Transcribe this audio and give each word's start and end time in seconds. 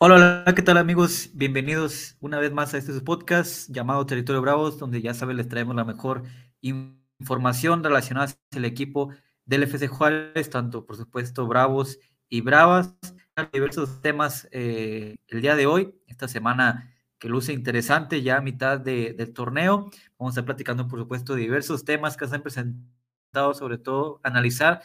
Hola, 0.00 0.14
hola, 0.14 0.54
¿qué 0.54 0.62
tal 0.62 0.76
amigos? 0.76 1.30
Bienvenidos 1.34 2.16
una 2.20 2.38
vez 2.38 2.52
más 2.52 2.72
a 2.72 2.78
este 2.78 2.92
podcast 3.00 3.68
llamado 3.68 4.06
Territorio 4.06 4.40
Bravos, 4.40 4.78
donde 4.78 5.02
ya 5.02 5.12
saben 5.12 5.36
les 5.36 5.48
traemos 5.48 5.74
la 5.74 5.84
mejor 5.84 6.22
información 6.60 7.82
relacionada 7.82 8.32
al 8.54 8.64
equipo 8.64 9.10
del 9.44 9.64
FC 9.64 9.88
Juárez, 9.88 10.50
tanto 10.50 10.86
por 10.86 10.96
supuesto 10.96 11.48
Bravos 11.48 11.98
y 12.28 12.42
Bravas, 12.42 12.94
diversos 13.52 14.00
temas 14.00 14.46
eh, 14.52 15.16
el 15.26 15.42
día 15.42 15.56
de 15.56 15.66
hoy, 15.66 15.92
esta 16.06 16.28
semana 16.28 16.94
que 17.18 17.28
luce 17.28 17.52
interesante 17.52 18.22
ya 18.22 18.36
a 18.36 18.40
mitad 18.40 18.78
del 18.78 19.32
torneo. 19.32 19.90
Vamos 20.16 20.30
a 20.30 20.40
estar 20.40 20.44
platicando 20.44 20.86
por 20.86 21.00
supuesto 21.00 21.34
de 21.34 21.40
diversos 21.40 21.84
temas 21.84 22.16
que 22.16 22.28
se 22.28 22.36
han 22.36 22.42
presentado, 22.42 23.52
sobre 23.52 23.78
todo 23.78 24.20
analizar 24.22 24.80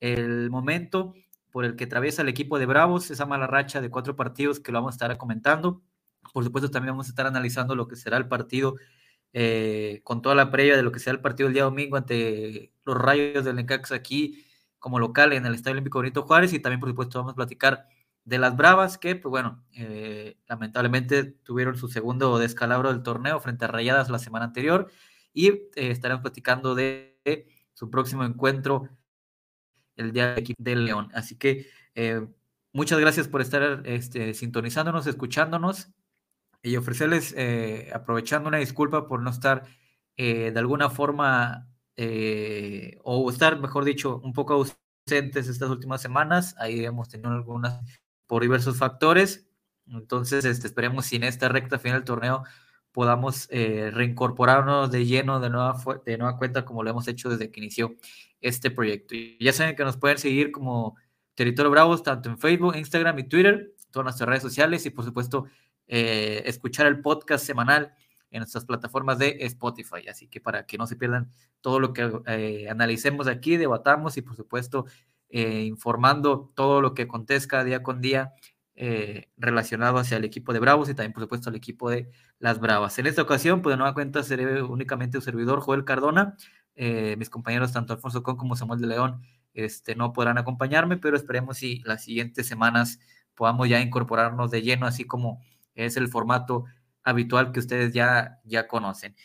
el 0.00 0.50
momento 0.50 1.14
por 1.56 1.64
el 1.64 1.74
que 1.74 1.84
atraviesa 1.84 2.20
el 2.20 2.28
equipo 2.28 2.58
de 2.58 2.66
Bravos, 2.66 3.10
esa 3.10 3.24
mala 3.24 3.46
racha 3.46 3.80
de 3.80 3.88
cuatro 3.88 4.14
partidos 4.14 4.60
que 4.60 4.72
lo 4.72 4.76
vamos 4.76 4.92
a 4.92 4.96
estar 4.96 5.16
comentando. 5.16 5.80
Por 6.34 6.44
supuesto, 6.44 6.70
también 6.70 6.92
vamos 6.92 7.06
a 7.06 7.08
estar 7.08 7.26
analizando 7.26 7.74
lo 7.74 7.88
que 7.88 7.96
será 7.96 8.18
el 8.18 8.28
partido 8.28 8.76
eh, 9.32 10.02
con 10.04 10.20
toda 10.20 10.34
la 10.34 10.50
previa 10.50 10.76
de 10.76 10.82
lo 10.82 10.92
que 10.92 10.98
será 10.98 11.14
el 11.14 11.22
partido 11.22 11.46
el 11.46 11.54
día 11.54 11.62
domingo 11.62 11.96
ante 11.96 12.74
los 12.84 12.98
Rayos 12.98 13.42
del 13.46 13.56
Necaxa 13.56 13.94
aquí 13.94 14.44
como 14.78 14.98
local 14.98 15.32
en 15.32 15.46
el 15.46 15.54
Estadio 15.54 15.72
Olímpico 15.72 15.98
Benito 16.00 16.24
Juárez 16.24 16.52
y 16.52 16.60
también, 16.60 16.78
por 16.78 16.90
supuesto, 16.90 17.20
vamos 17.20 17.32
a 17.32 17.36
platicar 17.36 17.86
de 18.26 18.36
las 18.36 18.54
Bravas 18.54 18.98
que, 18.98 19.16
pues 19.16 19.30
bueno, 19.30 19.64
eh, 19.72 20.36
lamentablemente 20.46 21.24
tuvieron 21.24 21.78
su 21.78 21.88
segundo 21.88 22.38
descalabro 22.38 22.92
del 22.92 23.02
torneo 23.02 23.40
frente 23.40 23.64
a 23.64 23.68
Rayadas 23.68 24.10
la 24.10 24.18
semana 24.18 24.44
anterior 24.44 24.90
y 25.32 25.48
eh, 25.48 25.70
estaremos 25.74 26.20
platicando 26.20 26.74
de 26.74 27.18
su 27.72 27.88
próximo 27.88 28.24
encuentro 28.24 28.90
el 29.96 30.12
día 30.12 30.36
de 30.58 30.76
León. 30.76 31.10
Así 31.14 31.36
que 31.36 31.66
eh, 31.94 32.26
muchas 32.72 32.98
gracias 33.00 33.28
por 33.28 33.40
estar 33.40 33.82
este, 33.84 34.34
sintonizándonos, 34.34 35.06
escuchándonos 35.06 35.90
y 36.62 36.76
ofrecerles, 36.76 37.34
eh, 37.36 37.90
aprovechando 37.94 38.48
una 38.48 38.58
disculpa 38.58 39.08
por 39.08 39.22
no 39.22 39.30
estar 39.30 39.64
eh, 40.16 40.50
de 40.52 40.58
alguna 40.58 40.90
forma, 40.90 41.68
o 43.04 43.30
estar, 43.30 43.58
mejor 43.58 43.84
dicho, 43.84 44.20
un 44.22 44.34
poco 44.34 44.54
ausentes 45.06 45.48
estas 45.48 45.70
últimas 45.70 46.02
semanas. 46.02 46.54
Ahí 46.58 46.84
hemos 46.84 47.08
tenido 47.08 47.30
algunas 47.30 47.80
por 48.26 48.42
diversos 48.42 48.76
factores. 48.76 49.48
Entonces, 49.86 50.44
este, 50.44 50.66
esperemos 50.66 51.06
si 51.06 51.16
en 51.16 51.24
esta 51.24 51.48
recta 51.48 51.78
final 51.78 52.00
del 52.00 52.04
torneo 52.04 52.44
podamos 52.92 53.48
reincorporarnos 53.48 54.90
de 54.90 55.06
lleno 55.06 55.40
de 55.40 55.48
nueva, 55.48 55.82
de 56.04 56.18
nueva 56.18 56.36
cuenta 56.36 56.64
como 56.66 56.82
lo 56.82 56.90
hemos 56.90 57.08
hecho 57.08 57.30
desde 57.30 57.50
que 57.50 57.60
inició 57.60 57.96
este 58.48 58.70
proyecto. 58.70 59.14
Y 59.14 59.36
ya 59.40 59.52
saben 59.52 59.74
que 59.74 59.84
nos 59.84 59.96
pueden 59.96 60.18
seguir 60.18 60.52
como 60.52 60.96
Territorio 61.34 61.70
Bravos, 61.70 62.02
tanto 62.02 62.28
en 62.28 62.38
Facebook, 62.38 62.76
Instagram 62.76 63.18
y 63.18 63.24
Twitter, 63.24 63.74
todas 63.90 64.04
nuestras 64.04 64.28
redes 64.28 64.42
sociales 64.42 64.86
y 64.86 64.90
por 64.90 65.04
supuesto 65.04 65.46
eh, 65.88 66.42
escuchar 66.46 66.86
el 66.86 67.00
podcast 67.00 67.44
semanal 67.44 67.92
en 68.30 68.40
nuestras 68.40 68.64
plataformas 68.64 69.18
de 69.18 69.36
Spotify. 69.40 70.06
Así 70.08 70.28
que 70.28 70.40
para 70.40 70.64
que 70.64 70.78
no 70.78 70.86
se 70.86 70.96
pierdan 70.96 71.32
todo 71.60 71.80
lo 71.80 71.92
que 71.92 72.10
eh, 72.26 72.68
analicemos 72.70 73.26
aquí, 73.26 73.56
debatamos 73.56 74.16
y 74.16 74.22
por 74.22 74.36
supuesto 74.36 74.86
eh, 75.28 75.62
informando 75.62 76.52
todo 76.54 76.80
lo 76.80 76.94
que 76.94 77.02
acontezca 77.02 77.64
día 77.64 77.82
con 77.82 78.00
día 78.00 78.32
relacionado 79.38 79.96
hacia 79.96 80.18
el 80.18 80.24
equipo 80.26 80.52
de 80.52 80.58
Bravos 80.58 80.90
y 80.90 80.94
también 80.94 81.14
por 81.14 81.22
supuesto 81.22 81.48
al 81.48 81.56
equipo 81.56 81.88
de 81.88 82.10
las 82.38 82.60
Bravas. 82.60 82.98
En 82.98 83.06
esta 83.06 83.22
ocasión, 83.22 83.62
pues 83.62 83.72
de 83.72 83.78
nueva 83.78 83.94
cuenta 83.94 84.22
seré 84.22 84.60
únicamente 84.62 85.16
un 85.16 85.22
servidor, 85.22 85.60
Joel 85.60 85.86
Cardona, 85.86 86.36
eh, 86.76 87.16
mis 87.16 87.30
compañeros, 87.30 87.72
tanto 87.72 87.94
Alfonso 87.94 88.22
Con 88.22 88.36
como 88.36 88.54
Samuel 88.54 88.80
de 88.80 88.86
León, 88.86 89.22
este, 89.54 89.96
no 89.96 90.12
podrán 90.12 90.38
acompañarme, 90.38 90.98
pero 90.98 91.16
esperemos 91.16 91.56
si 91.58 91.80
las 91.80 92.04
siguientes 92.04 92.46
semanas 92.46 93.00
podamos 93.34 93.68
ya 93.68 93.80
incorporarnos 93.80 94.50
de 94.50 94.62
lleno, 94.62 94.86
así 94.86 95.04
como 95.04 95.42
es 95.74 95.96
el 95.96 96.08
formato 96.08 96.64
habitual 97.02 97.52
que 97.52 97.60
ustedes 97.60 97.92
ya, 97.92 98.40
ya 98.44 98.68
conocen. 98.68 99.16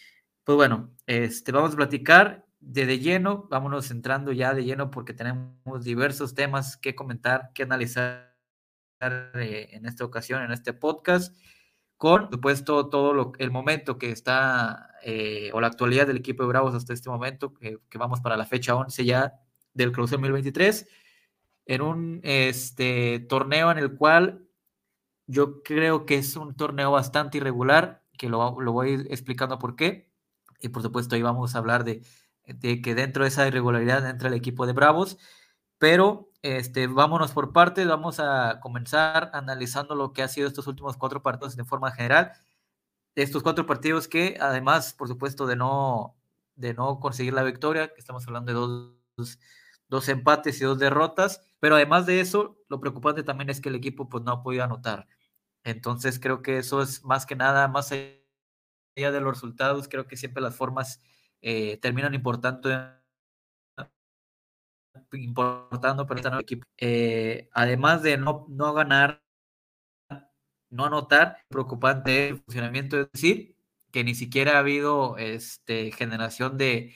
Pues 0.44 0.56
bueno, 0.56 0.92
este, 1.06 1.52
vamos 1.52 1.74
a 1.74 1.76
platicar 1.78 2.46
de, 2.60 2.86
de 2.86 3.00
lleno, 3.00 3.48
vámonos 3.50 3.92
entrando 3.92 4.32
ya 4.32 4.54
de 4.54 4.64
lleno 4.64 4.92
porque 4.92 5.14
tenemos 5.14 5.84
diversos 5.84 6.34
temas 6.34 6.78
que 6.78 6.96
comentar, 6.96 7.52
que 7.54 7.64
analizar 7.64 8.32
eh, 9.02 9.70
en 9.72 9.86
esta 9.86 10.06
ocasión, 10.06 10.44
en 10.44 10.52
este 10.52 10.74
podcast 10.74 11.36
con, 12.02 12.32
supuesto, 12.32 12.90
todo 12.90 13.14
lo, 13.14 13.34
el 13.38 13.52
momento 13.52 14.00
que 14.00 14.10
está, 14.10 14.90
eh, 15.04 15.52
o 15.54 15.62
la 15.62 15.68
actualidad 15.68 16.08
del 16.08 16.18
equipo 16.18 16.42
de 16.42 16.50
Bravos 16.50 16.74
hasta 16.74 16.94
este 16.94 17.12
momento, 17.12 17.54
que, 17.54 17.78
vamos 17.94 18.22
para 18.22 18.38
la 18.38 18.48
fecha 18.48 18.74
11 18.76 19.06
ya 19.06 19.36
del 19.76 19.92
Clausura 19.92 20.18
2023, 20.18 20.88
en 21.68 21.82
un 21.84 22.20
este, 22.24 23.20
torneo 23.30 23.70
en 23.70 23.78
el 23.78 23.98
cual 23.98 24.48
yo 25.28 25.62
creo 25.62 26.08
que 26.08 26.16
es 26.16 26.36
un 26.36 26.56
torneo 26.56 26.90
bastante 26.90 27.38
irregular, 27.38 28.04
que 28.18 28.30
lo, 28.30 28.60
lo 28.60 28.72
voy 28.72 29.06
explicando 29.12 29.60
por 29.60 29.76
qué, 29.76 30.10
y 30.60 30.70
por 30.70 30.82
supuesto 30.82 31.14
ahí 31.14 31.22
vamos 31.22 31.54
a 31.54 31.60
hablar 31.60 31.84
de, 31.84 32.02
de 32.48 32.82
que 32.82 32.96
dentro 32.96 33.26
de 33.26 33.30
esa 33.30 33.48
irregularidad 33.48 34.10
entra 34.10 34.30
el 34.30 34.34
equipo 34.34 34.66
de 34.66 34.74
Bravos, 34.74 35.20
pero 35.78 36.31
este, 36.44 36.88
vámonos 36.88 37.32
por 37.32 37.54
partes, 37.54 37.88
vamos 37.88 38.20
a 38.20 38.60
comenzar 38.62 39.30
analizando 39.34 39.96
lo 39.96 40.14
que 40.14 40.24
ha 40.24 40.28
sido 40.28 40.48
estos 40.48 40.68
últimos 40.68 40.98
cuatro 40.98 41.22
partidos 41.22 41.56
de 41.56 41.66
forma 41.66 41.92
general. 41.92 42.34
Estos 43.16 43.44
cuatro 43.44 43.66
partidos 43.66 44.08
que, 44.08 44.38
además, 44.40 44.94
por 44.94 45.08
supuesto, 45.08 45.46
de 45.48 45.56
no, 45.56 46.16
de 46.56 46.74
no 46.74 47.00
conseguir 47.00 47.34
la 47.34 47.44
victoria, 47.44 47.94
que 47.94 48.00
estamos 48.00 48.26
hablando 48.28 48.52
de 48.52 48.56
dos, 48.56 49.40
dos 49.90 50.10
empates 50.10 50.62
y 50.62 50.66
dos 50.66 50.80
derrotas, 50.80 51.42
pero 51.60 51.76
además 51.76 52.06
de 52.06 52.22
eso, 52.22 52.58
lo 52.70 52.80
preocupante 52.80 53.24
también 53.24 53.50
es 53.50 53.62
que 53.62 53.70
el 53.70 53.76
equipo 53.76 54.10
pues, 54.10 54.24
no 54.24 54.32
ha 54.32 54.44
podido 54.44 54.64
anotar. 54.64 55.08
Entonces, 55.64 56.20
creo 56.20 56.42
que 56.42 56.58
eso 56.58 56.82
es 56.82 57.04
más 57.04 57.26
que 57.26 57.36
nada, 57.36 57.68
más 57.68 57.92
allá 57.92 59.12
de 59.12 59.22
los 59.22 59.34
resultados, 59.34 59.88
creo 59.88 60.08
que 60.08 60.18
siempre 60.18 60.42
las 60.42 60.56
formas 60.56 61.02
eh, 61.42 61.78
terminan 61.78 62.14
importando 62.14 62.72
importando 65.14 66.06
para 66.06 66.22
el 66.22 66.40
equipo. 66.40 66.66
Eh, 66.78 67.50
además 67.54 68.04
de 68.04 68.18
no, 68.18 68.46
no 68.50 68.74
ganar, 68.74 69.24
no 70.70 70.86
anotar, 70.86 71.38
preocupante 71.50 72.30
el 72.30 72.38
funcionamiento, 72.38 73.00
es 73.00 73.12
decir, 73.12 73.56
que 73.92 74.04
ni 74.04 74.16
siquiera 74.16 74.56
ha 74.56 74.60
habido 74.60 75.18
este, 75.18 75.92
generación 75.92 76.58
de, 76.58 76.96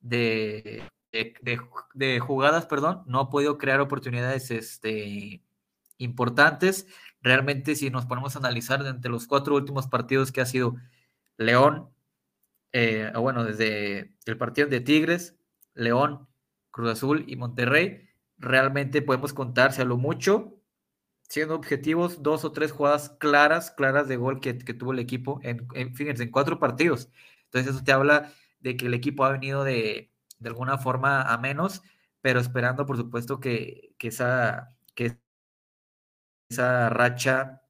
de, 0.00 0.82
de, 1.12 2.18
jugadas, 2.20 2.66
perdón, 2.66 3.02
no 3.06 3.20
ha 3.20 3.30
podido 3.30 3.58
crear 3.58 3.80
oportunidades 3.80 4.50
este, 4.50 5.42
importantes. 5.98 6.86
Realmente, 7.20 7.76
si 7.76 7.90
nos 7.90 8.06
ponemos 8.06 8.34
a 8.34 8.40
analizar 8.40 8.84
entre 8.86 9.10
los 9.10 9.26
cuatro 9.26 9.54
últimos 9.54 9.86
partidos 9.86 10.32
que 10.32 10.40
ha 10.40 10.46
sido 10.46 10.76
León, 11.36 11.90
eh, 12.72 13.12
bueno, 13.16 13.44
desde 13.44 14.14
el 14.26 14.38
partido 14.38 14.66
de 14.68 14.80
Tigres, 14.80 15.36
León, 15.74 16.26
Cruz 16.72 16.90
Azul 16.90 17.24
y 17.28 17.36
Monterrey, 17.36 18.08
realmente 18.38 19.02
podemos 19.02 19.32
contarse 19.32 19.82
a 19.82 19.84
lo 19.84 19.98
mucho, 19.98 20.58
siendo 21.28 21.54
objetivos, 21.54 22.22
dos 22.22 22.44
o 22.44 22.52
tres 22.52 22.72
jugadas 22.72 23.10
claras, 23.20 23.70
claras 23.70 24.08
de 24.08 24.16
gol 24.16 24.40
que, 24.40 24.54
tuvo 24.54 24.92
el 24.92 24.98
equipo 24.98 25.40
en, 25.44 25.68
fíjense, 25.94 26.24
en 26.24 26.30
cuatro 26.30 26.58
partidos. 26.58 27.08
Entonces 27.44 27.74
eso 27.74 27.84
te 27.84 27.92
habla 27.92 28.32
de 28.60 28.76
que 28.76 28.86
el 28.86 28.94
equipo 28.94 29.24
ha 29.24 29.32
venido 29.32 29.64
de, 29.64 30.12
de 30.40 30.48
alguna 30.48 30.78
forma 30.78 31.22
a 31.22 31.38
menos, 31.38 31.82
pero 32.20 32.40
esperando, 32.40 32.86
por 32.86 32.96
supuesto, 32.96 33.40
que, 33.40 33.94
que, 33.98 34.08
esa, 34.08 34.74
que 34.94 35.18
esa 36.50 36.88
racha, 36.90 37.62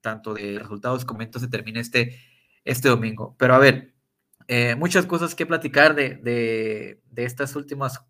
tanto 0.00 0.34
de 0.34 0.58
resultados 0.58 1.04
como 1.04 1.20
se 1.22 1.48
termine 1.48 1.80
este, 1.80 2.18
este 2.64 2.88
domingo. 2.88 3.36
Pero 3.38 3.54
a 3.54 3.58
ver, 3.58 3.94
eh, 4.48 4.74
muchas 4.76 5.06
cosas 5.06 5.34
que 5.34 5.46
platicar 5.46 5.94
de, 5.94 6.16
de, 6.16 7.02
de 7.10 7.24
estas 7.24 7.54
últimas 7.56 8.09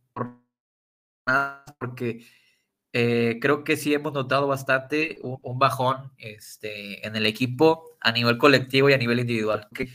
porque 1.79 2.27
eh, 2.93 3.39
creo 3.41 3.63
que 3.65 3.77
sí 3.77 3.95
hemos 3.95 4.13
notado 4.13 4.47
bastante 4.49 5.19
un, 5.23 5.59
bajón 5.59 6.13
este, 6.19 7.07
en 7.07 7.15
el 7.17 7.27
equipo 7.27 7.97
a 8.01 8.13
nivel 8.13 8.39
colectivo 8.39 8.91
y 8.91 8.93
a 8.95 8.99
nivel 8.99 9.21
individual. 9.21 9.69
Que 9.75 9.91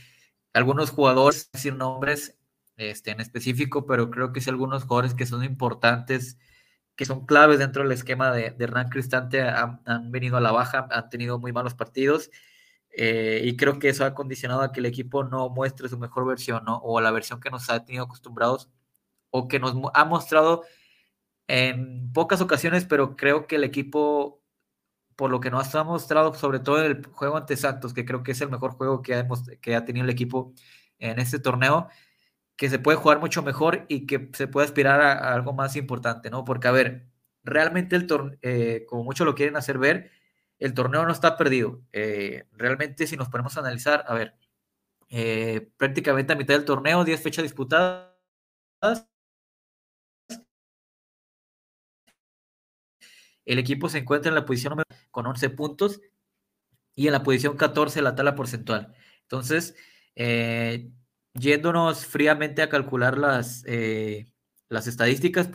algunos 0.54 0.90
jugadores, 0.90 1.50
decir 1.52 1.74
nombres 1.74 2.38
este, 2.76 3.10
en 3.10 3.20
específico, 3.20 3.86
pero 3.86 4.10
creo 4.10 4.32
que 4.32 4.40
sí 4.40 4.50
algunos 4.50 4.84
jugadores 4.84 5.14
que 5.14 5.26
son 5.26 5.44
importantes, 5.44 6.38
que 6.96 7.04
son 7.04 7.26
claves 7.26 7.58
dentro 7.58 7.82
del 7.82 7.92
esquema 7.92 8.32
de, 8.32 8.54
Hernán 8.58 8.88
Cristante, 8.88 9.42
han, 9.42 10.10
venido 10.10 10.36
a 10.36 10.40
la 10.40 10.52
baja, 10.52 10.88
han 10.90 11.10
tenido 11.10 11.38
muy 11.38 11.52
malos 11.52 11.74
partidos. 11.74 12.30
Eh, 12.98 13.42
y 13.44 13.56
creo 13.56 13.78
que 13.78 13.90
eso 13.90 14.06
ha 14.06 14.14
condicionado 14.14 14.62
a 14.62 14.72
que 14.72 14.80
el 14.80 14.86
equipo 14.86 15.24
no 15.24 15.50
muestre 15.50 15.88
su 15.88 15.98
mejor 15.98 16.26
versión, 16.26 16.64
¿no? 16.64 16.78
O 16.78 17.00
la 17.02 17.10
versión 17.10 17.40
que 17.40 17.50
nos 17.50 17.68
ha 17.70 17.84
tenido 17.84 18.04
acostumbrados 18.04 18.70
o 19.30 19.48
que 19.48 19.58
nos 19.58 19.74
ha 19.94 20.04
mostrado 20.06 20.64
en 21.48 22.12
pocas 22.12 22.40
ocasiones, 22.40 22.84
pero 22.84 23.16
creo 23.16 23.46
que 23.46 23.56
el 23.56 23.64
equipo, 23.64 24.42
por 25.16 25.30
lo 25.30 25.40
que 25.40 25.50
nos 25.50 25.74
ha 25.74 25.84
mostrado, 25.84 26.34
sobre 26.34 26.60
todo 26.60 26.84
en 26.84 26.92
el 26.92 27.06
juego 27.06 27.36
ante 27.36 27.56
Santos, 27.56 27.94
que 27.94 28.04
creo 28.04 28.22
que 28.22 28.32
es 28.32 28.40
el 28.40 28.50
mejor 28.50 28.72
juego 28.72 29.02
que 29.02 29.14
ha, 29.14 29.84
tenido 29.84 30.04
el 30.04 30.10
equipo 30.10 30.54
en 30.98 31.18
este 31.18 31.38
torneo, 31.38 31.88
que 32.56 32.70
se 32.70 32.78
puede 32.78 32.98
jugar 32.98 33.20
mucho 33.20 33.42
mejor 33.42 33.86
y 33.88 34.06
que 34.06 34.30
se 34.34 34.48
puede 34.48 34.66
aspirar 34.66 35.00
a, 35.00 35.34
algo 35.34 35.52
más 35.52 35.76
importante, 35.76 36.30
¿no? 36.30 36.44
Porque, 36.44 36.68
a 36.68 36.72
ver, 36.72 37.08
realmente 37.44 37.96
el 37.96 38.06
torneo, 38.06 38.38
eh, 38.42 38.86
como 38.88 39.04
muchos 39.04 39.26
lo 39.26 39.34
quieren 39.34 39.56
hacer 39.56 39.78
ver, 39.78 40.10
el 40.58 40.74
torneo 40.74 41.04
no 41.04 41.12
está 41.12 41.36
perdido. 41.36 41.82
Eh, 41.92 42.44
realmente, 42.52 43.06
si 43.06 43.16
nos 43.16 43.28
ponemos 43.28 43.56
a 43.56 43.60
analizar, 43.60 44.04
a 44.08 44.14
ver, 44.14 44.36
eh, 45.10 45.70
prácticamente 45.76 46.32
a 46.32 46.36
mitad 46.36 46.54
del 46.54 46.64
torneo, 46.64 47.04
10 47.04 47.22
fechas 47.22 47.42
disputadas. 47.44 48.12
El 53.46 53.58
equipo 53.58 53.88
se 53.88 53.98
encuentra 53.98 54.28
en 54.28 54.34
la 54.34 54.44
posición 54.44 54.72
número 54.72 54.88
con 55.10 55.26
11 55.26 55.50
puntos 55.50 56.00
y 56.94 57.06
en 57.06 57.12
la 57.12 57.22
posición 57.22 57.56
14 57.56 58.00
de 58.00 58.02
la 58.02 58.14
tabla 58.14 58.34
porcentual. 58.34 58.94
Entonces, 59.22 59.76
eh, 60.14 60.90
yéndonos 61.34 62.06
fríamente 62.06 62.62
a 62.62 62.68
calcular 62.68 63.16
las, 63.18 63.64
las 64.68 64.86
estadísticas, 64.86 65.50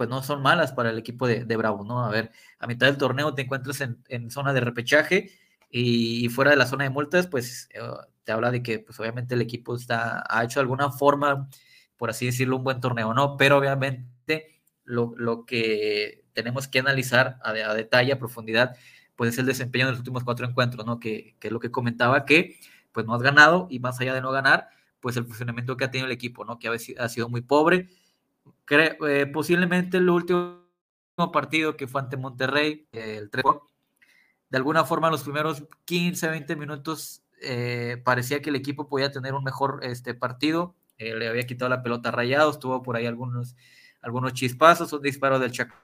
pues 0.00 0.08
no 0.08 0.22
son 0.22 0.40
malas 0.40 0.72
para 0.72 0.88
el 0.88 0.98
equipo 0.98 1.26
de, 1.26 1.44
Bravo, 1.56 1.84
¿no? 1.84 2.02
A 2.02 2.08
ver, 2.10 2.30
a 2.58 2.66
mitad 2.66 2.86
del 2.86 2.96
torneo 2.96 3.34
te 3.34 3.42
encuentras 3.42 3.82
en, 3.82 4.30
zona 4.30 4.54
de 4.54 4.60
repechaje 4.60 5.30
y, 5.68 6.26
fuera 6.30 6.52
de 6.52 6.56
la 6.56 6.64
zona 6.64 6.84
de 6.84 6.90
multas, 6.90 7.26
pues 7.26 7.68
eh, 7.74 7.80
te 8.24 8.32
habla 8.32 8.50
de 8.50 8.62
que 8.62 8.78
pues 8.78 8.98
obviamente 8.98 9.34
el 9.34 9.42
equipo 9.42 9.76
está, 9.76 10.24
ha 10.26 10.42
hecho 10.42 10.58
de 10.58 10.62
alguna 10.62 10.90
forma, 10.90 11.50
por 11.98 12.08
así 12.08 12.24
decirlo, 12.24 12.56
un 12.56 12.64
buen 12.64 12.80
torneo, 12.80 13.12
¿no? 13.12 13.36
Pero 13.36 13.58
obviamente 13.58 14.59
lo, 14.90 15.44
que 15.46 16.24
tenemos 16.32 16.68
que 16.68 16.80
analizar 16.80 17.38
a, 17.42 17.52
detalle, 17.52 18.12
a 18.12 18.18
profundidad, 18.18 18.76
pues 19.16 19.30
es 19.30 19.38
el 19.38 19.46
desempeño 19.46 19.86
de 19.86 19.92
los 19.92 20.00
últimos 20.00 20.24
cuatro 20.24 20.46
encuentros, 20.46 20.86
¿no? 20.86 21.00
Que, 21.00 21.36
que 21.40 21.48
es 21.48 21.52
lo 21.52 21.60
que 21.60 21.70
comentaba, 21.70 22.24
que 22.24 22.58
pues 22.92 23.06
no 23.06 23.14
has 23.14 23.22
ganado 23.22 23.68
y 23.70 23.78
más 23.78 24.00
allá 24.00 24.14
de 24.14 24.20
no 24.20 24.32
ganar, 24.32 24.68
pues 25.00 25.16
el 25.16 25.24
funcionamiento 25.24 25.76
que 25.76 25.84
ha 25.84 25.90
tenido 25.90 26.06
el 26.06 26.12
equipo, 26.12 26.44
¿no? 26.44 26.58
Que 26.58 26.68
ha 26.68 27.08
sido 27.08 27.28
muy 27.28 27.40
pobre 27.40 27.88
eh, 28.70 29.26
posiblemente 29.32 29.96
el 29.96 30.08
último 30.08 30.60
partido 31.32 31.76
que 31.76 31.88
fue 31.88 32.00
ante 32.00 32.16
Monterrey, 32.16 32.86
el 32.92 33.28
3 33.30 33.44
de 34.48 34.56
alguna 34.56 34.84
forma 34.84 35.10
los 35.10 35.22
primeros 35.22 35.64
15, 35.84 36.28
20 36.28 36.56
minutos 36.56 37.22
eh, 37.40 38.00
parecía 38.04 38.40
que 38.42 38.50
el 38.50 38.56
equipo 38.56 38.88
podía 38.88 39.10
tener 39.10 39.34
un 39.34 39.44
mejor 39.44 39.80
este, 39.82 40.14
partido, 40.14 40.76
eh, 40.98 41.14
le 41.16 41.28
había 41.28 41.46
quitado 41.46 41.68
la 41.68 41.82
pelota 41.82 42.10
a 42.10 42.12
Rayados, 42.12 42.58
tuvo 42.60 42.82
por 42.82 42.96
ahí 42.96 43.06
algunos, 43.06 43.56
algunos 44.00 44.32
chispazos, 44.32 44.92
un 44.92 45.02
disparo 45.02 45.38
del 45.38 45.52
Chaco 45.52 45.74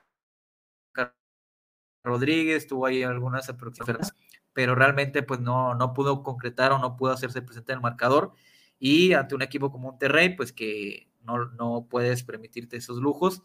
Rodríguez, 2.03 2.67
tuvo 2.67 2.87
ahí 2.87 3.03
algunas 3.03 3.49
aproximaciones, 3.49 4.15
pero 4.53 4.75
realmente 4.75 5.23
pues 5.23 5.41
no, 5.41 5.75
no 5.75 5.93
pudo 5.93 6.23
concretar 6.23 6.73
o 6.73 6.79
no 6.79 6.97
pudo 6.97 7.13
hacerse 7.13 7.43
presente 7.43 7.73
en 7.73 7.79
el 7.79 7.83
marcador 7.83 8.33
y 8.79 9.13
ante 9.13 9.35
un 9.35 9.43
equipo 9.43 9.71
como 9.71 9.91
Monterrey, 9.91 10.37
pues 10.37 10.53
que 10.53 11.09
no, 11.25 11.87
puedes 11.91 12.23
permitirte 12.23 12.77
esos 12.77 12.99
lujos. 12.99 13.43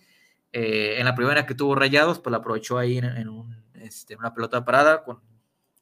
Eh, 0.51 0.95
en 0.99 1.05
la 1.05 1.15
primera 1.15 1.45
que 1.45 1.55
tuvo 1.55 1.75
Rayados, 1.75 2.19
pues 2.19 2.31
la 2.31 2.37
aprovechó 2.37 2.77
ahí 2.77 2.97
en, 2.97 3.05
este, 3.75 4.15
una 4.15 4.33
pelota 4.33 4.63
parada 4.65 5.03
con, 5.03 5.21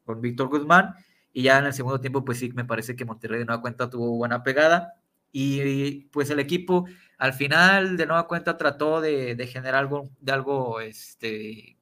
con 0.06 0.22
Víctor 0.22 0.48
Guzmán. 0.48 0.94
Y 1.34 1.44
ya 1.44 1.60
en 1.60 1.66
el 1.66 1.74
segundo 1.74 2.00
tiempo, 2.00 2.24
pues 2.24 2.40
sí, 2.40 2.52
me 2.54 2.66
parece 2.66 2.96
que 2.96 3.06
Monterrey 3.06 3.40
de 3.40 3.46
nueva 3.46 3.62
cuenta 3.62 3.90
tuvo 3.90 4.16
buena 4.16 4.44
pegada. 4.44 4.94
Y 5.32 6.06
pues 6.06 6.30
el 6.30 6.40
equipo 6.40 6.86
al 7.20 7.34
final 7.34 7.98
de 7.98 8.06
nueva 8.06 8.28
cuenta 8.28 8.58
trató 8.58 9.02
de, 9.02 9.36
generar 9.52 9.76
algo, 9.76 10.10
de 10.22 10.32
algo, 10.32 10.80
este, 10.80 11.78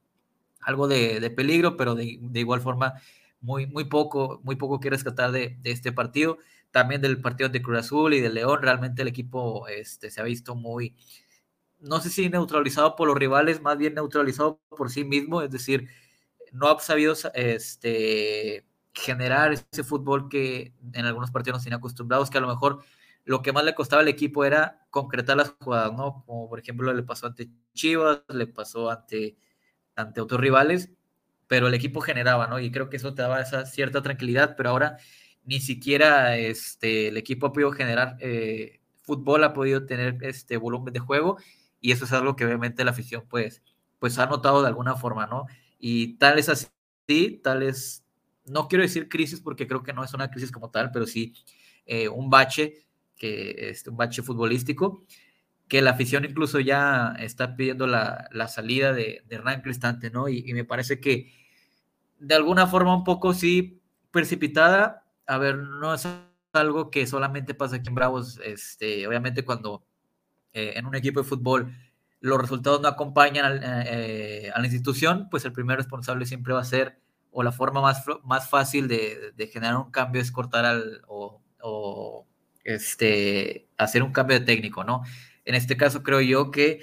algo 0.62 0.88
de, 0.88 1.30
peligro, 1.30 1.78
pero 1.78 1.94
de, 1.94 2.20
igual 2.34 2.60
forma 2.60 2.96
muy, 3.40 3.68
muy 3.68 3.86
poco, 3.86 4.42
muy 4.44 4.56
poco 4.56 4.80
que 4.80 4.90
rescatar 4.90 5.32
de, 5.32 5.60
este 5.64 5.94
partido. 5.94 6.40
También 6.72 7.02
del 7.02 7.22
partido 7.22 7.50
de 7.50 7.62
Cruz 7.62 7.78
Azul 7.78 8.16
y 8.16 8.20
de 8.20 8.30
León, 8.30 8.62
realmente 8.64 9.04
el 9.04 9.08
equipo 9.08 9.68
este, 9.68 10.10
se 10.10 10.20
ha 10.20 10.24
visto 10.24 10.56
muy, 10.56 10.96
no 11.80 12.02
sé 12.02 12.10
si 12.10 12.30
neutralizado 12.30 12.96
por 12.96 13.08
los 13.08 13.18
rivales, 13.18 13.62
más 13.62 13.78
bien 13.78 13.94
neutralizado 13.94 14.60
por 14.70 14.90
sí 14.90 15.06
mismo, 15.06 15.44
es 15.44 15.52
decir, 15.52 15.88
no 16.52 16.68
ha 16.68 16.80
sabido 16.80 17.14
este, 17.36 18.66
generar 18.92 19.54
ese 19.54 19.84
fútbol 19.84 20.30
que 20.30 20.74
en 20.94 21.06
algunos 21.06 21.30
partidos 21.30 21.58
nos 21.58 21.64
tiene 21.64 21.76
acostumbrados, 21.76 22.32
que 22.32 22.40
a 22.40 22.42
lo 22.42 22.48
mejor 22.48 22.84
lo 23.28 23.42
que 23.42 23.52
más 23.52 23.66
le 23.66 23.76
costaba 23.76 24.02
al 24.02 24.08
equipo 24.08 24.46
era 24.46 24.88
concretar 24.90 25.36
las 25.36 25.50
jugadas, 25.60 25.92
¿no? 25.92 26.24
Como 26.26 26.48
por 26.48 26.60
ejemplo 26.60 26.94
le 26.94 27.04
pasó 27.04 27.28
ante 27.28 27.50
Chivas, 27.74 28.22
le 28.30 28.48
pasó 28.48 28.90
ante, 28.90 29.38
ante 29.98 30.22
otros 30.22 30.40
rivales, 30.40 30.92
pero 31.48 31.68
el 31.68 31.74
equipo 31.74 32.00
generaba, 32.00 32.48
¿no? 32.48 32.58
Y 32.58 32.72
creo 32.72 32.90
que 32.90 32.96
eso 32.96 33.14
te 33.14 33.22
daba 33.22 33.42
esa 33.42 33.66
cierta 33.66 34.02
tranquilidad, 34.02 34.56
pero 34.56 34.70
ahora 34.70 34.98
ni 35.44 35.60
siquiera 35.60 36.38
este, 36.38 37.10
el 37.10 37.18
equipo 37.18 37.48
ha 37.48 37.54
podido 37.54 37.74
generar 37.74 38.16
eh, 38.22 38.80
fútbol, 39.02 39.44
ha 39.44 39.54
podido 39.54 39.86
tener 39.86 40.18
este 40.22 40.56
volumen 40.56 40.94
de 40.94 41.02
juego 41.02 41.38
y 41.82 41.92
eso 41.92 42.06
es 42.06 42.14
algo 42.14 42.38
que 42.38 42.46
obviamente 42.46 42.86
la 42.86 42.92
afición 42.92 43.26
pues, 43.30 43.62
pues 44.00 44.18
ha 44.20 44.28
notado 44.28 44.62
de 44.62 44.70
alguna 44.70 44.96
forma, 44.96 45.28
¿no? 45.28 45.48
Y 45.80 46.18
tal 46.18 46.40
es 46.40 46.48
así, 46.48 47.42
tal 47.44 47.62
es, 47.62 48.06
no 48.46 48.70
quiero 48.70 48.84
decir 48.84 49.10
crisis 49.10 49.42
porque 49.42 49.68
creo 49.68 49.84
que 49.84 49.92
no 49.92 50.06
es 50.06 50.14
una 50.14 50.32
crisis 50.32 50.50
como 50.50 50.70
tal, 50.72 50.92
pero 50.92 51.06
sí 51.06 51.34
eh, 51.86 52.08
un 52.08 52.30
bache, 52.30 52.87
que, 53.18 53.70
este, 53.70 53.90
un 53.90 53.98
bache 53.98 54.22
futbolístico, 54.22 55.04
que 55.68 55.82
la 55.82 55.92
afición 55.92 56.26
incluso 56.26 56.60
ya 56.60 57.16
está 57.20 57.56
pidiendo 57.56 57.88
la, 57.88 58.30
salida 58.48 58.94
de, 58.94 59.24
de 59.28 59.36
Hernán 59.36 59.62
Cristante, 59.62 60.10
¿no? 60.10 60.30
Y, 60.30 60.44
y 60.48 60.54
me 60.54 60.64
parece 60.64 61.00
que 61.00 61.34
de 62.20 62.36
alguna 62.36 62.68
forma 62.68 62.96
un 62.96 63.04
poco 63.04 63.34
sí 63.34 63.82
precipitada, 64.12 65.06
a 65.26 65.38
ver, 65.38 65.58
no 65.58 65.94
es 65.94 66.08
algo 66.54 66.90
que 66.90 67.06
solamente 67.08 67.54
pasa 67.54 67.78
aquí 67.78 67.90
en 67.90 67.96
Bravos, 67.96 68.40
este, 68.44 69.08
obviamente 69.08 69.46
cuando 69.46 69.84
eh, 70.54 70.74
en 70.76 70.86
un 70.86 70.96
equipo 70.96 71.22
de 71.22 71.28
fútbol 71.28 71.74
los 72.20 72.42
resultados 72.42 72.82
no 72.82 72.88
acompañan 72.88 73.62
eh, 73.64 74.52
a 74.54 74.60
la 74.60 74.66
institución, 74.66 75.28
pues 75.30 75.46
el 75.46 75.54
primer 75.54 75.78
responsable 75.78 76.26
siempre 76.26 76.54
va 76.54 76.62
a 76.62 76.66
ser, 76.66 77.00
o 77.32 77.44
la 77.44 77.52
forma 77.52 77.82
más, 77.82 78.04
más 78.24 78.50
fácil 78.50 78.88
de, 78.88 79.34
generar 79.52 79.78
un 79.78 79.92
cambio 79.92 80.22
es 80.22 80.32
cortar 80.32 80.66
al, 80.66 81.04
o, 81.08 82.27
este, 82.68 83.70
hacer 83.78 84.04
un 84.04 84.12
cambio 84.12 84.40
de 84.40 84.46
técnico, 84.46 84.84
¿no? 84.84 85.04
En 85.46 85.56
este 85.56 85.78
caso 85.78 86.04
creo 86.04 86.20
yo 86.20 86.52
que, 86.52 86.82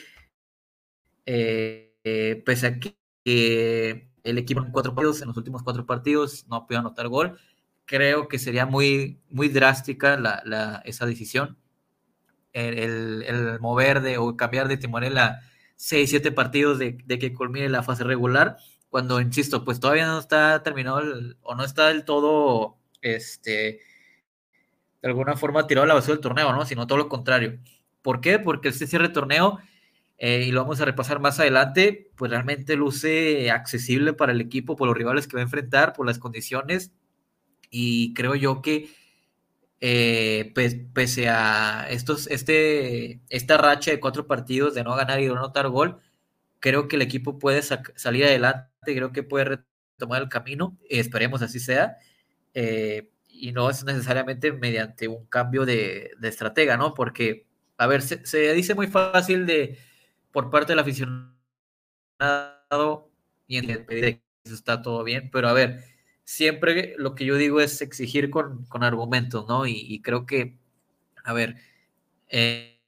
eh, 1.27 2.43
pese 2.45 2.67
a 2.67 2.81
que 2.81 4.09
el 4.25 4.39
equipo 4.39 4.65
en 4.65 4.73
cuatro 4.73 4.95
partidos, 4.95 5.21
en 5.21 5.29
los 5.29 5.37
últimos 5.37 5.63
cuatro 5.63 5.85
partidos, 5.85 6.47
no 6.49 6.67
podido 6.67 6.81
anotar 6.81 7.09
gol, 7.09 7.39
creo 7.85 8.29
que 8.29 8.39
sería 8.39 8.65
muy, 8.65 9.21
muy 9.29 9.49
drástica 9.51 10.17
la, 10.17 10.83
esa 10.87 11.05
decisión. 11.05 11.59
El, 12.55 13.59
mover 13.61 14.01
de, 14.01 14.17
o 14.17 14.37
cambiar 14.37 14.69
de 14.69 14.77
timonel 14.79 15.19
6, 15.77 16.09
7 16.09 16.33
partidos 16.33 16.79
de, 16.79 16.97
que 16.97 17.35
culmine 17.35 17.69
la 17.69 17.83
fase 17.83 18.05
regular, 18.05 18.57
cuando, 18.89 19.21
insisto, 19.21 19.65
pues 19.65 19.81
todavía 19.81 20.07
no 20.07 20.19
está 20.19 20.63
terminado 20.63 21.03
o 21.43 21.55
no 21.55 21.65
está 21.65 21.89
del 21.89 22.05
todo, 22.05 22.79
este, 23.03 23.81
de 25.05 25.11
alguna 25.11 25.37
forma 25.37 25.67
tirado 25.67 25.85
a 25.85 25.89
la 25.89 25.93
basura 25.93 26.15
del 26.15 26.23
torneo, 26.23 26.51
¿no? 26.55 26.65
Sino 26.65 26.87
todo 26.87 26.97
lo 26.97 27.11
contrario. 27.11 27.59
¿Por 28.01 28.23
qué? 28.23 28.39
Porque 28.39 28.69
este 28.69 28.87
cierre 28.87 29.09
de 29.09 29.13
torneo, 29.13 29.59
eh, 30.17 30.47
y 30.49 30.51
lo 30.51 30.63
vamos 30.63 30.81
a 30.81 30.87
repasar 30.87 31.21
más 31.21 31.39
adelante, 31.39 32.11
pues 32.17 32.31
realmente 32.31 32.75
luce 32.75 33.51
accesible 33.51 34.15
para 34.15 34.33
el 34.33 34.41
equipo 34.41 34.77
por 34.77 34.89
los 34.89 34.97
rivales 34.97 35.29
que 35.29 35.37
va 35.37 35.41
a 35.41 35.45
enfrentar, 35.45 35.93
por 35.93 36.07
las 36.07 36.19
condiciones 36.19 36.91
y 37.69 38.15
creo 38.15 38.35
yo 38.35 38.63
que 38.63 38.89
eh, 39.81 40.53
pues, 40.55 40.75
pese 40.95 41.29
a 41.29 41.87
estos, 41.91 42.27
este, 42.29 43.21
esta 43.29 43.59
racha 43.59 43.91
de 43.91 44.01
cuatro 44.01 44.27
partidos 44.27 44.75
de 44.75 44.85
no 44.85 44.97
ganar 44.97 45.21
y 45.21 45.27
no 45.27 45.37
anotar 45.37 45.69
gol, 45.69 45.99
creo 46.61 46.89
que 46.89 46.97
el 46.97 47.03
equipo 47.03 47.39
puede 47.39 47.61
salir 47.61 48.25
adelante, 48.25 48.71
creo 48.87 49.13
que 49.13 49.23
puede 49.23 49.67
retomar 49.99 50.23
el 50.23 50.31
camino, 50.31 50.79
esperemos 50.89 51.43
así 51.43 51.61
sea, 51.61 51.99
eh, 52.55 53.11
y 53.35 53.53
no 53.53 53.69
es 53.71 53.85
necesariamente 53.85 54.53
mediante 54.53 55.09
un 55.09 55.27
cambio 55.27 55.67
de, 55.67 56.13
estratega, 56.23 56.77
¿no? 56.77 56.95
Porque, 56.95 57.47
a 57.77 57.87
ver, 57.87 58.03
se, 58.03 58.53
dice 58.55 58.75
muy 58.75 58.87
fácil 58.87 59.47
de 59.47 59.79
por 60.33 60.51
parte 60.51 60.73
del 60.73 60.81
aficionado 60.81 61.35
y 63.47 63.59
en 63.59 63.71
el 63.71 63.87
que 63.87 64.23
está 64.45 64.83
todo 64.83 65.05
bien, 65.05 65.31
pero 65.31 65.49
a 65.49 65.53
ver, 65.53 65.85
siempre 66.25 66.95
lo 66.99 67.15
que 67.15 67.25
yo 67.25 67.37
digo 67.37 67.61
es 67.61 67.81
exigir 67.83 68.31
con, 68.31 68.67
argumentos, 68.83 69.47
¿no? 69.49 69.67
Y, 69.67 70.01
creo 70.03 70.27
que, 70.27 70.59
a 71.25 71.33
ver, 71.33 71.57
eh, 72.29 72.81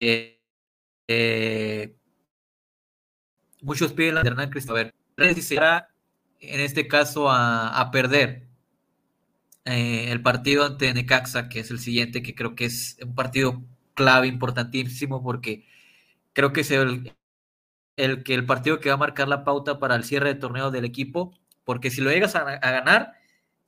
eh, 0.00 0.40
eh, 1.08 1.96
muchos 3.62 3.92
piden 3.92 4.16
la 4.16 4.22
Hernán 4.22 4.50
Cristo. 4.50 4.72
A 4.72 4.76
ver, 4.76 4.94
en 6.40 6.60
este 6.60 6.88
caso 6.88 7.30
a, 7.30 7.90
perder 7.92 8.49
el 9.70 10.22
partido 10.22 10.64
ante 10.64 10.92
Necaxa, 10.92 11.48
que 11.48 11.60
es 11.60 11.70
el 11.70 11.78
siguiente, 11.78 12.22
que 12.22 12.34
creo 12.34 12.54
que 12.54 12.66
es 12.66 12.98
un 13.02 13.14
partido 13.14 13.62
clave, 13.94 14.26
importantísimo, 14.26 15.22
porque 15.22 15.66
creo 16.32 16.52
que 16.52 16.62
es 16.62 16.70
el, 16.70 17.14
que 17.96 18.34
el 18.34 18.46
partido 18.46 18.80
que 18.80 18.88
va 18.88 18.94
a 18.94 18.98
marcar 18.98 19.28
la 19.28 19.44
pauta 19.44 19.78
para 19.78 19.96
el 19.96 20.04
cierre 20.04 20.34
de 20.34 20.40
torneo 20.40 20.70
del 20.70 20.84
equipo 20.84 21.34
porque 21.70 21.92
si 21.92 22.00
lo 22.00 22.10
llegas 22.10 22.34
a, 22.34 22.42
ganar, 22.42 23.12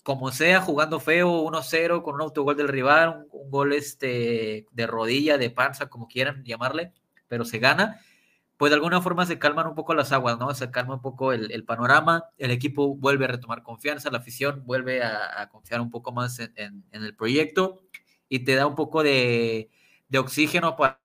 como 0.02 0.32
sea, 0.32 0.60
jugando 0.60 0.98
feo, 0.98 1.44
1-0, 1.44 2.02
con 2.02 2.16
un 2.16 2.22
autogol 2.22 2.56
del 2.56 2.66
rival, 2.66 3.26
un, 3.30 3.48
gol 3.48 3.72
este, 3.72 4.66
de 4.72 4.86
rodilla, 4.88 5.38
de 5.38 5.50
panza, 5.50 5.88
como 5.88 6.08
quieran 6.08 6.42
llamarle, 6.44 6.92
pero 7.28 7.44
se 7.44 7.60
gana, 7.60 8.00
pues 8.56 8.70
de 8.70 8.76
alguna 8.76 9.00
forma 9.00 9.26
se 9.26 9.38
calman 9.38 9.66
un 9.66 9.74
poco 9.74 9.94
las 9.94 10.12
aguas, 10.12 10.38
¿no? 10.38 10.54
Se 10.54 10.70
calma 10.70 10.94
un 10.94 11.02
poco 11.02 11.32
el, 11.32 11.64
panorama, 11.64 12.24
el 12.38 12.50
equipo 12.50 12.94
vuelve 12.94 13.24
a 13.24 13.28
retomar 13.28 13.62
confianza, 13.62 14.10
la 14.10 14.18
afición 14.18 14.62
vuelve 14.64 15.02
a, 15.02 15.48
confiar 15.50 15.80
un 15.80 15.90
poco 15.90 16.12
más 16.12 16.38
en, 16.38 16.84
el 16.92 17.16
proyecto 17.16 17.82
y 18.28 18.40
te 18.40 18.54
da 18.54 18.66
un 18.66 18.74
poco 18.74 19.02
de, 19.02 19.70
oxígeno 20.16 20.76
para, 20.76 21.00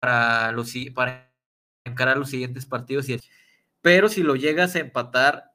para, 0.00 0.52
los, 0.52 0.72
para 0.94 1.32
encarar 1.84 2.18
los 2.18 2.30
siguientes 2.30 2.66
partidos. 2.66 3.06
pero 3.80 4.08
si 4.08 4.22
lo 4.22 4.36
llegas 4.36 4.76
a 4.76 4.80
empatar 4.80 5.52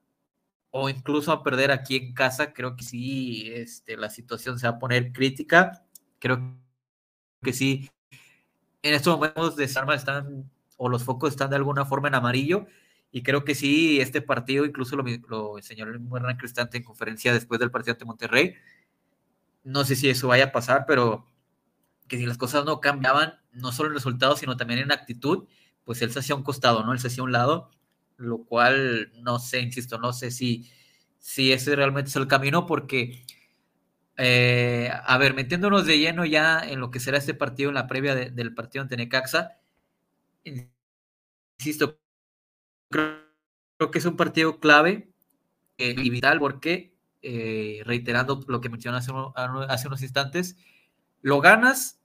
o 0.71 0.89
incluso 0.89 1.31
a 1.31 1.43
perder 1.43 1.71
aquí 1.71 1.95
en 1.97 2.13
casa, 2.13 2.53
creo 2.53 2.75
que 2.75 2.83
sí, 2.83 3.51
este, 3.53 3.97
la 3.97 4.09
situación 4.09 4.59
se 4.59 4.67
va 4.67 4.75
a 4.75 4.79
poner 4.79 5.11
crítica. 5.11 5.85
Creo 6.19 6.57
que 7.41 7.53
sí. 7.53 7.89
En 8.81 8.93
estos 8.93 9.15
momentos 9.15 9.55
de 9.55 9.67
Sarma 9.67 9.95
están 9.95 10.49
o 10.77 10.89
los 10.89 11.03
focos 11.03 11.31
están 11.31 11.49
de 11.49 11.57
alguna 11.57 11.85
forma 11.85 12.07
en 12.07 12.15
amarillo. 12.15 12.67
Y 13.11 13.23
creo 13.23 13.43
que 13.43 13.55
sí, 13.55 13.99
este 13.99 14.21
partido, 14.21 14.65
incluso 14.65 14.95
lo, 14.95 15.03
lo 15.27 15.55
señaló 15.61 15.93
Hernán 16.15 16.37
Cristante 16.37 16.77
en 16.77 16.83
conferencia 16.83 17.33
después 17.33 17.59
del 17.59 17.71
partido 17.71 17.95
de 17.95 18.05
Monterrey. 18.05 18.55
No 19.63 19.83
sé 19.85 19.95
si 19.95 20.09
eso 20.09 20.27
vaya 20.27 20.45
a 20.45 20.51
pasar, 20.51 20.85
pero 20.87 21.27
que 22.07 22.17
si 22.17 22.25
las 22.25 22.37
cosas 22.37 22.65
no 22.65 22.79
cambiaban, 22.79 23.35
no 23.51 23.71
solo 23.71 23.89
en 23.89 23.95
resultados, 23.95 24.39
sino 24.39 24.57
también 24.57 24.79
en 24.79 24.91
actitud, 24.91 25.47
pues 25.83 26.01
él 26.01 26.11
se 26.11 26.19
hacía 26.19 26.35
un 26.35 26.43
costado, 26.43 26.83
¿no? 26.83 26.93
Él 26.93 26.99
se 26.99 27.07
hacía 27.07 27.23
un 27.23 27.31
lado, 27.31 27.69
lo 28.17 28.43
cual 28.45 29.11
no 29.21 29.39
sé, 29.39 29.59
insisto, 29.59 29.97
no 29.97 30.13
sé 30.13 30.31
si, 30.31 30.69
si 31.19 31.51
ese 31.51 31.75
realmente 31.75 32.09
es 32.09 32.15
el 32.15 32.27
camino, 32.27 32.65
porque, 32.65 33.23
eh, 34.17 34.91
a 35.05 35.17
ver, 35.17 35.33
metiéndonos 35.33 35.85
de 35.85 35.99
lleno 35.99 36.25
ya 36.25 36.59
en 36.59 36.79
lo 36.79 36.91
que 36.91 36.99
será 36.99 37.17
este 37.17 37.33
partido, 37.33 37.69
en 37.69 37.75
la 37.75 37.87
previa 37.87 38.15
del 38.15 38.53
partido 38.53 38.83
ante 38.83 38.97
Necaxa, 38.97 39.57
insisto, 41.59 41.99
creo, 42.89 43.91
que 43.91 43.99
es 43.99 44.05
un 44.05 44.15
partido 44.15 44.59
clave 44.59 45.11
eh, 45.77 45.95
y 45.97 46.09
vital 46.09 46.39
porque, 46.39 46.95
eh, 47.21 47.81
reiterando 47.85 48.43
lo 48.47 48.61
que 48.61 48.69
mencioné 48.69 48.97
hace, 48.97 49.11
unos 49.87 50.01
instantes, 50.01 50.57
lo 51.21 51.41
ganas, 51.41 51.99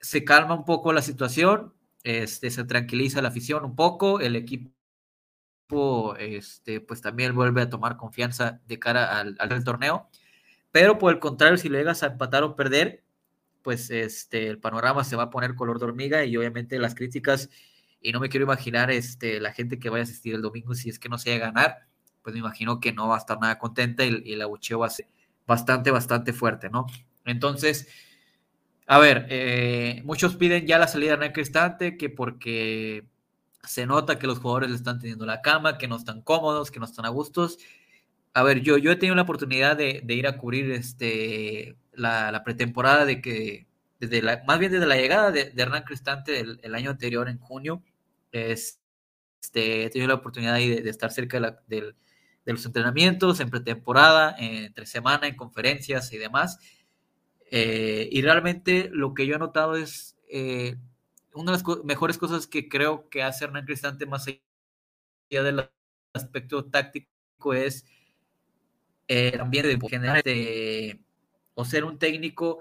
se 0.00 0.24
calma 0.24 0.54
un 0.54 0.64
poco 0.64 0.92
la 0.92 1.02
situación, 1.02 1.74
este, 2.02 2.50
se 2.50 2.64
tranquiliza 2.64 3.22
la 3.22 3.28
afición 3.28 3.64
un 3.64 3.76
poco, 3.76 4.20
el 4.20 4.36
equipo 4.36 4.72
este, 6.18 6.80
pues 6.80 7.00
también 7.00 7.34
vuelve 7.34 7.62
a 7.62 7.70
tomar 7.70 7.96
confianza 7.96 8.60
de 8.66 8.78
cara 8.78 9.18
al, 9.18 9.36
al 9.38 9.64
torneo, 9.64 10.08
pero 10.70 10.98
por 10.98 11.12
el 11.12 11.20
contrario, 11.20 11.56
si 11.56 11.68
le 11.68 11.78
llegas 11.78 12.02
a 12.02 12.08
empatar 12.08 12.42
o 12.42 12.56
perder, 12.56 13.04
pues 13.62 13.90
este, 13.90 14.48
el 14.48 14.58
panorama 14.58 15.04
se 15.04 15.16
va 15.16 15.24
a 15.24 15.30
poner 15.30 15.54
color 15.54 15.78
de 15.78 15.86
hormiga 15.86 16.24
y 16.24 16.36
obviamente 16.36 16.78
las 16.78 16.94
críticas 16.94 17.48
y 18.04 18.12
no 18.12 18.20
me 18.20 18.28
quiero 18.28 18.44
imaginar 18.44 18.90
este, 18.90 19.40
la 19.40 19.52
gente 19.52 19.78
que 19.78 19.88
vaya 19.88 20.02
a 20.02 20.04
asistir 20.04 20.34
el 20.34 20.42
domingo 20.42 20.74
si 20.74 20.90
es 20.90 20.98
que 20.98 21.08
no 21.08 21.16
se 21.18 21.30
va 21.30 21.36
a 21.36 21.50
ganar, 21.50 21.78
pues 22.22 22.34
me 22.34 22.40
imagino 22.40 22.78
que 22.78 22.92
no 22.92 23.08
va 23.08 23.16
a 23.16 23.18
estar 23.18 23.40
nada 23.40 23.58
contenta 23.58 24.04
y, 24.04 24.32
el 24.32 24.42
abucheo 24.42 24.78
va 24.78 24.88
a 24.88 24.90
ser 24.90 25.08
bastante, 25.46 25.90
bastante 25.90 26.32
fuerte, 26.32 26.68
¿no? 26.68 26.86
Entonces, 27.24 27.88
a 28.86 28.98
ver, 28.98 29.26
eh, 29.30 30.02
muchos 30.04 30.36
piden 30.36 30.66
ya 30.66 30.78
la 30.78 30.86
salida 30.86 31.10
de 31.10 31.14
Hernán 31.14 31.32
Cristante, 31.32 31.96
que 31.96 32.10
porque 32.10 33.06
se 33.62 33.86
nota 33.86 34.18
que 34.18 34.26
los 34.26 34.38
jugadores 34.38 34.70
le 34.70 34.76
están 34.76 34.98
teniendo 35.00 35.24
la 35.24 35.40
cama, 35.40 35.78
que 35.78 35.88
no 35.88 35.96
están 35.96 36.20
cómodos, 36.20 36.70
que 36.70 36.80
no 36.80 36.84
están 36.84 37.06
a 37.06 37.08
gustos. 37.08 37.58
A 38.34 38.42
ver, 38.42 38.60
yo, 38.60 38.76
yo 38.76 38.92
he 38.92 38.96
tenido 38.96 39.16
la 39.16 39.22
oportunidad 39.22 39.76
de, 39.76 40.04
ir 40.08 40.26
a 40.26 40.36
cubrir 40.36 40.70
este, 40.72 41.76
la, 41.92 42.42
pretemporada 42.44 43.06
de 43.06 43.22
que, 43.22 43.66
desde 44.00 44.22
la, 44.22 44.42
más 44.46 44.58
bien 44.58 44.72
desde 44.72 44.86
la 44.86 44.96
llegada 44.96 45.30
de, 45.30 45.52
Hernán 45.56 45.84
Cristante 45.84 46.40
el, 46.40 46.74
año 46.74 46.90
anterior, 46.90 47.28
en 47.28 47.38
junio, 47.38 47.82
este, 48.34 49.84
he 49.84 49.90
tenido 49.90 50.08
la 50.08 50.14
oportunidad 50.14 50.54
de, 50.54 50.88
estar 50.88 51.12
cerca 51.12 51.38
de, 51.68 51.94
los 52.44 52.66
entrenamientos, 52.66 53.38
en 53.40 53.48
pretemporada, 53.48 54.34
entre 54.38 54.86
semana, 54.86 55.28
en 55.28 55.36
conferencias 55.36 56.12
y 56.12 56.18
demás. 56.18 56.58
Eh, 57.50 58.08
y 58.10 58.22
realmente 58.22 58.90
lo 58.92 59.14
que 59.14 59.26
yo 59.26 59.36
he 59.36 59.38
notado 59.38 59.76
es 59.76 60.16
eh, 60.28 60.76
una 61.32 61.52
de 61.52 61.58
las 61.58 61.84
mejores 61.84 62.18
cosas 62.18 62.48
que 62.48 62.68
creo 62.68 63.08
que 63.08 63.22
hace 63.22 63.44
Hernán 63.44 63.66
Cristante 63.66 64.06
más 64.06 64.26
allá 64.26 65.42
del 65.42 65.70
aspecto 66.12 66.64
táctico 66.64 67.54
es 67.54 67.84
eh, 69.06 69.36
también 69.36 69.66
de 69.66 69.88
generar 69.88 70.22
o 71.54 71.64
ser 71.64 71.84
un 71.84 71.98
técnico 71.98 72.58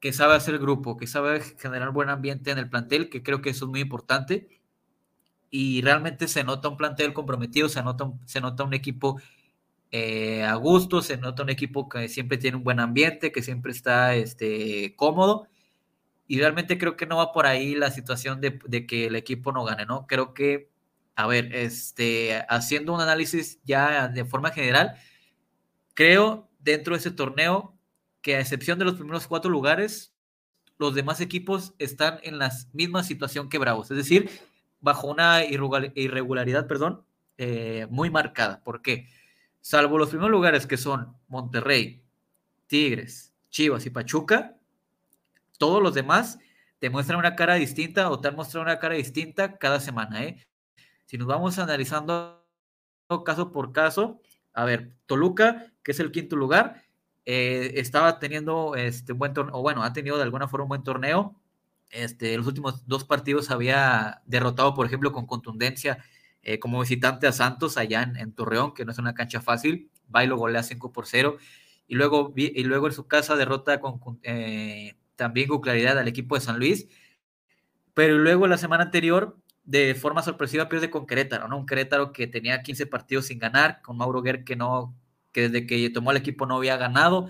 que 0.00 0.12
sabe 0.12 0.34
hacer 0.34 0.58
grupo, 0.58 0.96
que 0.96 1.06
sabe 1.06 1.40
generar 1.40 1.92
buen 1.92 2.08
ambiente 2.08 2.50
en 2.50 2.58
el 2.58 2.68
plantel, 2.68 3.08
que 3.08 3.22
creo 3.22 3.40
que 3.42 3.50
eso 3.50 3.66
es 3.66 3.70
muy 3.70 3.80
importante 3.80 4.57
y 5.50 5.80
realmente 5.82 6.28
se 6.28 6.44
nota 6.44 6.68
un 6.68 6.76
plantel 6.76 7.12
comprometido, 7.12 7.68
se 7.68 7.82
nota 7.82 8.04
un, 8.04 8.20
se 8.26 8.40
nota 8.40 8.64
un 8.64 8.74
equipo 8.74 9.20
eh, 9.90 10.44
a 10.44 10.54
gusto, 10.56 11.00
se 11.00 11.16
nota 11.16 11.42
un 11.42 11.50
equipo 11.50 11.88
que 11.88 12.08
siempre 12.08 12.38
tiene 12.38 12.58
un 12.58 12.64
buen 12.64 12.80
ambiente, 12.80 13.32
que 13.32 13.42
siempre 13.42 13.72
está 13.72 14.14
este, 14.14 14.94
cómodo. 14.96 15.48
Y 16.26 16.38
realmente 16.40 16.78
creo 16.78 16.96
que 16.96 17.06
no 17.06 17.16
va 17.16 17.32
por 17.32 17.46
ahí 17.46 17.74
la 17.74 17.90
situación 17.90 18.40
de, 18.40 18.86
que 18.86 19.06
el 19.06 19.16
equipo 19.16 19.52
no 19.52 19.64
gane, 19.64 19.86
¿no? 19.86 20.06
Creo 20.06 20.34
que, 20.34 20.70
a 21.16 21.26
ver, 21.26 21.54
este, 21.54 22.44
haciendo 22.48 22.94
un 22.94 23.00
análisis 23.00 23.60
ya 23.64 24.08
de 24.08 24.24
forma 24.26 24.50
general, 24.50 24.96
creo 25.94 26.50
dentro 26.58 26.94
de 26.94 27.00
ese 27.00 27.10
torneo 27.10 27.74
que 28.20 28.36
a 28.36 28.40
excepción 28.40 28.78
de 28.78 28.84
los 28.84 28.94
primeros 28.94 29.26
cuatro 29.26 29.50
lugares, 29.50 30.14
los 30.78 30.94
demás 30.94 31.20
equipos 31.20 31.74
están 31.78 32.20
en 32.22 32.38
la 32.38 32.52
misma 32.72 33.02
situación 33.04 33.48
que 33.48 33.58
Bravos. 33.58 33.90
Es 33.90 33.96
decir, 33.96 34.30
bajo 34.80 35.08
una 35.08 35.44
irregularidad, 35.44 36.66
perdón, 36.66 37.04
eh, 37.36 37.86
muy 37.90 38.10
marcada. 38.10 38.62
¿Por 38.62 38.82
qué? 38.82 39.08
Salvo 39.60 39.98
los 39.98 40.10
primeros 40.10 40.30
lugares 40.30 40.66
que 40.66 40.76
son 40.76 41.16
Monterrey, 41.28 42.02
Tigres, 42.66 43.34
Chivas 43.50 43.86
y 43.86 43.90
Pachuca, 43.90 44.56
todos 45.58 45.82
los 45.82 45.94
demás 45.94 46.38
te 46.78 46.90
muestran 46.90 47.18
una 47.18 47.34
cara 47.34 47.54
distinta 47.54 48.10
o 48.10 48.20
te 48.20 48.28
han 48.28 48.36
mostrado 48.36 48.62
una 48.62 48.78
cara 48.78 48.94
distinta 48.94 49.58
cada 49.58 49.80
semana. 49.80 50.24
¿eh? 50.24 50.46
Si 51.06 51.18
nos 51.18 51.26
vamos 51.26 51.58
analizando 51.58 52.46
caso 53.24 53.52
por 53.52 53.72
caso, 53.72 54.20
a 54.52 54.64
ver, 54.64 54.92
Toluca, 55.06 55.72
que 55.82 55.92
es 55.92 56.00
el 56.00 56.12
quinto 56.12 56.36
lugar, 56.36 56.82
eh, 57.24 57.72
estaba 57.76 58.18
teniendo 58.18 58.74
este 58.74 59.12
buen 59.12 59.32
torneo, 59.32 59.56
o 59.56 59.62
bueno, 59.62 59.82
ha 59.82 59.92
tenido 59.92 60.16
de 60.16 60.22
alguna 60.22 60.48
forma 60.48 60.64
un 60.64 60.68
buen 60.68 60.82
torneo, 60.82 61.40
este, 61.90 62.36
los 62.36 62.46
últimos 62.46 62.86
dos 62.86 63.04
partidos 63.04 63.50
había 63.50 64.22
derrotado, 64.26 64.74
por 64.74 64.86
ejemplo, 64.86 65.12
con 65.12 65.26
contundencia 65.26 65.98
eh, 66.42 66.58
como 66.58 66.80
visitante 66.80 67.26
a 67.26 67.32
Santos 67.32 67.76
allá 67.76 68.02
en, 68.02 68.32
Torreón, 68.32 68.74
que 68.74 68.84
no 68.84 68.92
es 68.92 68.98
una 68.98 69.14
cancha 69.14 69.40
fácil. 69.40 69.90
Va 70.14 70.24
y 70.24 70.26
lo 70.26 70.36
golea 70.36 70.62
5 70.62 70.92
por 70.92 71.06
0. 71.06 71.36
Y 71.86 71.94
luego, 71.94 72.32
y 72.36 72.64
luego 72.64 72.86
en 72.86 72.92
su 72.92 73.06
casa 73.06 73.36
derrota 73.36 73.80
con, 73.80 74.20
eh, 74.22 74.96
también 75.16 75.48
con 75.48 75.60
claridad 75.60 75.98
al 75.98 76.08
equipo 76.08 76.34
de 76.34 76.40
San 76.42 76.58
Luis. 76.58 76.88
Pero 77.94 78.18
luego 78.18 78.46
la 78.46 78.58
semana 78.58 78.84
anterior, 78.84 79.38
de 79.64 79.94
forma 79.94 80.22
sorpresiva, 80.22 80.68
pierde 80.68 80.90
con 80.90 81.06
Querétaro, 81.06 81.48
¿no? 81.48 81.58
Un 81.58 81.66
Querétaro 81.66 82.12
que 82.12 82.26
tenía 82.26 82.62
15 82.62 82.86
partidos 82.86 83.26
sin 83.26 83.38
ganar, 83.38 83.82
con 83.82 83.96
Mauro 83.96 84.22
Guerre 84.22 84.44
que 84.44 84.56
no, 84.56 84.94
que 85.32 85.48
desde 85.48 85.66
que 85.66 85.90
tomó 85.90 86.12
el 86.12 86.16
equipo 86.18 86.46
no 86.46 86.56
había 86.56 86.76
ganado. 86.76 87.28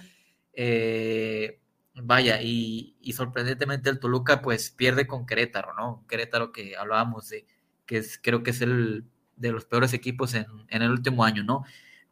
Eh, 0.52 1.60
vaya, 2.02 2.40
y, 2.42 2.96
sorprendentemente 3.14 3.90
el 3.90 3.98
Toluca 3.98 4.42
pues 4.42 4.70
pierde 4.70 5.06
con 5.06 5.26
Querétaro, 5.26 5.74
¿no? 5.74 6.04
Querétaro 6.08 6.52
que 6.52 6.76
hablábamos 6.76 7.28
de, 7.28 7.46
que 7.86 7.98
es, 7.98 8.18
creo 8.18 8.42
que 8.42 8.50
es 8.50 8.60
el 8.60 9.04
de 9.36 9.52
los 9.52 9.64
peores 9.64 9.92
equipos 9.92 10.34
en, 10.34 10.46
el 10.68 10.90
último 10.90 11.24
año, 11.24 11.44
¿no? 11.44 11.64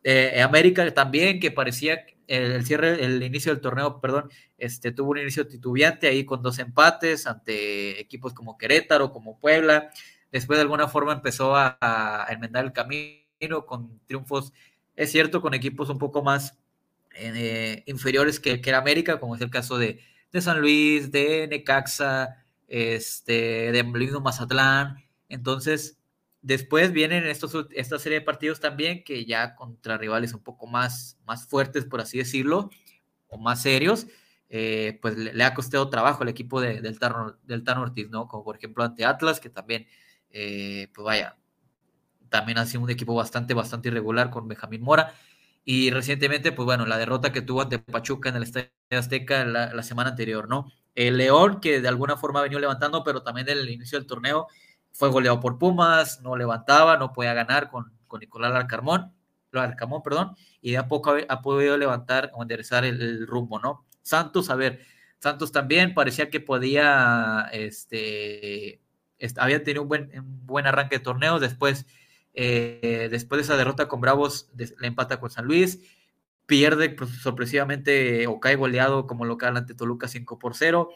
Eh, 0.02 0.40
América 0.42 0.92
también, 0.94 1.40
que 1.40 1.50
parecía 1.50 2.06
el, 2.28 2.64
cierre, 2.64 3.04
el 3.04 3.22
inicio 3.22 3.52
del 3.52 3.60
torneo, 3.60 4.00
perdón, 4.00 4.30
este, 4.58 4.92
tuvo 4.92 5.10
un 5.10 5.18
inicio 5.18 5.46
titubeante 5.46 6.06
ahí 6.08 6.24
con 6.24 6.42
dos 6.42 6.58
empates 6.58 7.26
ante 7.26 8.00
equipos 8.00 8.32
como 8.32 8.56
Querétaro, 8.58 9.12
como 9.12 9.38
Puebla. 9.38 9.90
Después 10.30 10.58
de 10.58 10.62
alguna 10.62 10.88
forma 10.88 11.12
empezó 11.12 11.56
a, 11.56 11.78
a 11.80 12.26
enmendar 12.32 12.64
el 12.64 12.72
camino 12.72 13.66
con 13.66 14.00
triunfos, 14.06 14.52
es 14.94 15.10
cierto, 15.10 15.40
con 15.42 15.54
equipos 15.54 15.88
un 15.88 15.98
poco 15.98 16.22
más 16.22 16.58
eh, 17.18 17.82
inferiores 17.86 18.40
que, 18.40 18.60
que, 18.60 18.70
era 18.70 18.78
América, 18.78 19.18
como 19.20 19.34
es 19.34 19.40
el 19.40 19.50
caso 19.50 19.78
de, 19.78 20.00
de 20.32 20.40
San 20.40 20.60
Luis, 20.60 21.10
de 21.10 21.48
Necaxa, 21.48 22.44
este, 22.68 23.72
de 23.72 23.82
mismo 23.84 24.20
Mazatlán. 24.20 25.04
Entonces, 25.28 25.98
después 26.42 26.92
vienen 26.92 27.26
estos, 27.26 27.66
esta 27.72 27.98
serie 27.98 28.20
de 28.20 28.24
partidos 28.24 28.60
también 28.60 29.02
que 29.04 29.24
ya 29.24 29.54
contra 29.54 29.98
rivales 29.98 30.32
un 30.34 30.42
poco 30.42 30.66
más, 30.66 31.18
más 31.26 31.46
fuertes, 31.46 31.84
por 31.84 32.00
así 32.00 32.18
decirlo, 32.18 32.70
o 33.28 33.38
más 33.38 33.62
serios, 33.62 34.06
eh, 34.48 34.98
pues 35.02 35.16
le, 35.16 35.42
ha 35.42 35.54
costado 35.54 35.90
trabajo 35.90 36.22
al 36.22 36.28
equipo 36.28 36.60
del, 36.60 36.98
Tano, 36.98 37.36
del 37.44 37.64
Ortiz, 37.68 38.08
¿no? 38.10 38.28
Como 38.28 38.44
por 38.44 38.56
ejemplo 38.56 38.84
ante 38.84 39.04
Atlas, 39.04 39.40
que 39.40 39.50
también, 39.50 39.86
eh, 40.30 40.88
pues 40.94 41.04
vaya, 41.04 41.36
también 42.28 42.58
ha 42.58 42.66
sido 42.66 42.82
un 42.82 42.90
equipo 42.90 43.14
bastante, 43.14 43.54
bastante 43.54 43.88
irregular 43.88 44.30
con 44.30 44.46
Benjamín 44.46 44.82
Mora. 44.82 45.14
Y 45.68 45.90
recientemente, 45.90 46.52
pues 46.52 46.64
bueno, 46.64 46.86
la 46.86 46.96
derrota 46.96 47.32
que 47.32 47.42
tuvo 47.42 47.60
ante 47.60 47.80
Pachuca 47.80 48.28
en 48.28 48.36
el 48.36 48.44
Estadio 48.44 48.70
Azteca 48.92 49.44
la, 49.44 49.82
semana 49.82 50.10
anterior, 50.10 50.48
¿no? 50.48 50.70
El 50.94 51.16
León, 51.16 51.60
que 51.60 51.80
de 51.80 51.88
alguna 51.88 52.16
forma 52.16 52.40
venido 52.40 52.60
levantando, 52.60 53.02
pero 53.02 53.24
también 53.24 53.48
del 53.48 53.68
inicio 53.68 53.98
del 53.98 54.06
torneo 54.06 54.46
fue 54.92 55.08
goleado 55.08 55.40
por 55.40 55.58
Pumas, 55.58 56.20
no 56.22 56.36
levantaba, 56.36 56.96
no 56.98 57.12
podía 57.12 57.34
ganar 57.34 57.68
con, 57.68 57.92
con 58.06 58.20
Nicolás 58.20 58.54
Alcarmón, 58.54 59.12
perdón, 60.04 60.36
y 60.60 60.70
de 60.70 60.78
a 60.78 60.86
poco 60.86 61.16
ha, 61.28 61.42
podido 61.42 61.76
levantar 61.76 62.30
o 62.34 62.42
enderezar 62.42 62.84
el, 62.84 63.26
rumbo, 63.26 63.58
¿no? 63.58 63.84
Santos, 64.02 64.50
a 64.50 64.54
ver, 64.54 64.82
Santos 65.18 65.50
también 65.50 65.94
parecía 65.94 66.30
que 66.30 66.38
podía, 66.38 67.48
este, 67.52 68.80
había 69.36 69.64
tenido 69.64 69.82
un 69.82 69.88
buen, 69.88 70.10
buen 70.46 70.68
arranque 70.68 70.98
de 70.98 71.04
torneo, 71.04 71.40
después, 71.40 71.86
eh, 72.36 73.08
después 73.10 73.38
de 73.38 73.42
esa 73.44 73.56
derrota 73.56 73.88
con 73.88 74.00
Bravos, 74.00 74.50
le 74.54 74.86
empata 74.86 75.18
con 75.18 75.30
San 75.30 75.46
Luis, 75.46 75.80
pierde 76.44 76.90
pues, 76.90 77.10
sorpresivamente 77.22 78.26
o 78.26 78.38
cae 78.40 78.56
goleado 78.56 79.06
como 79.06 79.24
local 79.24 79.56
ante 79.56 79.74
Toluca 79.74 80.06
5 80.06 80.38
por 80.38 80.54
0, 80.54 80.90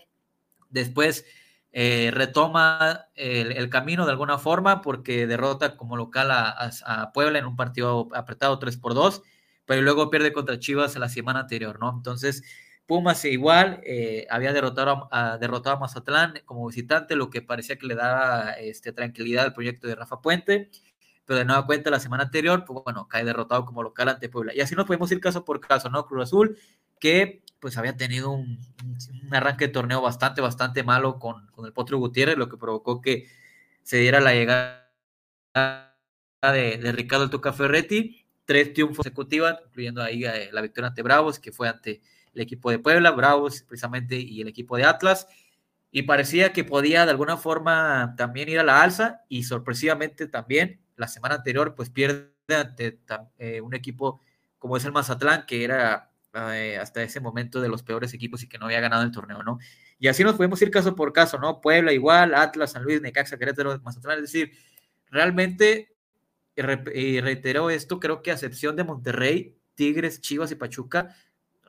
después 0.68 1.24
eh, 1.72 2.10
retoma 2.12 3.06
el, 3.14 3.70
camino 3.70 4.04
de 4.04 4.12
alguna 4.12 4.38
forma 4.38 4.82
porque 4.82 5.26
derrota 5.26 5.76
como 5.76 5.96
local 5.96 6.30
a, 6.30 7.10
Puebla 7.14 7.38
en 7.38 7.46
un 7.46 7.56
partido 7.56 8.08
apretado 8.14 8.58
3 8.58 8.76
por 8.76 8.94
2, 8.94 9.22
pero 9.64 9.80
luego 9.80 10.10
pierde 10.10 10.32
contra 10.34 10.58
Chivas 10.58 10.96
la 10.96 11.08
semana 11.08 11.40
anterior, 11.40 11.80
¿no? 11.80 11.90
Entonces, 11.96 12.42
Pumas 12.86 13.24
igual 13.24 13.80
eh, 13.84 14.26
había 14.30 14.52
derrotado 14.52 15.08
a, 15.12 15.38
derrotado 15.38 15.76
a 15.76 15.78
Mazatlán 15.78 16.40
como 16.44 16.66
visitante, 16.66 17.14
lo 17.14 17.30
que 17.30 17.40
parecía 17.40 17.78
que 17.78 17.86
le 17.86 17.94
daba 17.94 18.50
este, 18.54 18.92
tranquilidad 18.92 19.44
al 19.44 19.52
proyecto 19.54 19.86
de 19.86 19.94
Rafa 19.94 20.20
Puente, 20.20 20.70
pero 21.30 21.38
de 21.38 21.44
nueva 21.44 21.64
cuenta 21.64 21.90
la 21.90 22.00
semana 22.00 22.24
anterior, 22.24 22.64
pues 22.64 22.82
bueno, 22.82 23.06
cae 23.06 23.24
derrotado 23.24 23.64
como 23.64 23.84
local 23.84 24.08
ante 24.08 24.28
Puebla. 24.28 24.52
Y 24.52 24.62
así 24.62 24.74
nos 24.74 24.84
podemos 24.84 25.12
ir 25.12 25.20
caso 25.20 25.44
por 25.44 25.60
caso, 25.60 25.88
¿no? 25.88 26.04
Cruz 26.04 26.24
Azul, 26.24 26.58
que 26.98 27.44
pues 27.60 27.78
había 27.78 27.96
tenido 27.96 28.32
un, 28.32 28.58
arranque 29.30 29.68
de 29.68 29.72
torneo 29.72 30.02
bastante, 30.02 30.40
bastante 30.40 30.82
malo 30.82 31.20
con, 31.20 31.48
el 31.64 31.72
Potro 31.72 31.98
Gutiérrez, 31.98 32.36
lo 32.36 32.48
que 32.48 32.56
provocó 32.56 33.00
que 33.00 33.28
se 33.84 33.98
diera 33.98 34.18
la 34.18 34.34
llegada 34.34 34.90
de, 36.42 36.92
Ricardo 36.96 37.30
El 37.32 37.54
Ferretti, 37.54 38.26
tres 38.44 38.72
triunfos 38.72 38.96
consecutivos, 38.96 39.54
incluyendo 39.68 40.02
ahí 40.02 40.24
eh, 40.24 40.48
la 40.50 40.62
victoria 40.62 40.88
ante 40.88 41.02
Bravos, 41.02 41.38
que 41.38 41.52
fue 41.52 41.68
ante 41.68 42.00
el 42.34 42.42
equipo 42.42 42.72
de 42.72 42.80
Puebla, 42.80 43.12
Bravos 43.12 43.62
precisamente, 43.62 44.16
y 44.16 44.40
el 44.40 44.48
equipo 44.48 44.76
de 44.76 44.82
Atlas, 44.82 45.28
y 45.92 46.02
parecía 46.02 46.52
que 46.52 46.64
podía 46.64 47.04
de 47.04 47.12
alguna 47.12 47.36
forma 47.36 48.16
también 48.16 48.48
ir 48.48 48.58
a 48.58 48.64
la 48.64 48.82
alza, 48.82 49.20
y 49.28 49.44
sorpresivamente 49.44 50.26
también 50.26 50.80
la 51.00 51.08
semana 51.08 51.36
anterior, 51.36 51.74
pues 51.74 51.90
pierde 51.90 52.30
ante 52.48 53.00
eh, 53.38 53.60
un 53.60 53.74
equipo 53.74 54.20
como 54.58 54.76
es 54.76 54.84
el 54.84 54.92
Mazatlán, 54.92 55.46
que 55.46 55.64
era 55.64 56.12
eh, 56.34 56.78
hasta 56.78 57.02
ese 57.02 57.18
momento 57.18 57.60
de 57.60 57.68
los 57.68 57.82
peores 57.82 58.12
equipos 58.12 58.42
y 58.42 58.48
que 58.48 58.58
no 58.58 58.66
había 58.66 58.80
ganado 58.80 59.02
el 59.02 59.10
torneo, 59.10 59.42
¿no? 59.42 59.58
Y 59.98 60.08
así 60.08 60.22
nos 60.22 60.36
podemos 60.36 60.60
ir 60.62 60.70
caso 60.70 60.94
por 60.94 61.12
caso, 61.12 61.38
¿no? 61.38 61.60
Puebla 61.60 61.92
igual, 61.92 62.34
Atlas, 62.34 62.72
San 62.72 62.84
Luis, 62.84 63.00
Necaxa, 63.00 63.38
Querétaro, 63.38 63.80
Mazatlán, 63.80 64.18
es 64.18 64.24
decir, 64.24 64.52
realmente, 65.10 65.96
y 66.94 67.20
reitero 67.20 67.70
esto, 67.70 67.98
creo 67.98 68.22
que 68.22 68.30
a 68.30 68.34
excepción 68.34 68.76
de 68.76 68.84
Monterrey, 68.84 69.56
Tigres, 69.74 70.20
Chivas 70.20 70.52
y 70.52 70.56
Pachuca, 70.56 71.16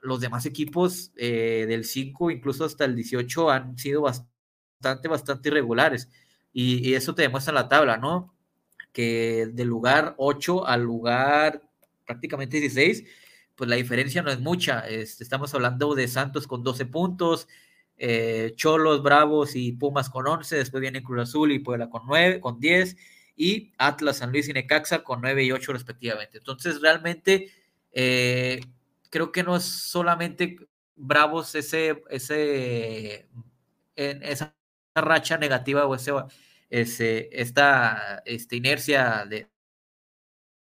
los 0.01 0.19
demás 0.19 0.45
equipos 0.45 1.13
eh, 1.15 1.65
del 1.67 1.85
5, 1.85 2.31
incluso 2.31 2.65
hasta 2.65 2.83
el 2.85 2.95
18, 2.95 3.50
han 3.50 3.77
sido 3.77 4.01
bastante, 4.01 5.07
bastante 5.07 5.50
irregulares. 5.50 6.09
Y, 6.51 6.89
y, 6.89 6.95
eso 6.95 7.15
te 7.15 7.21
demuestra 7.21 7.53
la 7.53 7.69
tabla, 7.69 7.97
¿no? 7.97 8.35
Que 8.91 9.50
del 9.51 9.67
lugar 9.67 10.15
8 10.17 10.67
al 10.67 10.81
lugar 10.83 11.62
prácticamente 12.05 12.60
16, 12.60 13.03
pues 13.55 13.69
la 13.69 13.75
diferencia 13.75 14.21
no 14.21 14.31
es 14.31 14.39
mucha. 14.39 14.88
estamos 14.88 15.53
hablando 15.53 15.95
de 15.95 16.07
Santos 16.07 16.48
con 16.48 16.63
12 16.63 16.86
puntos, 16.88 17.48
eh, 17.98 18.53
Cholos, 18.55 19.03
Bravos 19.03 19.55
y 19.55 19.74
Pumas 19.74 20.10
con 20.10 20.27
11, 20.27 20.55
después 20.57 20.81
viene 20.81 21.03
Cruz 21.03 21.21
Azul 21.21 21.51
y 21.51 21.60
Puebla 21.60 21.89
con 21.89 22.01
9, 22.07 22.41
con 22.41 22.60
10, 22.60 22.98
y 23.36 23.71
Atlas, 23.77 24.17
San 24.17 24.31
Luis 24.31 24.50
y 24.50 24.53
Necaxa 24.53 25.03
con 25.03 25.21
9 25.21 25.43
y 25.43 25.51
8 25.51 25.74
respectivamente. 25.74 26.39
Entonces, 26.39 26.81
realmente, 26.81 27.51
eh, 27.91 28.62
creo 29.10 29.31
que 29.31 29.44
no 29.44 29.55
es 29.55 29.63
solamente 29.63 30.57
Bravos 30.96 31.55
ese, 31.55 32.03
ese, 32.09 33.27
en 33.96 34.24
esa 34.24 34.55
racha 34.96 35.37
negativa 35.37 35.85
o 35.85 35.96
ese, 35.96 36.11
ese 36.72 37.29
esta, 37.34 38.24
esta 38.25 38.55
inercia 38.55 39.25
de, 39.29 39.51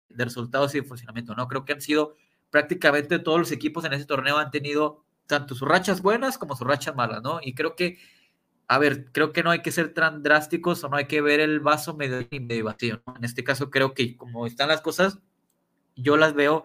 de 0.09 0.25
resultados 0.25 0.73
y 0.73 0.79
de 0.79 0.87
funcionamiento, 0.87 1.35
¿no? 1.35 1.47
Creo 1.47 1.65
que 1.65 1.73
han 1.73 1.81
sido 1.81 2.15
prácticamente 2.49 3.19
todos 3.19 3.37
los 3.37 3.51
equipos 3.51 3.85
en 3.85 3.93
ese 3.93 4.05
torneo 4.05 4.37
han 4.37 4.49
tenido 4.49 5.05
tanto 5.27 5.53
sus 5.53 5.67
rachas 5.67 6.01
buenas 6.01 6.37
como 6.37 6.55
sus 6.55 6.65
rachas 6.65 6.95
malas, 6.95 7.21
¿no? 7.21 7.39
Y 7.43 7.53
creo 7.53 7.75
que, 7.75 7.99
a 8.67 8.79
ver, 8.79 9.11
creo 9.11 9.33
que 9.33 9.43
no 9.43 9.51
hay 9.51 9.61
que 9.61 9.71
ser 9.71 9.93
tan 9.93 10.23
drásticos 10.23 10.83
o 10.83 10.89
no 10.89 10.95
hay 10.95 11.05
que 11.05 11.21
ver 11.21 11.41
el 11.41 11.59
vaso 11.59 11.95
medio, 11.95 12.25
medio 12.31 12.65
vacío. 12.65 13.03
¿no? 13.05 13.15
En 13.17 13.25
este 13.25 13.43
caso 13.43 13.69
creo 13.69 13.93
que 13.93 14.15
como 14.15 14.47
están 14.47 14.69
las 14.69 14.81
cosas, 14.81 15.19
yo 15.95 16.15
las 16.15 16.33
veo 16.33 16.63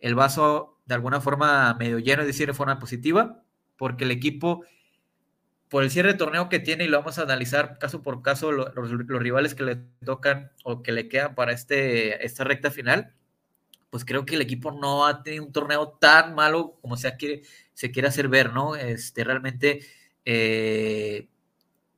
el 0.00 0.16
vaso 0.16 0.80
de 0.86 0.94
alguna 0.94 1.20
forma 1.20 1.72
medio 1.74 2.00
lleno, 2.00 2.22
es 2.22 2.28
decir, 2.28 2.48
de 2.48 2.54
forma 2.54 2.80
positiva, 2.80 3.44
porque 3.76 4.04
el 4.04 4.10
equipo, 4.10 4.64
por 5.70 5.84
el 5.84 5.90
cierre 5.90 6.12
de 6.12 6.18
torneo 6.18 6.48
que 6.48 6.58
tiene, 6.58 6.84
y 6.84 6.88
lo 6.88 6.98
vamos 6.98 7.18
a 7.18 7.22
analizar 7.22 7.78
caso 7.78 8.02
por 8.02 8.22
caso, 8.22 8.50
los, 8.50 8.90
rivales 9.08 9.54
que 9.54 9.62
le 9.62 9.76
tocan 10.04 10.50
o 10.64 10.82
que 10.82 10.90
le 10.90 11.08
quedan 11.08 11.36
para 11.36 11.52
este, 11.52 12.26
esta 12.26 12.42
recta 12.42 12.72
final, 12.72 13.14
pues 13.88 14.04
creo 14.04 14.26
que 14.26 14.34
el 14.34 14.42
equipo 14.42 14.72
no 14.72 15.06
ha 15.06 15.22
tenido 15.22 15.44
un 15.44 15.52
torneo 15.52 15.88
tan 16.00 16.34
malo 16.34 16.76
como 16.82 16.96
se 16.96 17.16
quiere, 17.16 17.42
se 17.72 17.92
quiere 17.92 18.08
hacer 18.08 18.28
ver, 18.28 18.52
¿no? 18.52 18.74
Este, 18.74 19.22
realmente 19.22 19.80
eh, 20.24 21.28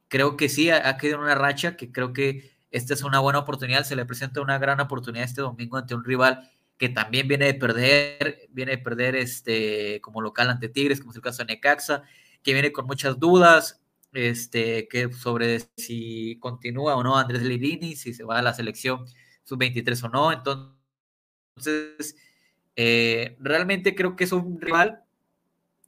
creo 0.08 0.36
que 0.36 0.50
sí, 0.50 0.68
ha, 0.68 0.96
quedado 0.98 1.18
en 1.18 1.24
una 1.24 1.34
racha 1.34 1.74
que 1.74 1.90
creo 1.90 2.12
que 2.12 2.52
esta 2.70 2.92
es 2.92 3.02
una 3.02 3.20
buena 3.20 3.38
oportunidad, 3.38 3.84
se 3.84 3.96
le 3.96 4.04
presenta 4.04 4.42
una 4.42 4.58
gran 4.58 4.80
oportunidad 4.80 5.24
este 5.24 5.40
domingo 5.40 5.78
ante 5.78 5.94
un 5.94 6.04
rival 6.04 6.50
que 6.76 6.90
también 6.90 7.26
viene 7.26 7.46
de 7.46 7.54
perder, 7.54 8.48
viene 8.50 8.72
de 8.72 8.78
perder 8.78 9.16
este, 9.16 10.00
como 10.02 10.20
local 10.20 10.50
ante 10.50 10.68
Tigres, 10.68 11.00
como 11.00 11.12
es 11.12 11.16
el 11.16 11.22
caso 11.22 11.44
de 11.44 11.54
Necaxa, 11.54 12.02
que 12.42 12.52
viene 12.52 12.72
con 12.72 12.86
muchas 12.86 13.18
dudas, 13.18 13.82
este, 14.12 14.88
que 14.88 15.12
sobre 15.12 15.60
si 15.76 16.38
continúa 16.40 16.96
o 16.96 17.02
no 17.02 17.16
Andrés 17.16 17.42
Lirini, 17.42 17.96
si 17.96 18.12
se 18.12 18.24
va 18.24 18.38
a 18.38 18.42
la 18.42 18.54
selección 18.54 19.04
sub-23 19.44 20.04
o 20.04 20.08
no, 20.08 20.32
entonces 20.32 22.16
eh, 22.76 23.36
realmente 23.40 23.94
creo 23.94 24.16
que 24.16 24.24
es 24.24 24.32
un 24.32 24.60
rival 24.60 25.02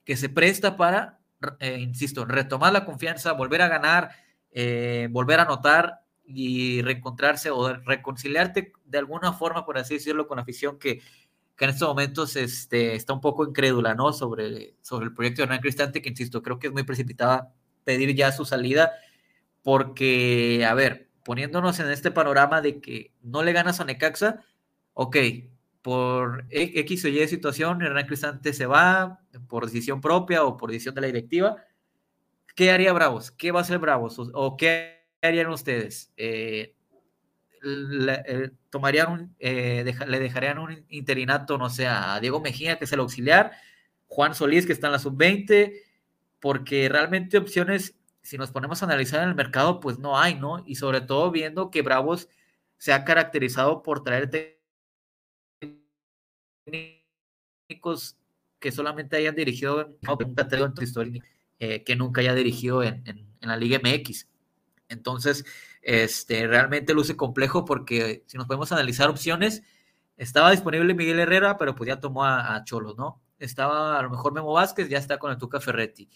que 0.05 0.17
se 0.17 0.29
presta 0.29 0.77
para, 0.77 1.21
eh, 1.61 1.79
insisto, 1.81 2.25
retomar 2.25 2.73
la 2.73 2.85
confianza, 2.85 3.33
volver 3.33 3.63
a 3.63 3.69
ganar, 3.69 4.11
eh, 4.51 5.09
volver 5.11 5.41
a 5.41 5.45
anotar 5.45 6.03
y 6.25 6.83
reencontrarse 6.83 7.51
o 7.51 7.75
reconciliarte 7.75 8.73
de 8.85 8.99
alguna 8.99 9.33
forma, 9.33 9.67
por 9.67 9.79
así 9.79 9.95
decirlo, 9.95 10.27
con 10.27 10.37
la 10.37 10.43
afición 10.43 10.79
que, 10.79 11.03
en 11.59 11.71
estos 11.71 11.89
momentos 11.89 12.37
este, 12.37 12.95
está 12.95 13.13
un 13.13 13.21
poco 13.21 13.47
incrédula, 13.47 13.95
¿no? 13.95 14.13
Sobre, 14.13 14.75
sobre 14.83 15.07
el 15.07 15.15
proyecto 15.15 15.43
de 15.43 15.45
Hernán 15.45 15.61
Cristante, 15.61 16.03
que 16.03 16.09
insisto, 16.09 16.43
creo 16.43 16.59
que 16.59 16.67
es 16.69 16.73
muy 16.73 16.83
precipitada 16.83 17.53
pedir 17.85 18.15
ya 18.15 18.33
su 18.33 18.45
salida, 18.45 18.93
porque, 19.63 20.67
a 20.69 20.75
ver, 20.75 21.11
poniéndonos 21.25 21.79
en 21.81 21.91
este 21.91 22.11
panorama 22.11 22.61
de 22.61 22.81
que 22.81 23.13
no 23.23 23.43
le 23.43 23.53
ganas 23.53 23.81
a 23.81 23.85
Necaxa, 23.85 24.45
ok, 24.95 25.17
por 25.83 26.47
X 26.51 27.05
o 27.05 27.09
Y 27.09 27.29
situación, 27.29 27.83
Hernán 27.83 28.07
Cristante 28.07 28.53
se 28.53 28.67
va 28.67 29.21
por 29.49 29.67
decisión 29.67 30.01
propia 30.01 30.45
o 30.45 30.57
por 30.57 30.71
decisión 30.71 30.95
de 30.95 31.03
la 31.03 31.07
directiva. 31.09 31.57
¿Qué 32.55 32.71
haría 32.71 32.93
Bravos? 32.93 33.31
¿Qué 33.31 33.53
va 33.53 33.61
a 33.61 33.63
hacer 33.63 33.79
Bravos? 33.79 34.17
¿O, 34.19 34.57
qué 34.57 35.09
harían 35.21 35.49
ustedes? 35.49 36.13
Eh, 36.17 36.75
eh, 37.65 38.51
tomarían 38.71 39.13
un, 39.13 39.37
eh, 39.39 39.95
le 40.07 40.19
dejarían 40.19 40.59
un 40.59 40.85
interinato, 40.89 41.59
no 41.59 41.71
sé, 41.71 41.87
a 41.87 42.19
Diego 42.21 42.41
Mejía, 42.41 42.79
que 42.79 42.85
es 42.85 42.93
el 42.93 43.01
auxiliar, 43.01 43.53
Juan 44.07 44.35
Solís, 44.35 44.67
que 44.67 44.73
está 44.73 44.89
en 44.89 44.93
la 44.93 44.99
sub-20, 44.99 45.73
porque 46.41 46.89
realmente 46.89 47.39
opciones, 47.39 47.97
si 48.23 48.39
nos 48.39 48.51
ponemos 48.51 48.83
a 48.83 48.87
analizar 48.87 49.23
en 49.23 49.31
el 49.31 49.35
mercado, 49.35 49.81
pues 49.81 49.99
no 49.99 50.19
hay, 50.19 50.35
¿no? 50.35 50.63
Y 50.67 50.77
sobre 50.77 51.01
todo 51.01 51.31
viendo 51.31 51.71
que 51.71 51.83
Bravos 51.83 52.29
se 52.79 52.93
ha 52.93 53.05
caracterizado 53.05 53.83
por 53.83 54.03
traer 54.03 54.31
técnicos 56.65 58.17
que 58.59 58.73
solamente 58.73 59.17
hayan 59.17 59.35
dirigido 59.35 59.81
en, 59.83 59.97
en 60.01 60.85
historia, 60.85 61.23
eh, 61.59 61.85
que 61.85 61.97
nunca 61.97 62.21
haya 62.21 62.35
dirigido 62.35 62.83
en, 62.83 63.03
en, 63.07 63.27
la 63.41 63.57
Liga 63.57 63.79
MX. 63.79 64.27
Entonces, 64.89 65.45
este, 65.83 66.47
realmente 66.47 66.95
luce 66.95 67.17
complejo 67.17 67.65
porque 67.65 68.25
si 68.27 68.37
nos 68.37 68.47
podemos 68.47 68.73
analizar 68.73 69.09
opciones, 69.11 69.63
estaba 70.17 70.51
disponible 70.51 70.95
Miguel 70.95 71.21
Herrera, 71.21 71.57
pero 71.59 71.75
pues 71.75 71.89
ya 71.89 72.01
tomó 72.01 72.25
a, 72.25 72.63
Cholos, 72.65 72.97
¿no? 72.97 73.23
Estaba 73.39 73.99
a 73.99 74.03
lo 74.03 74.11
mejor 74.11 74.33
Memo 74.33 74.53
Vázquez, 74.53 74.89
ya 74.89 74.99
está 74.99 75.19
con 75.19 75.33
el 75.33 75.39
Tuca 75.39 75.61
Ferretti. 75.61 76.09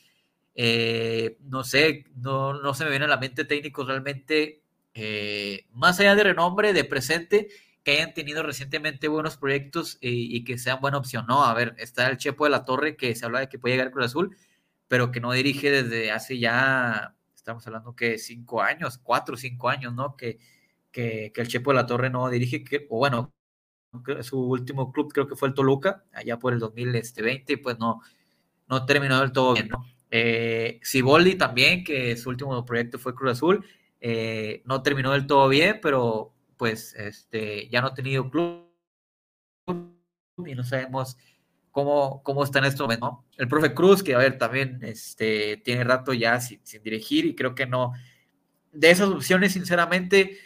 Eh, 0.55 1.39
no 1.43 1.65
sé, 1.65 2.05
no, 2.17 2.55
no 2.55 2.75
se 2.75 2.85
me 2.85 2.91
viene 2.91 3.05
a 3.07 3.09
la 3.09 3.17
mente 3.19 3.45
técnicos 3.45 3.87
realmente, 3.87 4.63
eh, 4.95 5.67
más 5.73 6.01
allá 6.01 6.15
de 6.15 6.25
renombre, 6.25 6.73
de 6.73 6.85
presente, 6.85 7.49
que 7.85 7.93
hayan 7.93 8.15
tenido 8.15 8.43
recientemente 8.43 9.09
buenos 9.09 9.37
proyectos 9.37 9.99
y, 10.01 10.45
que 10.45 10.59
sean 10.59 10.81
buena 10.81 10.99
opción, 10.99 11.27
¿no? 11.27 11.45
A 11.45 11.55
ver, 11.55 11.75
está 11.79 12.09
el 12.09 12.19
Chepo 12.19 12.45
de 12.45 12.51
la 12.51 12.65
Torre 12.65 12.97
que 12.97 13.15
se 13.15 13.25
habla 13.25 13.41
de 13.41 13.49
que 13.49 13.59
puede 13.59 13.77
llegar 13.77 13.93
Cruz 13.93 14.07
Azul, 14.07 14.37
pero 14.89 15.11
que 15.11 15.21
no 15.21 15.33
dirige 15.33 15.71
desde 15.71 16.11
hace 16.13 16.39
ya, 16.39 17.17
estamos 17.49 17.67
hablando 17.67 17.97
que 17.97 18.19
cinco 18.19 18.61
años, 18.61 18.99
cuatro 18.99 19.35
o 19.35 19.39
cinco 19.39 19.71
años, 19.71 19.95
¿no? 19.95 20.17
Que, 20.17 20.39
que, 20.93 21.33
el 21.35 21.49
Chepo 21.49 21.71
de 21.71 21.77
la 21.77 21.87
Torre 21.87 22.11
no 22.11 22.29
dirige, 22.29 22.63
que, 22.63 22.87
o 22.91 22.99
bueno, 22.99 23.33
su 24.21 24.39
último 24.39 24.93
club 24.93 25.11
creo 25.11 25.27
que 25.27 25.35
fue 25.35 25.49
el 25.49 25.55
Toluca, 25.55 26.05
allá 26.13 26.39
por 26.39 26.53
el 26.53 26.59
2020, 26.59 27.55
y 27.55 27.57
pues 27.57 27.79
no, 27.79 28.03
no 28.69 28.85
terminó 28.85 29.21
del 29.21 29.33
todo 29.33 29.55
bien, 29.55 29.69
¿no? 29.69 29.83
Eh, 30.11 30.79
Siboldi 30.83 31.37
también, 31.37 31.85
que 31.85 32.19
su 32.19 32.29
último 32.29 32.63
proyecto 32.67 32.99
fue 32.99 33.15
Cruz 33.15 33.33
Azul, 33.33 33.65
eh, 34.01 34.63
no 34.67 34.83
terminó 34.83 35.13
del 35.13 35.27
todo 35.27 35.49
bien, 35.49 35.79
pero 35.81 36.35
pues 36.59 36.95
este, 36.97 37.67
ya 37.71 37.81
no 37.81 37.89
ha 37.89 37.95
tenido 37.95 38.31
club 38.31 38.69
y 40.45 40.55
no 40.55 40.65
sabemos 40.65 41.17
cómo, 41.71 42.23
cómo 42.23 42.45
está 42.45 42.59
en 42.59 42.67
este 42.67 42.83
momento. 42.83 43.25
El 43.37 43.49
profe 43.49 43.75
Cruz, 43.75 44.03
que 44.03 44.15
a 44.15 44.19
ver, 44.19 44.39
también 44.39 44.81
este, 44.83 45.57
tiene 45.59 45.85
rato 45.85 46.13
ya 46.13 46.41
sin, 46.41 46.61
dirigir 46.83 47.27
y 47.27 47.35
creo 47.35 47.55
que 47.55 47.67
no. 47.67 47.93
De 48.73 48.91
esas 48.91 49.09
opciones, 49.09 49.53
sinceramente, 49.53 50.39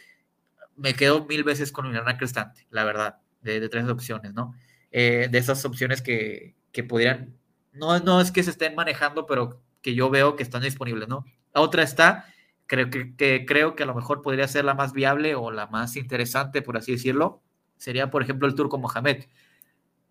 me 0.77 0.95
quedo 0.95 1.27
mil 1.27 1.45
veces 1.45 1.73
con 1.73 1.95
Hernán 1.95 2.17
Cristante, 2.17 2.67
la 2.71 2.85
verdad, 2.85 3.19
de, 3.43 3.69
tres 3.69 3.89
opciones, 3.89 4.33
¿no? 4.33 4.55
Eh, 4.91 5.29
de 5.31 5.39
esas 5.39 5.65
opciones 5.65 6.03
que, 6.03 6.55
que 6.71 6.85
pudieran, 6.85 7.37
no, 7.73 7.99
no 8.01 8.21
es 8.21 8.31
que 8.31 8.43
se 8.43 8.51
estén 8.51 8.75
manejando, 8.75 9.27
pero 9.27 9.63
que 9.81 9.95
yo 9.95 10.11
veo 10.11 10.37
que 10.37 10.43
están 10.43 10.63
disponibles, 10.63 11.09
¿no? 11.09 11.25
La 11.55 11.61
otra 11.61 11.83
está, 11.83 12.27
creo 12.67 12.91
que, 12.91 13.17
que, 13.17 13.45
creo 13.47 13.75
que 13.75 13.83
a 13.83 13.87
lo 13.87 13.95
mejor 13.95 14.23
podría 14.23 14.49
ser 14.49 14.65
la 14.65 14.75
más 14.75 14.93
viable 14.93 15.35
o 15.35 15.51
la 15.51 15.67
más 15.67 15.97
interesante, 15.97 16.63
por 16.63 16.77
así 16.77 16.93
decirlo, 16.93 17.43
sería, 17.77 18.11
por 18.11 18.23
ejemplo, 18.23 18.47
el 18.47 18.55
Turco 18.55 18.79
Mohamed 18.79 19.25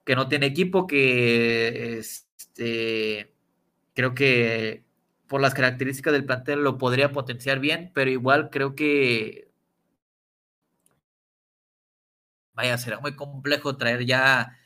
que 0.06 0.16
no 0.16 0.28
tiene 0.28 0.48
equipo, 0.48 0.88
que 0.88 1.98
este, 2.00 3.34
creo 3.94 4.14
que 4.16 4.86
por 5.28 5.42
las 5.42 5.54
características 5.54 6.14
del 6.14 6.26
plantel 6.26 6.64
lo 6.64 6.78
podría 6.78 7.12
potenciar 7.12 7.60
bien, 7.60 7.92
pero 7.94 8.12
igual 8.12 8.50
creo 8.50 8.76
que 8.76 9.52
vaya, 12.54 12.78
será 12.78 13.00
muy 13.00 13.16
complejo 13.16 13.78
traer 13.78 14.06
ya 14.06 14.58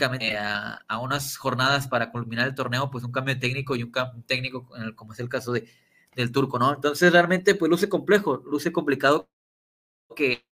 a, 0.00 0.84
a, 0.88 0.98
unas 1.00 1.36
jornadas 1.36 1.88
para 1.88 2.10
culminar 2.10 2.46
el 2.48 2.54
torneo, 2.54 2.90
pues 2.90 3.04
un 3.04 3.12
cambio 3.12 3.38
técnico 3.38 3.76
y 3.76 3.82
un 3.82 3.90
cambio 3.90 4.22
técnico, 4.26 4.68
como 4.96 5.12
es 5.12 5.20
el 5.20 5.28
caso 5.28 5.52
de, 5.52 5.68
del 6.14 6.32
turco, 6.32 6.58
¿no? 6.58 6.74
Entonces 6.74 7.12
realmente 7.12 7.54
pues 7.54 7.70
luce 7.70 7.88
complejo, 7.88 8.36
luce 8.46 8.72
complicado 8.72 9.28
que 10.16 10.44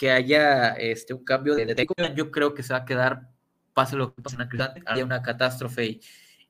que 0.00 0.10
haya 0.10 0.70
este, 0.70 1.12
un 1.12 1.22
cambio 1.24 1.54
de, 1.54 1.66
técnico, 1.74 1.92
yo 2.16 2.30
creo 2.30 2.54
que 2.54 2.62
se 2.62 2.72
va 2.72 2.78
a 2.78 2.84
quedar, 2.86 3.28
pase 3.74 3.96
lo 3.96 4.14
que 4.14 4.22
pase 4.22 4.36
en 4.36 4.48
haya 4.86 5.04
una 5.04 5.20
catástrofe 5.20 6.00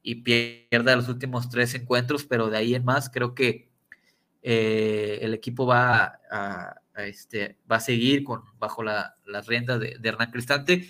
y, 0.05 0.15
pierda 0.23 0.95
los 0.95 1.09
últimos 1.09 1.51
tres 1.51 1.75
encuentros, 1.75 2.25
pero 2.25 2.49
de 2.49 2.59
ahí 2.59 2.77
en 2.77 2.85
más 2.85 3.11
creo 3.11 3.35
que 3.35 3.69
eh, 4.45 5.19
el 5.23 5.35
equipo 5.35 5.67
va 5.67 6.21
a, 6.31 6.77
este, 6.99 7.59
va 7.69 7.77
a 7.77 7.81
seguir 7.81 8.23
con, 8.23 8.45
bajo 8.61 8.85
la, 8.85 9.17
las 9.27 9.49
riendas 9.49 9.81
de, 9.81 9.99
Hernán 10.01 10.31
Cristante. 10.31 10.89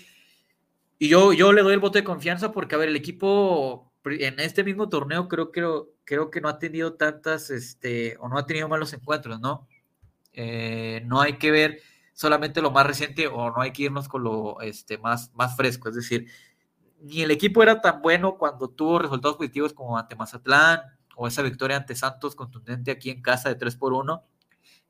Y 0.99 1.09
yo, 1.09 1.33
yo 1.33 1.53
le 1.53 1.63
doy 1.63 1.73
el 1.73 1.79
voto 1.79 1.97
de 1.97 2.03
confianza 2.03 2.51
porque, 2.51 2.75
a 2.75 2.77
ver, 2.77 2.89
el 2.89 2.95
equipo 2.95 3.91
en 4.05 4.39
este 4.39 4.63
mismo 4.63 4.87
torneo 4.87 5.27
creo, 5.27 5.51
creo, 5.51 5.95
creo 6.03 6.29
que 6.29 6.41
no 6.41 6.47
ha 6.47 6.59
tenido 6.59 6.93
tantas, 6.93 7.49
este, 7.49 8.17
o 8.19 8.29
no 8.29 8.37
ha 8.37 8.45
tenido 8.45 8.69
malos 8.69 8.93
encuentros, 8.93 9.41
¿no? 9.41 9.67
Eh, 10.33 11.01
no 11.07 11.21
hay 11.21 11.39
que 11.39 11.49
ver 11.49 11.81
solamente 12.21 12.61
lo 12.61 12.69
más 12.69 12.85
reciente 12.85 13.25
o 13.25 13.49
no 13.49 13.61
hay 13.61 13.71
que 13.71 13.81
irnos 13.81 14.07
con 14.07 14.23
lo 14.23 14.61
este, 14.61 14.99
más, 14.99 15.33
más 15.33 15.55
fresco. 15.57 15.89
Es 15.89 15.95
decir, 15.95 16.27
ni 16.99 17.23
el 17.23 17.31
equipo 17.31 17.63
era 17.63 17.81
tan 17.81 17.99
bueno 18.03 18.37
cuando 18.37 18.69
tuvo 18.69 18.99
resultados 18.99 19.37
positivos 19.37 19.73
como 19.73 19.97
ante 19.97 20.15
Mazatlán 20.15 20.81
o 21.15 21.27
esa 21.27 21.41
victoria 21.41 21.77
ante 21.77 21.95
Santos 21.95 22.35
contundente 22.35 22.91
aquí 22.91 23.09
en 23.09 23.23
casa 23.23 23.49
de 23.49 23.55
3 23.55 23.75
por 23.75 23.93
1, 23.93 24.23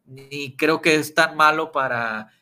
ni 0.08 0.58
creo 0.58 0.82
que 0.82 0.96
es 0.96 1.15
tan 1.15 1.38
malo 1.38 1.72
para, 1.72 2.34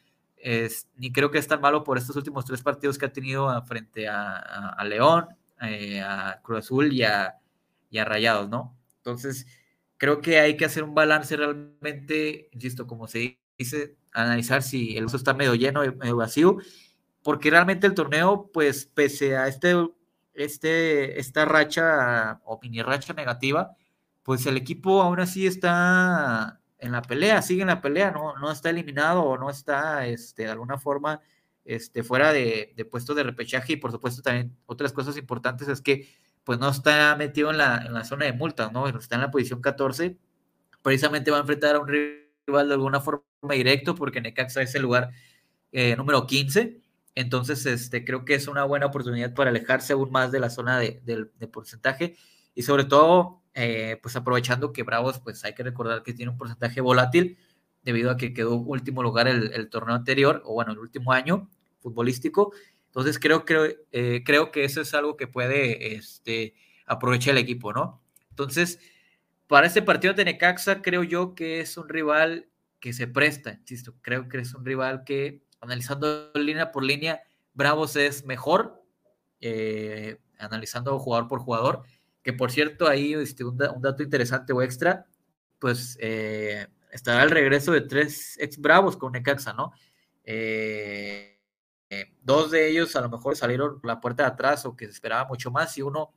ni 0.96 1.12
creo 1.14 1.30
que 1.30 1.38
es 1.38 1.48
tan 1.48 1.62
malo 1.62 1.84
por 1.84 2.00
estos 2.00 2.16
últimos 2.16 2.46
tres 2.46 2.64
partidos 2.64 2.98
que 2.98 3.06
ha 3.06 3.14
tenido 3.14 3.64
frente 3.66 4.08
a, 4.08 4.84
León, 4.86 5.28
eh, 5.62 6.02
a 6.02 6.42
Cruz 6.42 6.66
Azul 6.66 6.92
y 6.94 7.04
a, 7.04 7.36
y 7.92 8.00
a 8.00 8.06
Rayados, 8.06 8.50
¿no? 8.50 8.76
Entonces, 8.98 9.46
creo 9.98 10.20
que 10.20 10.40
hay 10.40 10.58
que 10.58 10.66
hacer 10.66 10.84
un 10.84 10.96
balance 10.96 11.38
realmente, 11.38 12.50
insisto, 12.54 12.88
como 12.88 13.08
se 13.08 13.40
dice, 13.56 13.99
analizar 14.14 14.64
si 14.64 14.98
el 14.98 15.06
uso 15.06 15.18
está 15.18 15.34
medio 15.34 15.56
lleno, 15.56 15.82
medio 15.98 16.16
vacío, 16.16 16.58
porque 17.24 17.50
realmente 17.50 17.88
el 17.88 17.94
torneo, 17.94 18.50
pues 18.54 18.86
pese 18.86 19.38
a 19.38 19.48
este, 19.48 19.76
este, 20.34 21.20
esta 21.20 21.46
racha 21.46 22.42
o 22.46 22.60
mini 22.62 22.82
racha 22.82 23.14
negativa, 23.14 23.76
pues 24.24 24.46
el 24.46 24.58
equipo 24.58 25.02
aún 25.02 25.20
así 25.20 25.48
está 25.48 26.60
en 26.78 26.92
la 26.92 27.02
pelea, 27.02 27.42
sigue 27.42 27.62
en 27.62 27.68
la 27.68 27.82
pelea, 27.82 28.12
no, 28.12 28.36
no 28.38 28.52
está 28.52 28.70
eliminado 28.70 29.24
o 29.24 29.38
no 29.38 29.50
está 29.50 30.08
este, 30.08 30.44
de 30.44 30.50
alguna 30.50 30.78
forma 30.78 31.22
este, 31.66 32.04
fuera 32.04 32.32
de, 32.32 32.74
de 32.76 32.86
puesto 32.86 33.14
de 33.14 33.24
repechaje 33.24 33.74
y 33.74 33.78
por 33.78 33.92
supuesto 33.92 34.22
también 34.22 34.56
otras 34.66 34.94
cosas 34.94 35.18
importantes 35.18 35.68
es 35.68 35.82
que 35.82 36.08
pues 36.44 36.58
no 36.58 36.70
está 36.70 37.16
metido 37.16 37.52
en 37.52 37.58
la, 37.58 37.78
en 37.86 37.94
la 37.94 38.04
zona 38.04 38.26
de 38.26 38.34
multas, 38.34 38.72
¿no? 38.72 38.88
Está 38.88 39.16
en 39.16 39.22
la 39.22 39.30
posición 39.30 39.62
14, 39.62 40.18
precisamente 40.82 41.32
va 41.32 41.38
a 41.38 41.42
enfrentar 41.42 41.76
a 41.76 41.80
un 41.80 41.88
de 42.50 42.74
alguna 42.74 43.00
forma 43.00 43.24
directo 43.52 43.96
porque 43.96 44.22
Necaxa 44.22 44.62
es 44.62 44.76
el 44.76 44.82
lugar 44.82 45.12
eh, 45.72 45.96
número 45.96 46.26
15. 46.26 46.82
Entonces, 47.16 47.66
este, 47.66 48.06
creo 48.06 48.26
que 48.26 48.36
es 48.36 48.48
una 48.48 48.64
buena 48.64 48.88
oportunidad 48.88 49.34
para 49.34 49.50
alejarse 49.50 49.94
aún 49.94 50.12
más 50.12 50.32
de 50.32 50.40
la 50.40 50.50
zona 50.50 50.80
de, 50.80 51.30
porcentaje 51.52 52.16
y 52.56 52.64
sobre 52.64 52.86
todo, 52.86 53.42
eh, 53.54 54.00
pues 54.02 54.16
aprovechando 54.16 54.72
que 54.72 54.84
Bravos, 54.84 55.20
pues 55.20 55.44
hay 55.44 55.54
que 55.54 55.64
recordar 55.64 56.04
que 56.04 56.14
tiene 56.14 56.32
un 56.32 56.38
porcentaje 56.38 56.82
volátil 56.82 57.38
debido 57.84 58.12
a 58.12 58.18
que 58.18 58.34
quedó 58.34 58.56
último 58.56 59.04
lugar 59.04 59.28
el, 59.28 59.70
torneo 59.70 59.96
anterior, 59.96 60.42
o 60.46 60.54
bueno, 60.54 60.72
el 60.72 60.80
último 60.80 61.12
año 61.12 61.50
futbolístico. 61.80 62.54
Entonces, 62.88 63.20
creo, 63.20 63.46
creo, 63.46 63.66
eh, 63.92 64.24
creo 64.26 64.52
que 64.52 64.64
eso 64.64 64.82
es 64.82 64.94
algo 64.94 65.16
que 65.18 65.28
puede 65.28 65.96
este, 65.96 66.56
aprovechar 66.86 67.32
el 67.32 67.40
equipo, 67.40 67.74
¿no? 67.74 68.02
Entonces, 68.30 68.80
para 69.50 69.66
este 69.66 69.82
partido 69.82 70.14
de 70.14 70.26
Necaxa, 70.26 70.84
creo 70.84 71.02
yo 71.02 71.34
que 71.34 71.60
es 71.60 71.76
un 71.76 71.90
rival 71.90 72.48
que 72.80 72.94
se 72.94 73.08
presta, 73.08 73.54
insisto, 73.54 73.96
creo 74.02 74.30
que 74.30 74.38
es 74.38 74.54
un 74.54 74.64
rival 74.64 75.04
que, 75.04 75.42
analizando 75.60 76.32
línea 76.36 76.72
por 76.72 76.84
línea, 76.84 77.24
Bravos 77.56 77.96
es 77.96 78.24
mejor, 78.26 78.84
eh, 79.42 80.20
analizando 80.38 81.00
jugador 81.00 81.28
por 81.28 81.40
jugador, 81.40 81.82
que 82.22 82.32
por 82.32 82.52
cierto, 82.52 82.88
ahí 82.88 83.16
este, 83.16 83.44
un, 83.44 83.58
dato 83.58 84.04
interesante 84.04 84.54
o 84.54 84.62
extra, 84.62 85.08
pues 85.58 85.98
eh, 86.00 86.68
estará 86.92 87.24
el 87.24 87.32
regreso 87.32 87.72
de 87.72 87.82
tres 87.82 88.38
ex 88.40 88.60
Bravos 88.60 88.98
con 88.98 89.14
Necaxa, 89.14 89.54
¿no? 89.54 89.72
Eh, 90.24 91.40
dos 92.22 92.52
de 92.52 92.70
ellos 92.70 92.96
a 92.96 93.02
lo 93.02 93.10
mejor 93.10 93.36
salieron 93.36 93.82
por 93.82 93.88
la 93.88 94.00
puerta 94.00 94.22
de 94.22 94.30
atrás 94.30 94.64
o 94.68 94.76
que 94.76 94.86
se 94.86 94.92
esperaba 94.92 95.28
mucho 95.28 95.50
más 95.50 95.76
y 95.80 95.82
uno 95.82 96.14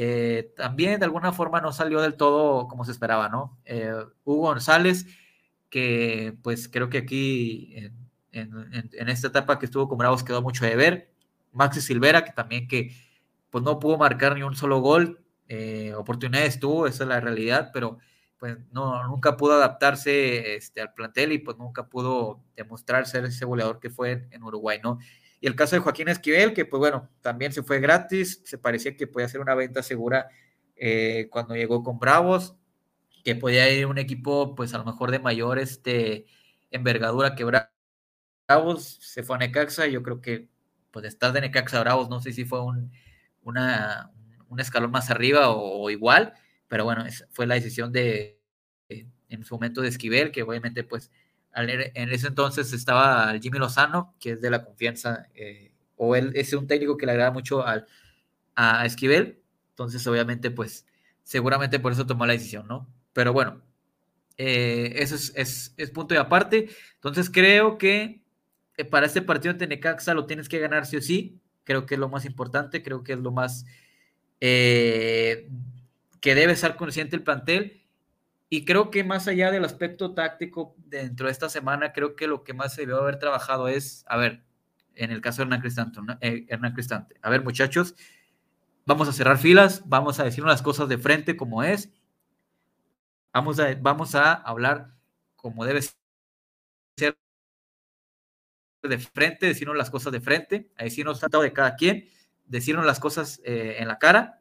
eh, 0.00 0.52
también 0.56 1.00
de 1.00 1.06
alguna 1.06 1.32
forma 1.32 1.60
no 1.60 1.72
salió 1.72 2.00
del 2.00 2.14
todo 2.14 2.68
como 2.68 2.84
se 2.84 2.92
esperaba, 2.92 3.28
¿no? 3.28 3.58
Eh, 3.64 3.92
Hugo 4.22 4.42
González, 4.42 5.06
que 5.70 6.38
pues 6.40 6.68
creo 6.68 6.88
que 6.88 6.98
aquí 6.98 7.74
en, 8.30 9.08
esta 9.08 9.26
etapa 9.26 9.58
que 9.58 9.66
estuvo 9.66 9.88
con 9.88 9.98
Bravos 9.98 10.22
quedó 10.22 10.40
mucho 10.40 10.64
de 10.64 10.76
ver. 10.76 11.12
Maxi 11.50 11.80
Silvera, 11.80 12.22
que 12.22 12.30
también 12.30 12.68
que 12.68 12.92
pues 13.50 13.64
no 13.64 13.80
pudo 13.80 13.98
marcar 13.98 14.36
ni 14.36 14.44
un 14.44 14.54
solo 14.54 14.78
gol, 14.78 15.20
eh, 15.48 15.92
oportunidades 15.96 16.60
tuvo, 16.60 16.86
esa 16.86 17.02
es 17.02 17.08
la 17.08 17.18
realidad, 17.18 17.70
pero 17.74 17.98
pues 18.38 18.56
no, 18.70 19.04
nunca 19.08 19.36
pudo 19.36 19.54
adaptarse 19.54 20.54
este, 20.54 20.80
al 20.80 20.94
plantel 20.94 21.32
y 21.32 21.38
pues 21.38 21.56
nunca 21.58 21.88
pudo 21.88 22.44
demostrar 22.54 23.04
ser 23.08 23.24
ese 23.24 23.44
goleador 23.44 23.80
que 23.80 23.90
fue 23.90 24.28
en 24.30 24.44
Uruguay, 24.44 24.78
¿no? 24.80 25.00
Y 25.40 25.46
el 25.46 25.54
caso 25.54 25.76
de 25.76 25.80
Joaquín 25.80 26.08
Esquivel, 26.08 26.52
que 26.52 26.64
pues 26.64 26.78
bueno, 26.78 27.08
también 27.20 27.52
se 27.52 27.62
fue 27.62 27.80
gratis, 27.80 28.42
se 28.44 28.58
parecía 28.58 28.96
que 28.96 29.06
podía 29.06 29.28
ser 29.28 29.40
una 29.40 29.54
venta 29.54 29.82
segura 29.82 30.28
eh, 30.76 31.28
cuando 31.30 31.54
llegó 31.54 31.82
con 31.82 31.98
Bravos, 31.98 32.56
que 33.24 33.34
podía 33.36 33.70
ir 33.70 33.86
un 33.86 33.98
equipo 33.98 34.54
pues 34.54 34.74
a 34.74 34.78
lo 34.78 34.84
mejor 34.84 35.10
de 35.10 35.18
mayor 35.18 35.58
este, 35.58 36.26
envergadura 36.70 37.34
que 37.34 37.44
Bravos, 37.44 38.98
se 39.00 39.22
fue 39.22 39.36
a 39.36 39.38
Necaxa, 39.38 39.86
yo 39.86 40.02
creo 40.02 40.20
que 40.20 40.48
pues 40.90 41.04
estar 41.04 41.32
de 41.32 41.40
Necaxa 41.42 41.80
Bravos, 41.80 42.08
no 42.08 42.20
sé 42.20 42.32
si 42.32 42.44
fue 42.44 42.62
un, 42.62 42.90
una, 43.42 44.12
un 44.48 44.60
escalón 44.60 44.90
más 44.90 45.10
arriba 45.10 45.50
o, 45.50 45.90
igual, 45.90 46.34
pero 46.66 46.84
bueno, 46.84 47.04
fue 47.30 47.46
la 47.46 47.54
decisión 47.54 47.92
de, 47.92 48.40
en 48.88 49.44
su 49.44 49.54
momento 49.54 49.82
de 49.82 49.88
Esquivel, 49.88 50.32
que 50.32 50.42
obviamente 50.42 50.84
pues 50.84 51.10
en 51.54 52.12
ese 52.12 52.28
entonces 52.28 52.72
estaba 52.72 53.36
Jimmy 53.40 53.58
Lozano, 53.58 54.14
que 54.20 54.32
es 54.32 54.40
de 54.40 54.50
la 54.50 54.64
confianza, 54.64 55.26
eh, 55.34 55.72
o 55.96 56.14
él 56.14 56.32
es 56.34 56.52
un 56.52 56.66
técnico 56.66 56.96
que 56.96 57.06
le 57.06 57.12
agrada 57.12 57.30
mucho 57.30 57.66
al, 57.66 57.86
a 58.54 58.86
Esquivel, 58.86 59.40
entonces 59.70 60.06
obviamente 60.06 60.50
pues 60.50 60.86
seguramente 61.22 61.80
por 61.80 61.92
eso 61.92 62.06
tomó 62.06 62.26
la 62.26 62.34
decisión, 62.34 62.68
¿no? 62.68 62.88
Pero 63.12 63.32
bueno, 63.32 63.62
eh, 64.36 64.92
eso 64.96 65.16
es, 65.16 65.74
es, 65.76 65.90
punto 65.90 66.14
y 66.14 66.18
aparte, 66.18 66.68
entonces 66.94 67.30
creo 67.30 67.76
que 67.78 68.22
eh, 68.76 68.84
para 68.84 69.06
este 69.06 69.22
partido 69.22 69.54
de 69.54 69.66
Necaxa 69.66 70.14
lo 70.14 70.26
tienes 70.26 70.48
que 70.48 70.60
ganar 70.60 70.86
sí 70.86 70.96
o 70.96 71.02
sí, 71.02 71.40
creo 71.64 71.86
que 71.86 71.94
es 71.94 72.00
lo 72.00 72.08
más 72.08 72.24
importante, 72.24 72.82
creo 72.82 73.02
que 73.02 73.14
es 73.14 73.18
lo 73.18 73.32
más 73.32 73.66
que 74.40 75.48
debe 76.22 76.52
estar 76.52 76.76
consciente 76.76 77.16
el 77.16 77.24
plantel. 77.24 77.82
Y 78.50 78.64
creo 78.64 78.90
que 78.90 79.04
más 79.04 79.28
allá 79.28 79.50
del 79.50 79.64
aspecto 79.64 80.14
táctico 80.14 80.74
dentro 80.78 81.26
de 81.26 81.32
esta 81.32 81.48
semana, 81.48 81.92
creo 81.92 82.16
que 82.16 82.26
lo 82.26 82.44
que 82.44 82.54
más 82.54 82.74
se 82.74 82.82
debió 82.82 82.98
haber 82.98 83.18
trabajado 83.18 83.68
es, 83.68 84.04
a 84.08 84.16
ver, 84.16 84.42
en 84.94 85.10
el 85.10 85.20
caso 85.20 85.38
de 85.38 85.42
Hernán 85.44 85.60
Cristante, 85.60 86.00
eh, 86.20 86.46
Hernán 86.48 86.72
Cristante, 86.72 87.16
a 87.22 87.30
ver 87.30 87.44
muchachos, 87.44 87.94
vamos 88.86 89.06
a 89.08 89.12
cerrar 89.12 89.36
filas, 89.36 89.82
vamos 89.86 90.18
a 90.18 90.24
decirnos 90.24 90.50
las 90.50 90.62
cosas 90.62 90.88
de 90.88 90.96
frente 90.96 91.36
como 91.36 91.62
es, 91.62 91.92
vamos 93.32 93.60
a, 93.60 93.74
vamos 93.74 94.14
a 94.14 94.32
hablar 94.32 94.94
como 95.36 95.64
debe 95.66 95.82
ser 95.82 97.16
de 98.82 98.98
frente, 98.98 99.46
decirnos 99.46 99.76
las 99.76 99.90
cosas 99.90 100.12
de 100.12 100.20
frente, 100.20 100.72
a 100.78 100.84
decirnos 100.84 101.20
tratado 101.20 101.42
de 101.42 101.52
cada 101.52 101.76
quien, 101.76 102.08
decirnos 102.46 102.86
las 102.86 102.98
cosas 102.98 103.40
eh, 103.44 103.76
en 103.78 103.88
la 103.88 103.98
cara, 103.98 104.40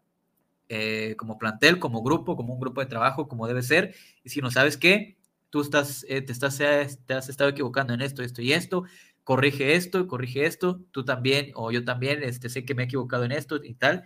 eh, 0.69 1.15
como 1.17 1.37
plantel, 1.37 1.79
como 1.79 2.03
grupo, 2.03 2.35
como 2.35 2.53
un 2.53 2.59
grupo 2.59 2.81
de 2.81 2.87
trabajo, 2.87 3.27
como 3.27 3.47
debe 3.47 3.63
ser. 3.63 3.95
Y 4.23 4.29
si 4.29 4.41
no 4.41 4.51
sabes 4.51 4.77
qué, 4.77 5.17
tú 5.49 5.61
estás, 5.61 6.05
eh, 6.09 6.21
te, 6.21 6.31
estás, 6.31 6.57
te 6.57 7.13
has 7.13 7.29
estado 7.29 7.49
equivocando 7.49 7.93
en 7.93 8.01
esto, 8.01 8.23
esto 8.23 8.41
y 8.41 8.53
esto, 8.53 8.83
corrige 9.23 9.75
esto, 9.75 10.07
corrige 10.07 10.45
esto, 10.45 10.81
tú 10.91 11.05
también, 11.05 11.51
o 11.55 11.71
yo 11.71 11.83
también, 11.83 12.23
este, 12.23 12.49
sé 12.49 12.65
que 12.65 12.75
me 12.75 12.83
he 12.83 12.85
equivocado 12.85 13.23
en 13.25 13.31
esto 13.31 13.63
y 13.63 13.73
tal. 13.73 14.03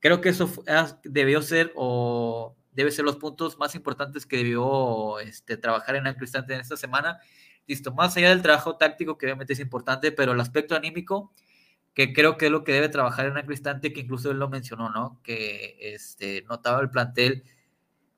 Creo 0.00 0.20
que 0.20 0.28
eso 0.30 0.50
debió 1.04 1.42
ser 1.42 1.72
o 1.74 2.56
debe 2.72 2.90
ser 2.90 3.04
los 3.04 3.16
puntos 3.16 3.58
más 3.58 3.74
importantes 3.74 4.26
que 4.26 4.36
debió 4.36 5.18
este, 5.20 5.56
trabajar 5.56 5.96
en 5.96 6.06
el 6.06 6.16
Cristante 6.16 6.54
en 6.54 6.60
esta 6.60 6.76
semana 6.76 7.18
listo, 7.66 7.92
más 7.92 8.16
allá 8.16 8.30
del 8.30 8.42
trabajo 8.42 8.76
táctico, 8.76 9.18
que 9.18 9.26
obviamente 9.26 9.52
es 9.52 9.60
importante, 9.60 10.12
pero 10.12 10.32
el 10.32 10.40
aspecto 10.40 10.74
anímico, 10.74 11.32
que 11.96 12.12
creo 12.12 12.36
que 12.36 12.46
es 12.46 12.52
lo 12.52 12.62
que 12.62 12.72
debe 12.74 12.90
trabajar 12.90 13.26
en 13.26 13.46
Cristante, 13.46 13.94
que 13.94 14.02
incluso 14.02 14.30
él 14.30 14.38
lo 14.38 14.50
mencionó, 14.50 14.90
¿no? 14.90 15.18
Que 15.22 15.78
este, 15.80 16.42
notaba 16.42 16.82
el 16.82 16.90
plantel, 16.90 17.42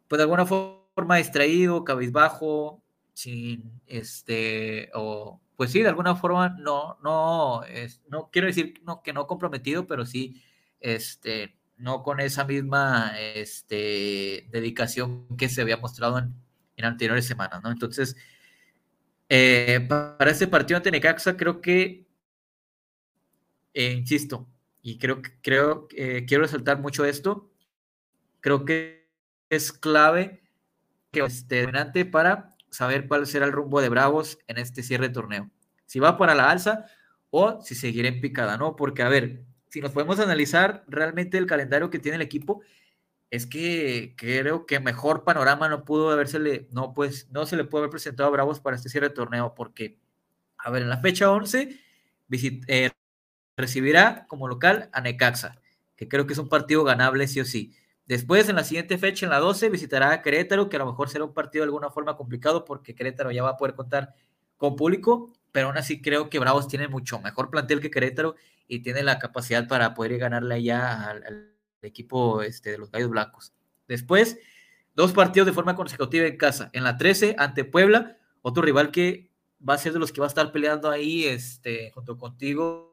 pues 0.08 0.18
de 0.18 0.24
alguna 0.24 0.46
forma 0.46 1.16
distraído, 1.16 1.84
cabizbajo, 1.84 2.82
sin, 3.12 3.80
este, 3.86 4.90
o, 4.94 5.40
pues 5.54 5.70
sí, 5.70 5.80
de 5.80 5.90
alguna 5.90 6.16
forma, 6.16 6.48
no, 6.58 6.98
no, 7.04 7.62
es, 7.62 8.02
no 8.08 8.30
quiero 8.32 8.48
decir 8.48 8.82
no, 8.84 9.00
que 9.00 9.12
no 9.12 9.28
comprometido, 9.28 9.86
pero 9.86 10.04
sí, 10.04 10.42
este, 10.80 11.56
no 11.76 12.02
con 12.02 12.18
esa 12.18 12.44
misma, 12.44 13.12
este, 13.16 14.48
dedicación 14.50 15.36
que 15.36 15.48
se 15.48 15.62
había 15.62 15.76
mostrado 15.76 16.18
en, 16.18 16.34
en 16.76 16.84
anteriores 16.84 17.26
semanas, 17.26 17.62
¿no? 17.62 17.70
Entonces, 17.70 18.16
eh, 19.28 19.86
para 19.88 20.32
este 20.32 20.48
partido 20.48 20.78
ante 20.78 20.90
Necaxa, 20.90 21.36
creo 21.36 21.60
que, 21.60 22.07
eh, 23.74 23.92
insisto, 23.92 24.48
y 24.82 24.98
creo 24.98 25.22
que 25.22 25.30
creo, 25.42 25.88
eh, 25.96 26.24
quiero 26.26 26.44
resaltar 26.44 26.80
mucho 26.80 27.04
esto, 27.04 27.50
creo 28.40 28.64
que 28.64 29.08
es 29.50 29.72
clave 29.72 30.42
que 31.10 31.20
esté 31.20 31.56
determinante 31.56 32.04
para 32.04 32.54
saber 32.70 33.08
cuál 33.08 33.26
será 33.26 33.46
el 33.46 33.52
rumbo 33.52 33.80
de 33.80 33.88
Bravos 33.88 34.38
en 34.46 34.58
este 34.58 34.82
cierre 34.82 35.08
de 35.08 35.14
torneo. 35.14 35.50
Si 35.86 36.00
va 36.00 36.18
para 36.18 36.34
la 36.34 36.50
alza 36.50 36.86
o 37.30 37.60
si 37.62 37.74
seguirá 37.74 38.08
en 38.08 38.20
picada, 38.20 38.56
¿no? 38.56 38.76
Porque, 38.76 39.02
a 39.02 39.08
ver, 39.08 39.44
si 39.70 39.80
nos 39.80 39.92
podemos 39.92 40.18
analizar 40.20 40.84
realmente 40.86 41.38
el 41.38 41.46
calendario 41.46 41.90
que 41.90 41.98
tiene 41.98 42.16
el 42.16 42.22
equipo, 42.22 42.62
es 43.30 43.46
que 43.46 44.14
creo 44.16 44.66
que 44.66 44.80
mejor 44.80 45.24
panorama 45.24 45.68
no 45.68 45.84
pudo 45.84 46.10
habérsele, 46.10 46.68
no, 46.72 46.94
pues, 46.94 47.28
no 47.30 47.46
se 47.46 47.56
le 47.56 47.64
puede 47.64 47.82
haber 47.82 47.90
presentado 47.90 48.28
a 48.28 48.32
Bravos 48.32 48.60
para 48.60 48.76
este 48.76 48.88
cierre 48.88 49.08
de 49.08 49.14
torneo, 49.14 49.54
porque, 49.54 49.98
a 50.58 50.70
ver, 50.70 50.82
en 50.82 50.88
la 50.88 51.00
fecha 51.00 51.30
11 51.30 51.78
eh, 52.30 52.90
recibirá 53.58 54.24
como 54.28 54.48
local 54.48 54.88
a 54.92 55.00
Necaxa, 55.00 55.60
que 55.96 56.08
creo 56.08 56.26
que 56.26 56.32
es 56.32 56.38
un 56.38 56.48
partido 56.48 56.84
ganable 56.84 57.26
sí 57.26 57.40
o 57.40 57.44
sí. 57.44 57.74
Después, 58.06 58.48
en 58.48 58.56
la 58.56 58.64
siguiente 58.64 58.96
fecha, 58.96 59.26
en 59.26 59.30
la 59.30 59.38
12, 59.38 59.68
visitará 59.68 60.12
a 60.12 60.22
Querétaro, 60.22 60.70
que 60.70 60.76
a 60.76 60.78
lo 60.78 60.86
mejor 60.86 61.10
será 61.10 61.24
un 61.24 61.34
partido 61.34 61.64
de 61.64 61.66
alguna 61.66 61.90
forma 61.90 62.16
complicado, 62.16 62.64
porque 62.64 62.94
Querétaro 62.94 63.30
ya 63.32 63.42
va 63.42 63.50
a 63.50 63.56
poder 63.58 63.74
contar 63.74 64.14
con 64.56 64.76
público, 64.76 65.32
pero 65.52 65.66
aún 65.66 65.76
así 65.76 66.00
creo 66.00 66.30
que 66.30 66.38
Bravos 66.38 66.68
tiene 66.68 66.88
mucho 66.88 67.20
mejor 67.20 67.50
plantel 67.50 67.80
que 67.80 67.90
Querétaro 67.90 68.36
y 68.66 68.80
tiene 68.80 69.02
la 69.02 69.18
capacidad 69.18 69.68
para 69.68 69.92
poder 69.94 70.16
ganarle 70.18 70.54
allá 70.54 71.10
al 71.10 71.52
equipo 71.82 72.42
este, 72.42 72.70
de 72.70 72.78
los 72.78 72.90
Gallos 72.90 73.10
Blancos. 73.10 73.52
Después, 73.88 74.38
dos 74.94 75.12
partidos 75.12 75.46
de 75.46 75.52
forma 75.52 75.76
consecutiva 75.76 76.26
en 76.26 76.36
casa. 76.36 76.70
En 76.72 76.84
la 76.84 76.96
13, 76.96 77.36
ante 77.38 77.64
Puebla, 77.64 78.18
otro 78.42 78.62
rival 78.62 78.90
que 78.90 79.30
va 79.66 79.74
a 79.74 79.78
ser 79.78 79.92
de 79.92 79.98
los 79.98 80.12
que 80.12 80.20
va 80.20 80.26
a 80.26 80.28
estar 80.28 80.50
peleando 80.52 80.90
ahí 80.90 81.24
este, 81.24 81.90
junto 81.90 82.16
contigo, 82.16 82.87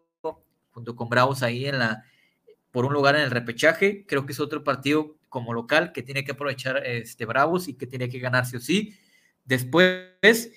junto 0.75 0.95
con 0.95 1.07
Bravos 1.07 1.41
ahí 1.41 1.65
en 1.65 1.79
la, 1.79 2.03
por 2.71 2.85
un 2.85 2.93
lugar 2.93 3.15
en 3.15 3.21
el 3.21 3.31
repechaje. 3.31 4.05
Creo 4.05 4.25
que 4.25 4.33
es 4.33 4.39
otro 4.41 4.63
partido 4.65 5.15
como 5.29 5.53
local 5.53 5.93
que 5.93 6.03
tiene 6.03 6.25
que 6.25 6.33
aprovechar 6.33 6.85
este, 6.85 7.25
Bravos 7.25 7.69
y 7.69 7.75
que 7.75 7.87
tiene 7.87 8.09
que 8.09 8.19
ganarse 8.19 8.57
o 8.57 8.59
sí. 8.59 8.93
Después 9.45 10.51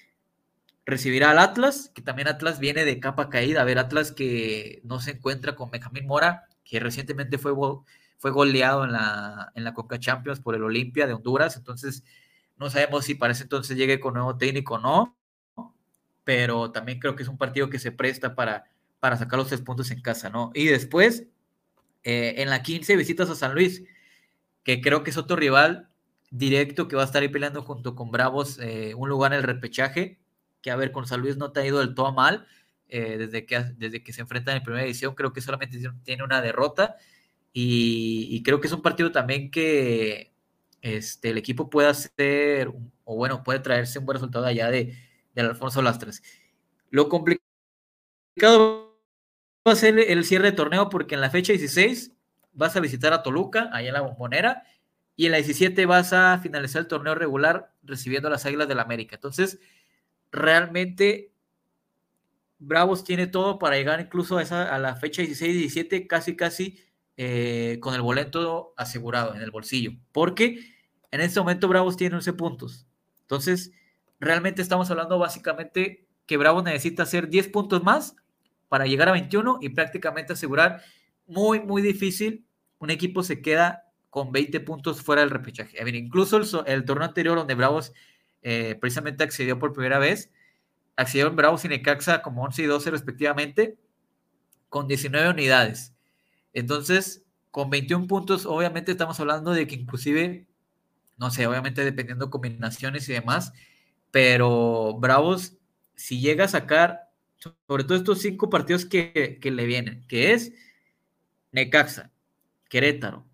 recibirá 0.85 1.31
al 1.31 1.39
Atlas, 1.39 1.93
que 1.95 2.03
también 2.03 2.27
Atlas 2.27 2.59
viene 2.59 2.85
de 2.85 2.99
capa 2.99 3.31
caída. 3.31 3.63
A 3.63 3.65
ver, 3.65 3.79
Atlas 3.79 4.11
que 4.11 4.81
no 4.83 5.01
se 5.01 5.13
encuentra 5.13 5.55
con 5.55 5.71
Benjamín 5.71 6.07
Mora, 6.07 6.49
que 6.65 6.81
recientemente 6.81 7.39
fue 7.39 7.55
fue 8.19 8.33
goleado 8.33 8.85
en 8.85 8.93
la, 8.93 9.53
en 9.55 9.63
la 9.63 9.73
Coca 9.73 10.01
Champions 10.01 10.41
por 10.41 10.57
el 10.57 10.65
Olimpia 10.65 11.07
de 11.07 11.13
Honduras, 11.15 11.57
entonces 11.57 12.03
no 12.57 12.69
sabemos 12.69 13.05
si 13.05 13.15
para 13.15 13.33
ese 13.33 13.45
entonces 13.45 13.77
llegue 13.77 14.01
con 14.01 14.15
nuevo 14.15 14.37
técnico 14.37 14.75
o 14.75 14.79
no, 14.81 15.17
pero 16.25 16.73
también 16.73 16.99
creo 16.99 17.15
que 17.15 17.23
es 17.23 17.29
un 17.29 17.39
partido 17.39 17.71
que 17.71 17.79
se 17.79 17.93
presta 17.93 18.35
para, 18.35 18.65
para 19.01 19.17
sacar 19.17 19.39
los 19.39 19.49
tres 19.49 19.61
puntos 19.63 19.91
en 19.91 20.01
casa, 20.01 20.31
¿no? 20.31 20.51
Y 20.55 20.67
después, 20.67 21.27
eh, 22.05 22.35
en 22.39 22.51
la 22.51 22.63
15, 22.63 22.97
visitas 22.97 23.31
a 23.31 23.35
San 23.35 23.55
Luis, 23.55 23.85
que 24.65 24.81
creo 24.81 25.03
que 25.03 25.11
es 25.11 25.17
otro 25.17 25.37
rival 25.37 25.89
directo 26.31 26.89
que 26.89 26.97
va 26.97 27.03
a 27.03 27.07
estar 27.07 27.23
ahí 27.23 27.29
peleando 27.29 27.63
junto 27.63 27.95
con 27.95 28.11
Bravos 28.11 28.59
eh, 28.61 28.95
un 28.95 29.09
lugar 29.09 29.33
en 29.33 29.39
el 29.39 29.45
repechaje, 29.45 30.19
que 30.61 30.71
a 30.71 30.77
ver, 30.77 30.93
con 30.93 31.07
San 31.07 31.21
Luis 31.21 31.37
no 31.37 31.53
te 31.53 31.61
ha 31.61 31.67
ido 31.67 31.79
del 31.79 31.95
todo 31.95 32.13
mal, 32.13 32.47
eh, 32.89 33.17
desde, 33.19 33.47
que, 33.47 33.59
desde 33.77 34.03
que 34.03 34.13
se 34.13 34.23
enfrentan 34.23 34.57
en 34.57 34.63
primera 34.63 34.85
edición, 34.85 35.15
creo 35.15 35.33
que 35.33 35.41
solamente 35.41 35.79
tiene 36.05 36.25
una 36.25 36.41
derrota, 36.41 36.97
y, 37.53 38.43
creo 38.45 38.61
que 38.61 38.69
es 38.69 38.73
un 38.73 38.83
partido 38.83 39.11
también 39.11 39.51
que 39.51 40.33
este, 40.81 41.31
el 41.31 41.39
equipo 41.39 41.69
puede 41.69 41.89
hacer, 41.89 42.69
o 43.05 43.17
bueno, 43.17 43.43
puede 43.43 43.59
traerse 43.61 43.99
un 43.99 44.07
buen 44.07 44.17
resultado 44.17 44.47
allá 44.47 44.71
de, 44.71 44.97
Alfonso 45.37 45.83
Lastres. 45.83 46.23
Lo 46.91 47.09
complicado 47.09 48.88
va 49.69 49.75
a 49.75 49.77
ser 49.77 49.99
el 49.99 50.25
cierre 50.25 50.51
de 50.51 50.57
torneo 50.57 50.89
porque 50.89 51.15
en 51.15 51.21
la 51.21 51.31
fecha 51.31 51.53
16 51.53 52.13
vas 52.53 52.77
a 52.77 52.81
visitar 52.81 53.13
a 53.13 53.23
Toluca, 53.23 53.71
allá 53.73 53.89
en 53.89 53.95
la 53.95 54.01
bombonera, 54.01 54.65
y 55.15 55.27
en 55.27 55.33
la 55.33 55.39
17 55.39 55.87
vas 55.87 56.13
a 56.13 56.39
finalizar 56.39 56.81
el 56.83 56.89
torneo 56.89 57.15
regular 57.15 57.73
recibiendo 57.83 58.31
las 58.31 58.47
Águilas 58.47 58.69
del 58.69 58.77
la 58.77 58.83
América. 58.83 59.17
Entonces, 59.17 59.61
realmente 60.31 61.33
Bravos 62.59 63.05
tiene 63.05 63.27
todo 63.27 63.59
para 63.59 63.77
llegar 63.77 64.01
incluso 64.01 64.39
a, 64.39 64.43
esa, 64.43 64.75
a 64.75 64.79
la 64.79 64.97
fecha 64.97 65.23
16 65.23 65.55
y 65.55 65.59
17, 65.59 66.07
casi, 66.07 66.37
casi 66.37 66.79
eh, 67.17 67.79
con 67.81 67.95
el 67.95 68.03
boleto 68.03 68.75
asegurado 68.77 69.35
en 69.35 69.43
el 69.43 69.51
bolsillo, 69.51 69.93
porque 70.13 70.61
en 71.11 71.21
este 71.21 71.41
momento 71.41 71.69
Bravos 71.69 71.97
tiene 71.97 72.17
11 72.17 72.33
puntos. 72.35 72.87
Entonces, 73.23 73.73
realmente 74.21 74.63
estamos 74.63 74.91
hablando 74.91 75.19
básicamente 75.19 76.07
que 76.27 76.37
Bravos 76.37 76.65
necesita 76.65 77.05
hacer 77.05 77.29
10 77.29 77.49
puntos 77.49 77.83
más 77.83 78.17
para 78.69 78.87
llegar 78.87 79.09
a 79.09 79.13
21 79.13 79.59
y 79.61 79.71
prácticamente 79.71 80.33
asegurar 80.33 80.83
muy, 81.27 81.61
muy 81.61 81.83
difícil. 81.83 82.47
Un 82.79 82.91
equipo 82.91 83.23
se 83.23 83.41
queda 83.41 83.85
con 84.11 84.33
20 84.33 84.61
puntos 84.61 85.03
fuera 85.03 85.23
del 85.23 85.31
repechaje. 85.31 85.79
incluso 85.97 86.65
el, 86.67 86.85
torneo 86.85 87.07
anterior 87.07 87.37
donde 87.37 87.55
Bravos 87.55 87.93
eh, 88.43 88.77
precisamente 88.81 89.25
accedió 89.25 89.59
por 89.59 89.73
primera 89.73 89.99
vez, 89.99 90.31
accedieron 90.97 91.37
Bravos 91.37 91.65
y 91.65 91.69
Necaxa 91.69 92.23
como 92.23 92.43
11 92.45 92.63
y 92.63 92.67
12 92.67 92.91
respectivamente, 92.91 93.79
con 94.69 94.89
19 94.89 95.31
unidades. 95.31 95.95
Entonces, 96.53 97.25
con 97.51 97.71
21 97.71 98.07
puntos, 98.07 98.47
obviamente 98.47 98.93
estamos 98.93 99.19
hablando 99.21 99.53
de 99.53 99.67
que 99.67 99.75
inclusive, 99.75 100.47
no 101.17 101.31
sé, 101.31 101.47
obviamente 101.47 101.85
dependiendo 101.85 102.31
combinaciones 102.31 103.09
y 103.09 103.13
demás, 103.13 103.53
pero 104.11 104.97
Bravos, 104.99 105.57
si 105.95 106.21
llega 106.21 106.45
a 106.45 106.49
sacar, 106.49 107.08
sobre 107.38 107.85
todo 107.85 107.96
estos 107.96 108.20
cinco 108.20 108.51
partidos 108.51 108.85
que, 108.85 109.38
le 109.42 109.66
vienen, 109.66 110.07
que 110.09 110.33
es 110.33 110.53
Necaxa, 111.53 112.11
Querétaro, 112.68 113.27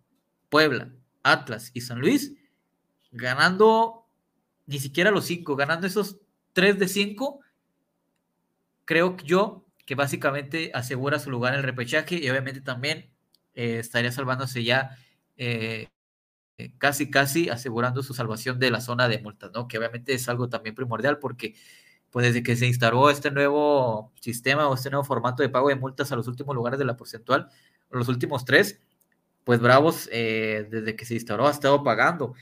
Puebla, 0.49 0.93
Atlas 1.23 1.71
y 1.75 1.81
San 1.81 2.01
Luis, 2.01 2.35
ganando 3.11 4.07
ni 4.67 4.79
siquiera 4.79 5.11
los 5.11 5.25
cinco, 5.25 5.57
ganando 5.57 5.87
esos 5.87 6.19
tres 6.53 6.79
de 6.79 6.89
cinco, 6.89 7.41
creo 8.85 9.17
que 9.17 9.25
yo 9.25 9.65
que 9.85 9.95
básicamente 9.95 10.71
asegura 10.75 11.19
su 11.19 11.31
lugar 11.31 11.53
en 11.53 11.61
el 11.61 11.65
repechaje 11.65 12.17
y 12.17 12.31
obviamente 12.31 12.61
también 12.61 13.11
eh, 13.55 13.79
estaría 13.81 14.13
salvándose 14.13 14.65
ya 14.65 14.97
eh, 15.37 15.89
eh, 16.57 16.73
casi, 16.79 17.11
casi 17.11 17.49
asegurando 17.49 18.03
su 18.03 18.15
salvación 18.15 18.59
de 18.59 18.71
la 18.71 18.81
zona 18.81 19.09
de 19.09 19.19
multas, 19.19 19.51
¿no? 19.53 19.69
Que 19.69 19.79
obviamente 19.79 20.15
es 20.15 20.29
algo 20.29 20.49
también 20.49 20.75
primordial 20.75 21.19
porque 21.19 21.55
pues 22.15 22.27
desde 22.27 22.45
que 22.45 22.55
se 22.55 22.69
instaló 22.69 23.11
este 23.11 23.33
nuevo 23.33 24.13
sistema 24.21 24.69
o 24.69 24.75
este 24.77 24.89
nuevo 24.89 25.03
formato 25.03 25.43
de 25.43 25.49
pago 25.49 25.69
de 25.69 25.75
multas 25.75 26.13
a 26.13 26.17
los 26.17 26.29
últimos 26.29 26.55
lugares 26.55 26.79
de 26.79 26.85
la 26.85 26.97
porcentual, 26.97 27.49
los 27.91 28.07
últimos 28.07 28.45
tres, 28.45 28.81
pues 29.43 29.59
Bravos, 29.59 30.09
eh, 30.13 30.69
desde 30.71 30.95
que 30.95 31.07
se 31.07 31.15
instauró, 31.15 31.49
ha 31.49 31.51
estado 31.51 31.83
pagando 31.83 32.35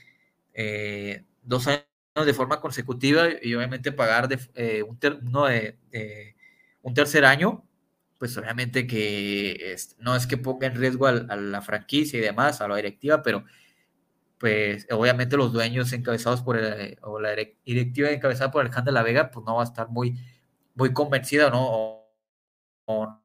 eh, 0.53 1.25
dos 1.41 1.65
años 1.65 1.87
de 2.13 2.33
forma 2.35 2.61
consecutiva 2.61 3.29
y 3.41 3.55
obviamente 3.55 3.91
pagar 3.91 4.27
de, 4.27 4.37
eh, 4.53 4.83
un, 4.83 4.99
un, 6.83 6.93
tercer 6.93 7.25
año, 7.25 7.67
pues 8.19 8.37
obviamente 8.37 8.85
que 8.85 9.75
no 9.97 10.15
es 10.15 10.27
que 10.27 10.37
ponga 10.37 10.67
en 10.67 10.75
riesgo 10.75 11.07
a, 11.07 11.13
la 11.13 11.61
franquicia 11.63 12.19
y 12.19 12.21
demás, 12.21 12.61
a 12.61 12.67
la 12.67 12.75
directiva, 12.75 13.23
pero 13.23 13.43
pues 14.43 14.85
obviamente 14.91 15.37
los 15.37 15.53
dueños 15.53 15.93
encabezados 15.93 16.41
por 16.41 16.57
el, 16.57 16.97
o 17.01 17.17
la 17.17 17.33
directiva 17.63 18.09
encabezada 18.09 18.51
por 18.51 18.59
Alejandro 18.59 18.91
de 18.91 18.95
la 18.95 19.01
Vega, 19.01 19.31
pues 19.31 19.45
no 19.45 19.55
va 19.55 19.61
a 19.61 19.63
estar 19.63 19.87
muy, 19.87 20.19
muy 20.75 20.91
convencida 20.91 21.49
¿no? 21.49 21.65
o 22.85 23.23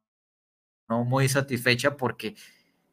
no 0.89 1.05
muy 1.05 1.29
satisfecha 1.29 1.97
porque 1.97 2.37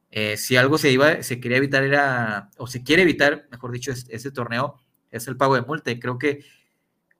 eh, 0.10 0.38
si 0.38 0.58
algo 0.58 0.80
se 0.80 0.90
iba, 0.92 1.22
se 1.22 1.40
quería 1.40 1.58
evitar 1.58 1.84
era, 1.84 2.50
o 2.58 2.66
se 2.66 2.82
quiere 2.82 3.04
evitar, 3.04 3.48
mejor 3.52 3.72
dicho, 3.72 3.92
ese 3.92 4.32
torneo, 4.32 4.82
es 5.12 5.28
el 5.28 5.38
pago 5.38 5.54
de 5.54 5.62
multa. 5.62 5.92
Y 5.92 6.00
creo 6.00 6.18
que 6.18 6.44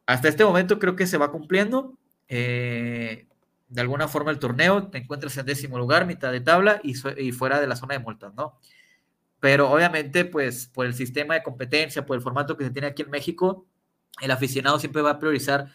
hasta 0.08 0.28
este 0.28 0.44
momento 0.44 0.80
creo 0.80 0.96
que 0.96 1.06
se 1.06 1.20
va 1.20 1.32
cumpliendo. 1.32 2.00
Eh, 2.28 3.28
de 3.68 3.82
alguna 3.82 4.08
forma 4.08 4.32
el 4.32 4.40
torneo, 4.40 4.88
te 4.88 4.98
encuentras 4.98 5.38
en 5.38 5.46
décimo 5.46 5.78
lugar, 5.78 6.08
mitad 6.08 6.32
de 6.32 6.42
tabla 6.42 6.82
y, 6.84 6.96
y, 7.22 7.32
fuera 7.32 7.60
de 7.60 7.68
la 7.68 7.76
zona 7.76 7.94
de 7.94 8.00
multas, 8.00 8.34
¿no? 8.34 8.58
Pero 9.40 9.72
obviamente, 9.72 10.26
pues 10.26 10.68
por 10.68 10.86
el 10.86 10.94
sistema 10.94 11.36
de 11.36 11.44
competencia, 11.44 12.06
por 12.06 12.16
el 12.16 12.22
formato 12.24 12.58
que 12.58 12.64
se 12.64 12.72
tiene 12.72 12.88
aquí 12.88 13.04
en 13.04 13.10
México, 13.10 13.68
el 14.22 14.32
aficionado 14.32 14.80
siempre 14.80 15.02
va 15.02 15.12
a 15.12 15.20
priorizar 15.20 15.68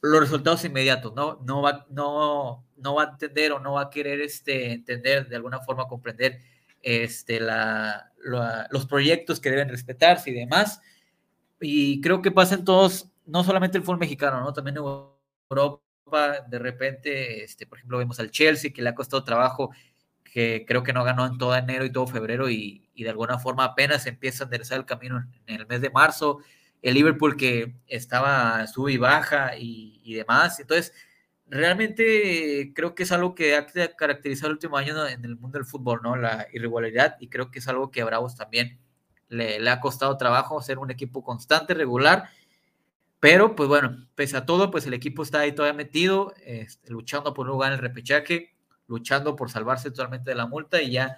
los 0.00 0.20
resultados 0.20 0.64
inmediatos, 0.64 1.14
¿no? 1.14 1.40
No 1.44 1.62
va, 1.62 1.86
no, 1.90 2.66
no 2.76 2.94
va 2.94 3.02
a 3.04 3.10
entender 3.10 3.52
o 3.52 3.60
no 3.60 3.74
va 3.74 3.82
a 3.82 3.90
querer 3.90 4.20
este, 4.20 4.72
entender, 4.72 5.28
de 5.28 5.36
alguna 5.36 5.60
forma 5.60 5.86
comprender 5.86 6.40
este, 6.82 7.38
la, 7.38 8.12
los 8.70 8.86
proyectos 8.86 9.40
que 9.40 9.50
deben 9.50 9.68
respetarse 9.68 10.30
y 10.30 10.34
demás. 10.34 10.80
Y 11.60 12.00
creo 12.00 12.20
que 12.20 12.32
pasan 12.32 12.64
todos, 12.64 13.12
no 13.26 13.44
solamente 13.44 13.78
el 13.78 13.84
fútbol 13.84 14.00
mexicano, 14.00 14.40
¿no? 14.40 14.52
También 14.52 14.76
en 14.76 14.84
Europa, 15.48 15.80
de 16.48 16.58
repente, 16.58 17.44
este, 17.44 17.66
por 17.66 17.78
ejemplo, 17.78 17.98
vemos 17.98 18.18
al 18.18 18.32
Chelsea, 18.32 18.72
que 18.72 18.82
le 18.82 18.88
ha 18.88 18.94
costado 18.96 19.22
trabajo, 19.22 19.70
que 20.32 20.64
creo 20.66 20.82
que 20.82 20.94
no 20.94 21.04
ganó 21.04 21.26
en 21.26 21.36
todo 21.36 21.54
enero 21.54 21.84
y 21.84 21.92
todo 21.92 22.06
febrero, 22.06 22.48
y, 22.48 22.88
y 22.94 23.04
de 23.04 23.10
alguna 23.10 23.38
forma 23.38 23.64
apenas 23.64 24.06
empieza 24.06 24.44
a 24.44 24.46
enderezar 24.46 24.78
el 24.78 24.86
camino 24.86 25.24
en 25.46 25.60
el 25.60 25.66
mes 25.66 25.80
de 25.82 25.90
marzo. 25.90 26.38
El 26.80 26.94
Liverpool 26.94 27.36
que 27.36 27.76
estaba 27.86 28.66
sub 28.66 28.88
y 28.88 28.96
baja 28.96 29.56
y, 29.56 30.00
y 30.04 30.14
demás. 30.14 30.58
Entonces, 30.58 30.92
realmente 31.46 32.72
creo 32.74 32.94
que 32.94 33.02
es 33.02 33.12
algo 33.12 33.34
que 33.34 33.54
ha 33.54 33.66
caracterizado 33.94 34.48
el 34.48 34.54
último 34.54 34.78
año 34.78 35.06
en 35.06 35.22
el 35.24 35.36
mundo 35.36 35.58
del 35.58 35.66
fútbol, 35.66 36.00
¿no? 36.02 36.16
La 36.16 36.48
irregularidad 36.50 37.16
y 37.20 37.28
creo 37.28 37.50
que 37.50 37.58
es 37.58 37.68
algo 37.68 37.90
que 37.90 38.00
a 38.00 38.06
Bravos 38.06 38.36
también 38.36 38.78
le, 39.28 39.68
ha 39.68 39.80
costado 39.80 40.16
trabajo 40.16 40.62
ser 40.62 40.78
un 40.78 40.90
equipo 40.90 41.22
constante, 41.22 41.74
regular, 41.74 42.30
pero 43.20 43.54
pues 43.54 43.68
bueno, 43.68 44.08
pese 44.14 44.36
a 44.38 44.46
todo, 44.46 44.70
pues 44.70 44.86
el 44.86 44.94
equipo 44.94 45.22
está 45.22 45.40
ahí 45.40 45.52
todavía 45.52 45.76
metido, 45.76 46.34
este, 46.44 46.90
luchando 46.90 47.34
por 47.34 47.46
un 47.46 47.52
lugar 47.52 47.72
en 47.72 47.78
el 47.78 47.82
repechaje, 47.82 48.51
luchando 48.92 49.34
por 49.34 49.50
salvarse 49.50 49.90
totalmente 49.90 50.30
de 50.30 50.36
la 50.36 50.46
multa 50.46 50.82
y 50.82 50.92
ya 50.92 51.16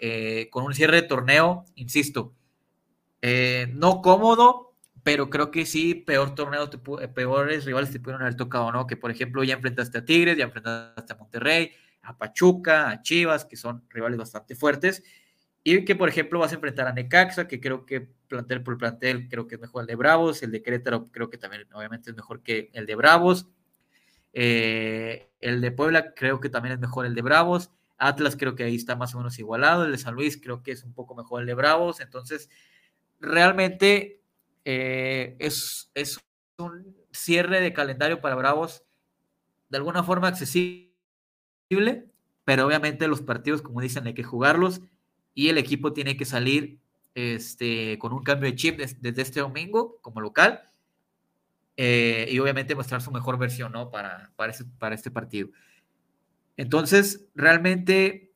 eh, 0.00 0.48
con 0.50 0.64
un 0.64 0.74
cierre 0.74 1.02
de 1.02 1.08
torneo, 1.08 1.64
insisto, 1.74 2.32
eh, 3.20 3.66
no 3.74 4.00
cómodo, 4.00 4.76
pero 5.02 5.28
creo 5.28 5.50
que 5.50 5.66
sí, 5.66 5.94
peor 5.94 6.34
torneo, 6.36 6.70
eh, 7.00 7.08
peores 7.08 7.64
rivales 7.64 7.90
te 7.90 7.98
pudieron 7.98 8.22
haber 8.22 8.36
tocado, 8.36 8.70
¿no? 8.70 8.86
Que 8.86 8.96
por 8.96 9.10
ejemplo 9.10 9.42
ya 9.42 9.54
enfrentaste 9.54 9.98
a 9.98 10.04
Tigres, 10.04 10.38
ya 10.38 10.44
enfrentaste 10.44 11.12
a 11.12 11.16
Monterrey, 11.16 11.72
a 12.02 12.16
Pachuca, 12.16 12.90
a 12.90 13.02
Chivas, 13.02 13.44
que 13.44 13.56
son 13.56 13.84
rivales 13.90 14.18
bastante 14.18 14.54
fuertes, 14.54 15.02
y 15.64 15.84
que 15.84 15.96
por 15.96 16.08
ejemplo 16.08 16.38
vas 16.38 16.52
a 16.52 16.54
enfrentar 16.54 16.86
a 16.86 16.92
Necaxa, 16.92 17.48
que 17.48 17.60
creo 17.60 17.84
que 17.84 18.08
plantel 18.28 18.62
por 18.62 18.78
plantel 18.78 19.28
creo 19.28 19.48
que 19.48 19.56
es 19.56 19.60
mejor 19.60 19.82
el 19.82 19.88
de 19.88 19.96
Bravos, 19.96 20.42
el 20.44 20.52
de 20.52 20.62
Querétaro 20.62 21.10
creo 21.10 21.28
que 21.28 21.38
también 21.38 21.66
obviamente 21.72 22.10
es 22.10 22.16
mejor 22.16 22.42
que 22.42 22.70
el 22.72 22.86
de 22.86 22.94
Bravos, 22.94 23.48
eh, 24.40 25.32
el 25.40 25.60
de 25.60 25.72
Puebla 25.72 26.14
creo 26.14 26.38
que 26.38 26.48
también 26.48 26.74
es 26.74 26.78
mejor 26.78 27.06
el 27.06 27.16
de 27.16 27.22
Bravos, 27.22 27.72
Atlas 27.96 28.36
creo 28.36 28.54
que 28.54 28.62
ahí 28.62 28.76
está 28.76 28.94
más 28.94 29.12
o 29.16 29.18
menos 29.18 29.36
igualado, 29.40 29.84
el 29.84 29.90
de 29.90 29.98
San 29.98 30.14
Luis 30.14 30.40
creo 30.40 30.62
que 30.62 30.70
es 30.70 30.84
un 30.84 30.94
poco 30.94 31.16
mejor 31.16 31.40
el 31.40 31.48
de 31.48 31.54
Bravos, 31.54 31.98
entonces 31.98 32.48
realmente 33.18 34.22
eh, 34.64 35.34
es, 35.40 35.90
es 35.94 36.20
un 36.58 36.96
cierre 37.10 37.60
de 37.60 37.72
calendario 37.72 38.20
para 38.20 38.36
Bravos 38.36 38.84
de 39.70 39.78
alguna 39.78 40.04
forma 40.04 40.28
accesible, 40.28 40.92
pero 42.44 42.64
obviamente 42.64 43.08
los 43.08 43.22
partidos, 43.22 43.60
como 43.60 43.80
dicen, 43.80 44.06
hay 44.06 44.14
que 44.14 44.22
jugarlos 44.22 44.82
y 45.34 45.48
el 45.48 45.58
equipo 45.58 45.92
tiene 45.92 46.16
que 46.16 46.24
salir 46.24 46.78
este, 47.16 47.98
con 47.98 48.12
un 48.12 48.22
cambio 48.22 48.48
de 48.48 48.54
chip 48.54 48.78
desde, 48.78 49.20
este 49.20 49.40
domingo 49.40 49.98
como 50.00 50.20
local 50.20 50.62
eh, 51.80 52.26
y 52.28 52.40
obviamente 52.40 52.74
mostrar 52.74 53.00
su 53.00 53.12
mejor 53.12 53.38
versión 53.38 53.70
¿no? 53.70 53.88
para, 53.88 54.32
para, 54.34 54.52
para 54.78 54.96
este 54.96 55.12
partido. 55.12 55.48
Entonces, 56.56 57.28
realmente 57.36 58.34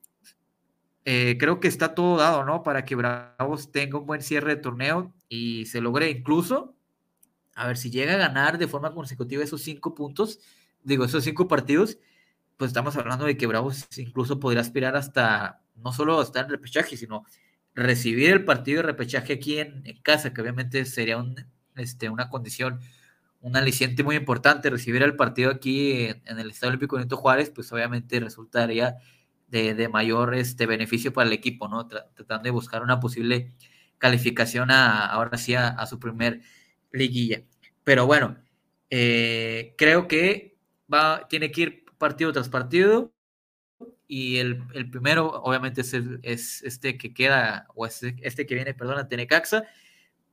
eh, 1.03 1.35
creo 1.37 1.59
que 1.59 1.67
está 1.67 1.93
todo 1.93 2.15
dado, 2.15 2.45
¿no? 2.45 2.63
Para 2.63 2.85
que 2.85 2.95
Bravos 2.95 3.73
tenga 3.73 3.97
un 3.97 4.05
buen 4.05 4.21
cierre 4.21 4.55
de 4.55 4.61
torneo 4.61 5.13
y 5.27 5.65
se 5.65 5.81
logre 5.81 6.09
incluso, 6.09 6.77
a 7.53 7.67
ver, 7.67 7.75
si 7.75 7.91
llega 7.91 8.13
a 8.13 8.17
ganar 8.17 8.57
de 8.57 8.69
forma 8.69 8.93
consecutiva 8.93 9.43
esos 9.43 9.61
cinco 9.61 9.93
puntos, 9.93 10.39
digo, 10.81 11.03
esos 11.03 11.25
cinco 11.25 11.49
partidos, 11.49 11.97
pues 12.55 12.69
estamos 12.69 12.95
hablando 12.95 13.25
de 13.25 13.35
que 13.35 13.45
Bravos 13.45 13.85
incluso 13.97 14.39
podría 14.39 14.61
aspirar 14.61 14.95
hasta, 14.95 15.61
no 15.75 15.91
solo 15.91 16.21
estar 16.21 16.45
en 16.45 16.51
repechaje, 16.51 16.95
sino 16.95 17.25
recibir 17.75 18.31
el 18.31 18.45
partido 18.45 18.77
de 18.77 18.83
repechaje 18.83 19.33
aquí 19.33 19.59
en, 19.59 19.83
casa, 20.01 20.33
que 20.33 20.39
obviamente 20.39 20.85
sería 20.85 21.21
este, 21.75 22.07
una 22.07 22.29
condición, 22.29 22.79
un 23.43 23.57
aliciente 23.57 24.03
muy 24.03 24.15
importante, 24.15 24.69
recibir 24.69 25.03
el 25.03 25.17
partido 25.17 25.51
aquí 25.51 26.05
en, 26.25 26.39
el 26.39 26.49
Estadio 26.49 26.69
Olímpico 26.69 26.95
Benito 26.95 27.17
Juárez, 27.17 27.49
pues 27.49 27.71
obviamente 27.73 28.19
resultaría 28.21 28.95
de, 29.49 29.89
mayor 29.89 30.33
este, 30.33 30.65
beneficio 30.65 31.11
para 31.11 31.27
el 31.27 31.33
equipo, 31.33 31.67
¿no? 31.67 31.85
Tratando 31.85 32.43
de 32.43 32.51
buscar 32.51 32.81
una 32.81 33.01
posible 33.01 33.53
calificación 33.97 34.71
a, 34.71 35.05
ahora 35.07 35.37
sí 35.37 35.55
a, 35.55 35.85
su 35.85 35.99
primer 35.99 36.41
liguilla. 36.93 37.43
Pero 37.83 38.07
bueno, 38.07 38.37
eh, 38.89 39.75
creo 39.77 40.07
que 40.07 40.57
va, 40.91 41.27
tiene 41.27 41.51
que 41.51 41.61
ir 41.61 41.85
partido 41.97 42.31
tras 42.31 42.47
partido 42.47 43.13
y 44.07 44.37
el, 44.37 44.63
primero 44.89 45.29
obviamente 45.43 45.81
es, 45.81 45.93
es, 45.93 46.63
este 46.63 46.97
que 46.97 47.13
queda, 47.13 47.67
o 47.75 47.85
este, 47.85 48.15
este 48.21 48.45
que 48.45 48.55
viene, 48.55 48.73
perdón, 48.73 48.99
ante 48.99 49.17
Necaxa, 49.17 49.63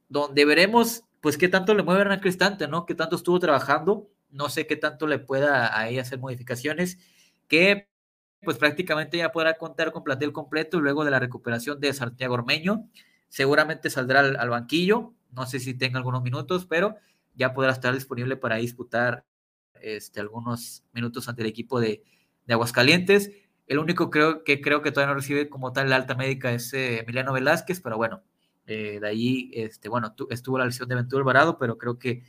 donde 0.09 0.44
veremos 0.44 1.03
pues 1.20 1.37
qué 1.38 1.48
tanto 1.48 1.74
le 1.74 1.83
mueve 1.83 2.02
Hernán 2.02 2.20
Cristante, 2.20 2.66
¿no? 2.68 2.87
Qué 2.87 2.94
tanto 2.94 3.16
estuvo 3.16 3.38
trabajando, 3.38 4.11
no 4.30 4.48
sé 4.48 4.66
qué 4.66 4.76
tanto 4.76 5.06
le 5.06 5.18
pueda 5.18 5.78
ahí 5.78 5.98
hacer 5.98 6.18
modificaciones, 6.18 6.98
que 7.48 7.88
pues 8.42 8.56
prácticamente 8.56 9.18
ya 9.18 9.33
podrá 9.33 9.59
contar 9.59 9.92
con 9.92 10.02
plantel 10.02 10.33
completo 10.33 10.80
luego 10.80 11.04
de 11.04 11.11
la 11.11 11.18
recuperación 11.18 11.78
de 11.80 11.92
Santiago 11.92 12.35
Ormeño. 12.35 12.88
Seguramente 13.28 13.90
saldrá 13.90 14.20
al, 14.20 14.48
banquillo, 14.50 15.14
no 15.30 15.46
sé 15.46 15.61
si 15.61 15.74
tenga 15.74 15.98
algunos 15.98 16.22
minutos, 16.22 16.66
pero 16.66 16.96
ya 17.35 17.52
podrá 17.52 17.72
estar 17.72 17.92
disponible 17.94 18.37
para 18.37 18.56
disputar 18.56 19.24
este, 19.80 20.20
algunos 20.20 20.85
minutos 20.92 21.28
ante 21.28 21.42
el 21.42 21.48
equipo 21.48 21.80
de, 21.80 22.02
Aguascalientes. 22.48 23.30
El 23.68 23.78
único 23.78 24.11
creo 24.11 24.42
que 24.42 24.61
creo 24.61 24.83
que 24.83 24.90
todavía 24.90 25.14
no 25.14 25.20
recibe 25.20 25.48
como 25.48 25.72
tal 25.72 25.88
la 25.88 25.94
alta 25.94 26.16
médica 26.16 26.50
es 26.50 26.72
eh, 26.74 26.98
Emiliano 26.98 27.33
Velázquez, 27.33 27.80
pero 27.80 27.96
bueno, 27.96 28.24
eh, 28.66 28.99
de 29.01 29.09
ahí, 29.09 29.51
este, 29.55 29.88
bueno, 29.88 30.14
estuvo 30.31 30.59
la 30.59 30.64
lesión 30.64 30.88
de 30.88 30.94
Ventura 30.94 31.20
Alvarado, 31.20 31.59
pero 31.59 31.79
creo 31.79 31.99
que 31.99 32.23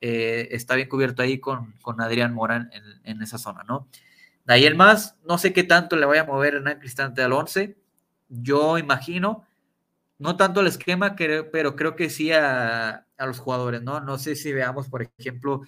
eh, 0.00 0.48
está 0.52 0.76
bien 0.76 0.88
cubierto 0.88 1.22
ahí 1.22 1.38
con, 1.38 1.74
con 1.82 2.00
Adrián 2.00 2.32
Morán 2.32 2.70
en, 2.72 2.82
en, 3.04 3.22
esa 3.22 3.38
zona, 3.38 3.64
¿no? 3.64 3.88
De 4.44 4.54
ahí 4.54 4.64
el 4.64 4.74
más, 4.74 5.18
no 5.24 5.38
sé 5.38 5.52
qué 5.52 5.64
tanto 5.64 5.96
le 5.96 6.06
vaya 6.06 6.22
a 6.22 6.26
mover 6.26 6.54
Hernán 6.54 6.78
Cristante 6.78 7.22
al 7.22 7.32
11. 7.32 7.76
Yo 8.28 8.78
imagino, 8.78 9.44
no 10.20 10.36
tanto 10.36 10.60
el 10.60 10.66
esquema, 10.66 11.16
pero 11.16 11.76
creo 11.76 11.96
que 11.96 12.10
sí 12.10 12.30
a, 12.30 13.06
los 13.18 13.38
jugadores, 13.38 13.82
¿no? 13.82 14.00
No 14.00 14.18
sé 14.18 14.36
si 14.36 14.52
veamos, 14.52 14.88
por 14.88 15.02
ejemplo, 15.18 15.62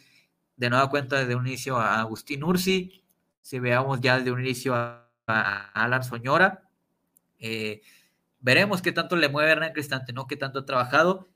de 0.56 0.70
nueva 0.70 0.90
cuenta 0.90 1.18
desde 1.18 1.34
un 1.34 1.46
inicio 1.46 1.78
a 1.78 2.00
Agustín 2.00 2.44
Ursi, 2.44 3.02
si 3.40 3.58
veamos 3.58 4.00
ya 4.00 4.18
desde 4.18 4.30
un 4.30 4.40
inicio 4.40 4.74
a, 4.74 5.08
Alan 5.26 6.04
Soñora. 6.04 6.68
Eh, 7.38 7.80
veremos 8.42 8.82
qué 8.82 8.92
tanto 8.92 9.16
le 9.16 9.30
mueve 9.30 9.50
Hernán 9.50 9.72
Cristante, 9.72 10.12
¿no? 10.12 10.26
Qué 10.26 10.36
tanto 10.36 10.58
ha 10.60 10.66
trabajado. 10.66 11.28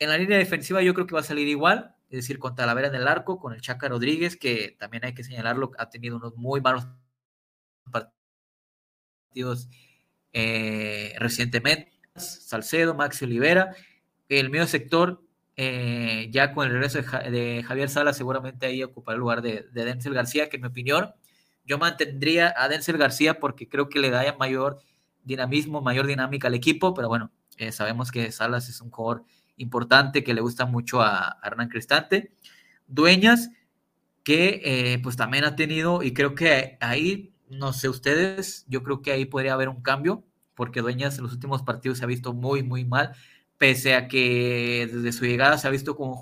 En 0.00 0.08
la 0.08 0.18
línea 0.18 0.36
defensiva 0.36 0.82
yo 0.82 0.94
creo 0.94 1.06
que 1.06 1.14
va 1.14 1.20
a 1.20 1.24
salir 1.24 1.46
igual 1.46 1.94
es 2.14 2.18
decir, 2.18 2.38
con 2.38 2.54
Talavera 2.54 2.86
en 2.86 2.94
el 2.94 3.08
arco, 3.08 3.40
con 3.40 3.54
el 3.54 3.60
Chaca 3.60 3.88
Rodríguez, 3.88 4.36
que 4.36 4.76
también 4.78 5.04
hay 5.04 5.14
que 5.14 5.24
señalarlo, 5.24 5.72
ha 5.78 5.90
tenido 5.90 6.16
unos 6.16 6.36
muy 6.36 6.60
malos 6.60 6.86
partidos 7.90 9.68
eh, 10.32 11.14
recientemente. 11.18 11.92
Salcedo, 12.14 12.94
Maxi 12.94 13.24
Olivera, 13.24 13.74
el 14.28 14.48
medio 14.48 14.68
sector, 14.68 15.24
eh, 15.56 16.28
ya 16.30 16.54
con 16.54 16.66
el 16.66 16.72
regreso 16.74 16.98
de, 17.02 17.64
Javier 17.66 17.88
Sala, 17.88 18.12
seguramente 18.12 18.66
ahí 18.66 18.84
ocupará 18.84 19.14
el 19.14 19.20
lugar 19.20 19.42
de, 19.42 19.66
Denzel 19.72 20.14
García, 20.14 20.48
que 20.48 20.56
en 20.58 20.62
mi 20.62 20.68
opinión, 20.68 21.12
yo 21.64 21.78
mantendría 21.78 22.54
a 22.56 22.68
Denzel 22.68 22.96
García 22.96 23.40
porque 23.40 23.68
creo 23.68 23.88
que 23.88 23.98
le 23.98 24.10
da 24.10 24.36
mayor 24.38 24.78
dinamismo, 25.24 25.80
mayor 25.80 26.06
dinámica 26.06 26.48
al 26.48 26.54
equipo, 26.54 26.94
pero 26.94 27.08
bueno, 27.08 27.30
eh, 27.56 27.72
sabemos 27.72 28.10
que 28.10 28.30
Salas 28.32 28.68
es 28.68 28.80
un 28.80 28.90
jugador 28.90 29.24
importante 29.56 30.24
que 30.24 30.34
le 30.34 30.40
gusta 30.40 30.66
mucho 30.66 31.02
a, 31.02 31.38
Hernán 31.42 31.68
Cristante. 31.68 32.32
Dueñas, 32.86 33.50
que 34.22 34.60
eh, 34.64 34.98
pues 35.02 35.16
también 35.16 35.44
ha 35.44 35.56
tenido, 35.56 36.02
y 36.02 36.12
creo 36.12 36.34
que 36.34 36.78
ahí, 36.80 37.34
no 37.48 37.72
sé 37.72 37.88
ustedes, 37.88 38.64
yo 38.68 38.82
creo 38.82 39.02
que 39.02 39.12
ahí 39.12 39.24
podría 39.24 39.54
haber 39.54 39.68
un 39.68 39.82
cambio, 39.82 40.24
porque 40.54 40.80
Dueñas 40.80 41.18
en 41.18 41.24
los 41.24 41.32
últimos 41.32 41.62
partidos 41.62 41.98
se 41.98 42.04
ha 42.04 42.08
visto 42.08 42.32
muy, 42.32 42.62
muy 42.62 42.84
mal, 42.84 43.14
pese 43.58 43.94
a 43.94 44.08
que 44.08 44.88
desde 44.92 45.12
su 45.12 45.24
llegada 45.24 45.58
se 45.58 45.66
ha 45.66 45.70
visto 45.70 45.96
como 45.96 46.12
un 46.12 46.18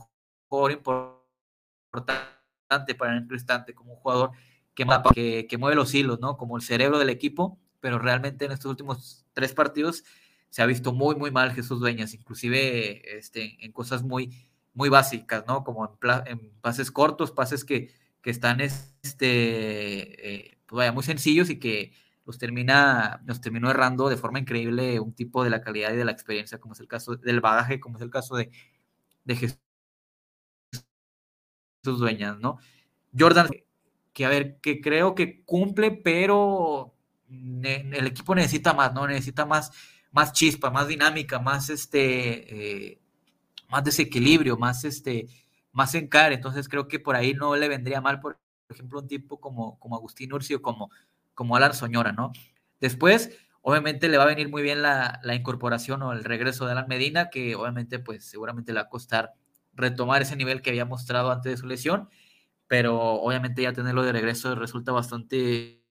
jugador 0.48 0.72
importante 0.72 2.94
para 2.98 3.12
Hernán 3.12 3.28
Cristante, 3.28 3.74
como 3.74 3.94
un 3.94 3.98
jugador 3.98 4.32
que, 4.74 4.86
que, 5.14 5.46
que 5.48 5.58
mueve 5.58 5.76
los 5.76 5.94
hilos, 5.94 6.20
¿no? 6.20 6.36
Como 6.36 6.56
el 6.56 6.62
cerebro 6.62 6.98
del 6.98 7.10
equipo, 7.10 7.58
pero 7.82 7.98
realmente 7.98 8.44
en 8.46 8.52
estos 8.52 8.70
últimos 8.70 9.26
tres 9.34 9.52
partidos 9.52 10.04
se 10.48 10.62
ha 10.62 10.66
visto 10.66 10.92
muy, 10.92 11.16
muy 11.16 11.32
mal 11.32 11.52
Jesús 11.52 11.80
Dueñas, 11.80 12.14
inclusive 12.14 13.18
este, 13.18 13.56
en 13.64 13.72
cosas 13.72 14.04
muy, 14.04 14.48
muy 14.72 14.88
básicas, 14.88 15.44
¿no? 15.48 15.64
Como 15.64 15.98
en, 16.26 16.52
pases 16.60 16.92
cortos, 16.92 17.32
pases 17.32 17.64
que, 17.64 17.92
que 18.22 18.30
están 18.30 18.60
este, 18.60 19.18
eh, 19.22 20.58
pues 20.66 20.76
vaya, 20.76 20.92
muy 20.92 21.02
sencillos 21.02 21.50
y 21.50 21.58
que 21.58 21.92
los 22.24 22.38
termina, 22.38 23.20
nos 23.24 23.40
terminó 23.40 23.68
errando 23.68 24.08
de 24.08 24.16
forma 24.16 24.38
increíble 24.38 25.00
un 25.00 25.12
tipo 25.12 25.42
de 25.42 25.50
la 25.50 25.60
calidad 25.60 25.92
y 25.92 25.96
de 25.96 26.04
la 26.04 26.12
experiencia, 26.12 26.60
como 26.60 26.74
es 26.74 26.80
el 26.80 26.88
caso 26.88 27.16
del 27.16 27.40
bagaje, 27.40 27.80
como 27.80 27.96
es 27.96 28.02
el 28.02 28.10
caso 28.10 28.36
de, 28.36 28.50
de 29.24 29.36
Jesús 29.36 29.58
Dueñas, 31.82 32.38
¿no? 32.38 32.58
Jordan, 33.18 33.48
que 34.12 34.24
a 34.24 34.28
ver, 34.28 34.60
que 34.60 34.80
creo 34.80 35.16
que 35.16 35.44
cumple, 35.44 35.90
pero 35.90 36.94
el 37.62 38.06
equipo 38.06 38.34
necesita 38.34 38.72
más, 38.74 38.92
¿no? 38.92 39.06
Necesita 39.06 39.46
más 39.46 39.72
más 40.12 40.32
chispa, 40.32 40.70
más 40.70 40.86
dinámica, 40.88 41.40
más 41.40 41.70
este, 41.70 42.90
eh, 42.92 43.00
más 43.68 43.82
desequilibrio, 43.82 44.56
más 44.56 44.84
este, 44.84 45.26
más 45.72 45.94
encare. 45.94 46.36
Entonces 46.36 46.68
creo 46.68 46.86
que 46.86 47.00
por 47.00 47.16
ahí 47.16 47.34
no 47.34 47.56
le 47.56 47.68
vendría 47.68 48.00
mal, 48.00 48.20
por 48.20 48.38
ejemplo, 48.68 49.00
un 49.00 49.08
tipo 49.08 49.40
como, 49.40 49.78
como 49.80 49.96
Agustín 49.96 50.32
Urcio, 50.32 50.62
como, 50.62 50.90
como 51.34 51.56
Alan 51.56 51.74
Soñora, 51.74 52.12
¿no? 52.12 52.32
Después, 52.80 53.30
obviamente 53.62 54.08
le 54.08 54.18
va 54.18 54.24
a 54.24 54.26
venir 54.26 54.48
muy 54.50 54.62
bien 54.62 54.82
la, 54.82 55.20
la, 55.22 55.34
incorporación 55.34 56.02
o 56.02 56.12
el 56.12 56.24
regreso 56.24 56.66
de 56.66 56.72
Alan 56.72 56.88
Medina, 56.88 57.30
que 57.30 57.54
obviamente, 57.56 57.98
pues 57.98 58.24
seguramente 58.24 58.72
le 58.72 58.80
va 58.80 58.86
a 58.86 58.88
costar 58.90 59.32
retomar 59.72 60.22
ese 60.22 60.36
nivel 60.36 60.62
que 60.62 60.70
había 60.70 60.84
mostrado 60.84 61.30
antes 61.32 61.52
de 61.52 61.56
su 61.56 61.66
lesión, 61.66 62.10
pero 62.66 63.00
obviamente 63.00 63.62
ya 63.62 63.72
tenerlo 63.72 64.02
de 64.02 64.12
regreso 64.12 64.54
resulta 64.54 64.92
bastante 64.92 65.81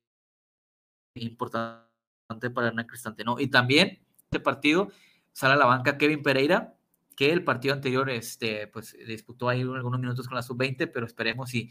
importante 1.15 2.49
para 2.53 2.67
Hernán 2.67 2.87
Cristante, 2.87 3.23
¿no? 3.23 3.39
Y 3.39 3.47
también 3.47 3.99
este 4.25 4.39
partido 4.39 4.89
sale 5.33 5.53
a 5.53 5.57
la 5.57 5.65
banca 5.65 5.97
Kevin 5.97 6.23
Pereira, 6.23 6.75
que 7.15 7.31
el 7.31 7.43
partido 7.43 7.73
anterior 7.73 8.09
este, 8.09 8.67
pues, 8.67 8.95
disputó 9.05 9.49
ahí 9.49 9.61
algunos 9.61 9.99
minutos 9.99 10.27
con 10.27 10.35
la 10.35 10.41
sub-20, 10.41 10.89
pero 10.91 11.05
esperemos 11.05 11.49
si 11.49 11.69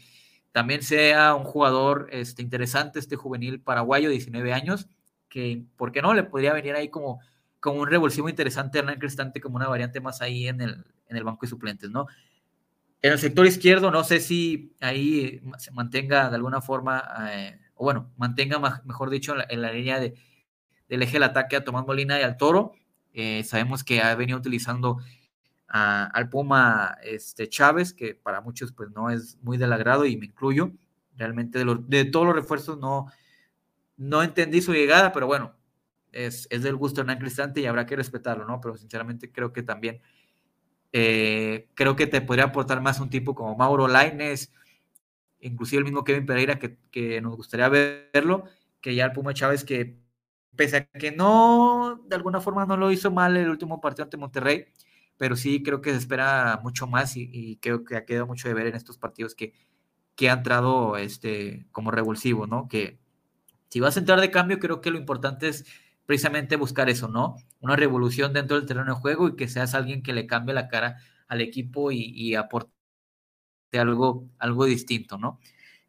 también 0.51 0.83
sea 0.83 1.33
un 1.35 1.43
jugador 1.43 2.07
este, 2.11 2.41
interesante, 2.41 2.99
este 2.99 3.15
juvenil 3.15 3.61
paraguayo, 3.61 4.09
19 4.09 4.53
años, 4.53 4.87
que, 5.29 5.63
¿por 5.77 5.91
qué 5.91 6.01
no? 6.01 6.13
Le 6.13 6.23
podría 6.23 6.53
venir 6.53 6.75
ahí 6.75 6.89
como, 6.89 7.19
como 7.59 7.81
un 7.81 7.87
revulsivo 7.87 8.29
interesante 8.29 8.79
Hernán 8.79 8.99
Cristante, 8.99 9.39
como 9.39 9.55
una 9.55 9.67
variante 9.67 10.01
más 10.01 10.21
ahí 10.21 10.47
en 10.47 10.61
el, 10.61 10.85
en 11.07 11.17
el 11.17 11.23
banco 11.23 11.45
de 11.45 11.49
suplentes, 11.49 11.89
¿no? 11.89 12.05
En 13.01 13.13
el 13.13 13.17
sector 13.17 13.47
izquierdo, 13.47 13.89
no 13.89 14.03
sé 14.03 14.19
si 14.19 14.75
ahí 14.79 15.41
se 15.57 15.71
mantenga 15.71 16.29
de 16.29 16.35
alguna 16.35 16.61
forma, 16.61 17.03
eh, 17.31 17.59
bueno, 17.83 18.11
mantenga, 18.17 18.59
mejor 18.85 19.09
dicho, 19.09 19.35
en 19.49 19.61
la 19.61 19.71
línea 19.71 19.99
de, 19.99 20.15
del 20.87 21.03
eje 21.03 21.13
del 21.13 21.23
ataque 21.23 21.55
a 21.55 21.63
Tomás 21.63 21.85
Molina 21.85 22.19
y 22.19 22.23
al 22.23 22.37
Toro. 22.37 22.73
Eh, 23.13 23.43
sabemos 23.43 23.83
que 23.83 24.01
ha 24.01 24.13
venido 24.15 24.37
utilizando 24.37 24.99
al 25.67 26.27
Puma 26.27 26.97
este, 27.01 27.47
Chávez, 27.47 27.93
que 27.93 28.13
para 28.13 28.41
muchos 28.41 28.73
pues 28.73 28.89
no 28.91 29.09
es 29.09 29.37
muy 29.41 29.57
del 29.57 29.71
agrado 29.71 30.05
y 30.05 30.17
me 30.17 30.25
incluyo. 30.25 30.71
Realmente 31.15 31.63
de, 31.63 32.05
todos 32.05 32.25
los 32.25 32.35
refuerzos 32.35 32.77
no, 32.77 33.07
no 33.95 34.21
entendí 34.21 34.61
su 34.61 34.73
llegada, 34.73 35.13
pero 35.13 35.27
bueno, 35.27 35.55
es, 36.11 36.49
del 36.49 36.75
gusto 36.75 36.97
de 36.97 37.01
Hernán 37.03 37.19
Cristante 37.19 37.61
y 37.61 37.67
habrá 37.67 37.85
que 37.85 37.95
respetarlo, 37.95 38.45
¿no? 38.45 38.59
Pero 38.59 38.75
sinceramente 38.75 39.31
creo 39.31 39.53
que 39.53 39.63
también 39.63 40.01
eh, 40.91 41.69
creo 41.73 41.95
que 41.95 42.07
te 42.07 42.19
podría 42.19 42.45
aportar 42.45 42.81
más 42.81 42.99
un 42.99 43.09
tipo 43.09 43.33
como 43.33 43.55
Mauro 43.55 43.87
Laines, 43.87 44.51
inclusive 45.41 45.79
el 45.79 45.85
mismo 45.85 46.03
Kevin 46.03 46.25
Pereira, 46.25 46.59
que, 46.59 46.77
que 46.91 47.21
nos 47.21 47.35
gustaría 47.35 47.69
verlo, 47.69 48.45
que 48.79 48.95
ya 48.95 49.05
el 49.05 49.11
Puma 49.11 49.33
Chávez 49.33 49.63
que 49.63 50.01
pese 50.55 50.77
a 50.77 50.85
que 50.85 51.11
no, 51.11 52.01
de 52.07 52.15
alguna 52.15 52.41
forma 52.41 52.65
no 52.65 52.77
lo 52.77 52.91
hizo 52.91 53.11
mal 53.11 53.37
el 53.37 53.49
último 53.49 53.81
partido 53.81 54.03
ante 54.03 54.17
Monterrey, 54.17 54.65
pero 55.17 55.35
sí 55.35 55.63
creo 55.63 55.81
que 55.81 55.91
se 55.91 55.97
espera 55.97 56.59
mucho 56.63 56.87
más 56.87 57.15
y, 57.15 57.57
creo 57.61 57.83
que 57.83 57.95
ha 57.95 58.05
quedado 58.05 58.27
mucho 58.27 58.47
de 58.47 58.53
ver 58.53 58.67
en 58.67 58.75
estos 58.75 58.97
partidos 58.97 59.35
que, 59.35 59.53
que 60.15 60.29
ha 60.29 60.33
entrado 60.33 60.97
este, 60.97 61.67
como 61.71 61.91
revulsivo, 61.91 62.47
¿no? 62.47 62.67
Que 62.67 62.99
si 63.69 63.79
vas 63.79 63.95
a 63.97 63.99
entrar 63.99 64.19
de 64.19 64.31
cambio, 64.31 64.59
creo 64.59 64.81
que 64.81 64.91
lo 64.91 64.97
importante 64.97 65.47
es 65.47 65.65
precisamente 66.05 66.55
buscar 66.57 66.89
eso, 66.89 67.07
¿no? 67.07 67.35
Una 67.61 67.75
revolución 67.75 68.33
dentro 68.33 68.57
del 68.57 68.65
terreno 68.65 68.95
de 68.95 69.01
juego 69.01 69.29
y 69.29 69.35
que 69.35 69.47
seas 69.47 69.75
alguien 69.75 70.03
que 70.03 70.13
le 70.13 70.27
cambie 70.27 70.53
la 70.55 70.67
cara 70.67 70.97
al 71.27 71.41
equipo 71.41 71.91
y, 71.91 71.99
y 72.15 72.35
aporte 72.35 72.80
algo, 73.79 74.27
algo 74.39 74.65
distinto, 74.65 75.17
¿no? 75.17 75.39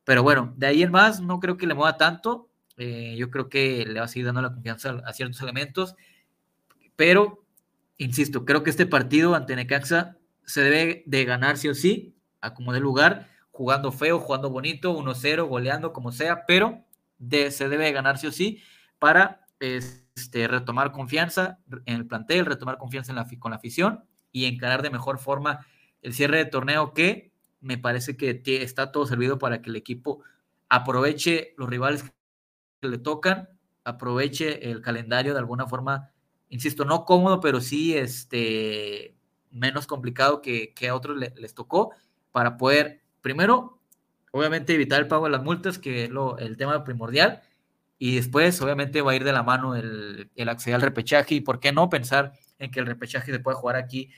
Pero 0.05 0.23
bueno, 0.23 0.55
de 0.57 0.67
ahí 0.67 0.83
en 0.83 0.91
más, 0.91 1.21
no 1.21 1.41
creo 1.41 1.57
que 1.57 1.67
le 1.67 1.75
mueva 1.75 1.97
tanto. 1.97 2.49
Eh, 2.77 3.15
yo 3.17 3.31
creo 3.31 3.49
que 3.49 3.85
le 3.87 4.01
va 4.01 4.07
a 4.07 4.09
seguir 4.09 4.27
dando 4.27 4.43
la 4.43 4.53
confianza 4.53 5.03
a 5.05 5.13
ciertos 5.13 5.41
elementos, 5.43 5.95
pero, 6.97 7.45
insisto, 7.99 8.45
creo 8.45 8.63
que 8.63 8.71
este 8.71 8.87
partido 8.87 9.35
ante 9.35 9.57
Necaxa 9.57 10.17
se 10.45 10.63
debe 10.63 11.03
de 11.07 11.25
ganar 11.25 11.59
sí 11.59 11.69
o 11.69 11.75
sí, 11.75 12.17
a 12.41 12.55
como 12.55 12.73
de 12.73 12.81
lugar, 12.81 13.29
jugando 13.51 13.93
feo, 13.93 14.19
jugando 14.19 14.51
bonito, 14.51 14.97
1-0, 14.97 15.47
goleando, 15.47 15.93
como 15.93 16.13
sea, 16.13 16.47
pero 16.47 16.85
se 17.31 17.69
debe 17.69 17.85
de 17.85 17.93
ganar 17.93 18.19
sí 18.19 18.27
o 18.27 18.33
sí 18.33 18.63
para 18.99 19.47
este, 19.61 20.49
retomar 20.49 20.93
confianza 20.93 21.59
en 21.87 21.97
el 21.97 22.07
plantel, 22.07 22.47
retomar 22.47 22.79
confianza 22.79 23.13
en 23.13 23.17
la, 23.17 23.29
con 23.39 23.51
la 23.51 23.57
afición 23.57 24.05
y 24.33 24.47
encarar 24.47 24.83
de 24.83 24.91
mejor 24.91 25.19
forma 25.19 25.67
el 26.01 26.15
cierre 26.15 26.39
de 26.39 26.47
torneo 26.47 26.95
que 26.95 27.32
me 27.63 27.79
parece 27.79 28.17
que 28.17 28.43
está 28.45 28.93
todo 28.93 29.07
servido 29.07 29.39
para 29.39 29.63
que 29.63 29.71
el 29.71 29.77
equipo 29.77 30.23
aproveche 30.69 31.55
los 31.57 31.71
rivales 31.71 32.05
le 32.83 32.99
tocan, 32.99 33.49
aproveche 33.85 34.71
el 34.71 34.83
calendario 34.83 35.33
de 35.33 35.39
alguna 35.39 35.67
forma, 35.67 36.11
insisto, 36.49 36.85
no 36.85 37.05
cómodo, 37.05 37.41
pero 37.41 37.61
sí 37.61 37.97
este, 37.97 39.15
menos 39.51 39.87
complicado 39.87 40.43
que, 40.43 40.75
a 40.89 40.95
otros 40.95 41.17
les 41.17 41.55
tocó, 41.55 41.93
para 42.33 42.57
poder, 42.57 43.03
primero, 43.21 43.81
obviamente 44.33 44.75
evitar 44.75 45.01
el 45.01 45.09
pago 45.09 45.27
de 45.27 45.31
las 45.31 45.43
multas, 45.43 45.79
que 45.79 46.05
es 46.05 46.11
lo, 46.11 46.39
el 46.39 46.57
tema 46.57 46.85
primordial, 46.85 47.43
y 47.99 48.17
después, 48.17 48.61
obviamente, 48.61 49.01
va 49.01 49.13
a 49.13 49.17
ir 49.17 49.23
de 49.23 49.33
la 49.33 49.45
mano 49.45 49.77
el, 49.77 50.31
acceder 50.49 50.75
al 50.75 50.83
repechaje, 50.83 51.37
y 51.37 51.41
por 51.41 51.61
qué 51.61 51.73
no 51.73 51.89
pensar 51.89 52.33
en 52.59 52.71
que 52.71 52.81
el 52.81 52.87
repechaje 52.87 53.31
se 53.31 53.39
puede 53.39 53.57
jugar 53.57 53.77
aquí 53.77 54.11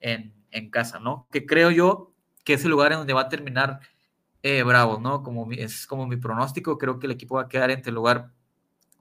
en, 0.00 0.34
en 0.50 0.70
casa, 0.70 0.98
¿no? 0.98 1.26
Que 1.30 1.46
creo 1.46 1.70
yo 1.70 2.09
que 2.44 2.54
es 2.54 2.64
el 2.64 2.70
lugar 2.70 2.92
en 2.92 2.98
donde 2.98 3.12
va 3.12 3.22
a 3.22 3.28
terminar 3.28 3.80
eh, 4.42 4.62
Bravo, 4.62 4.98
¿no? 4.98 5.22
Como 5.22 5.50
es 5.52 5.86
como 5.86 6.06
mi 6.06 6.16
pronóstico, 6.16 6.78
creo 6.78 6.98
que 6.98 7.06
el 7.06 7.12
equipo 7.12 7.36
va 7.36 7.42
a 7.42 7.48
quedar 7.48 7.70
entre 7.70 7.90
el 7.90 7.96
lugar 7.96 8.32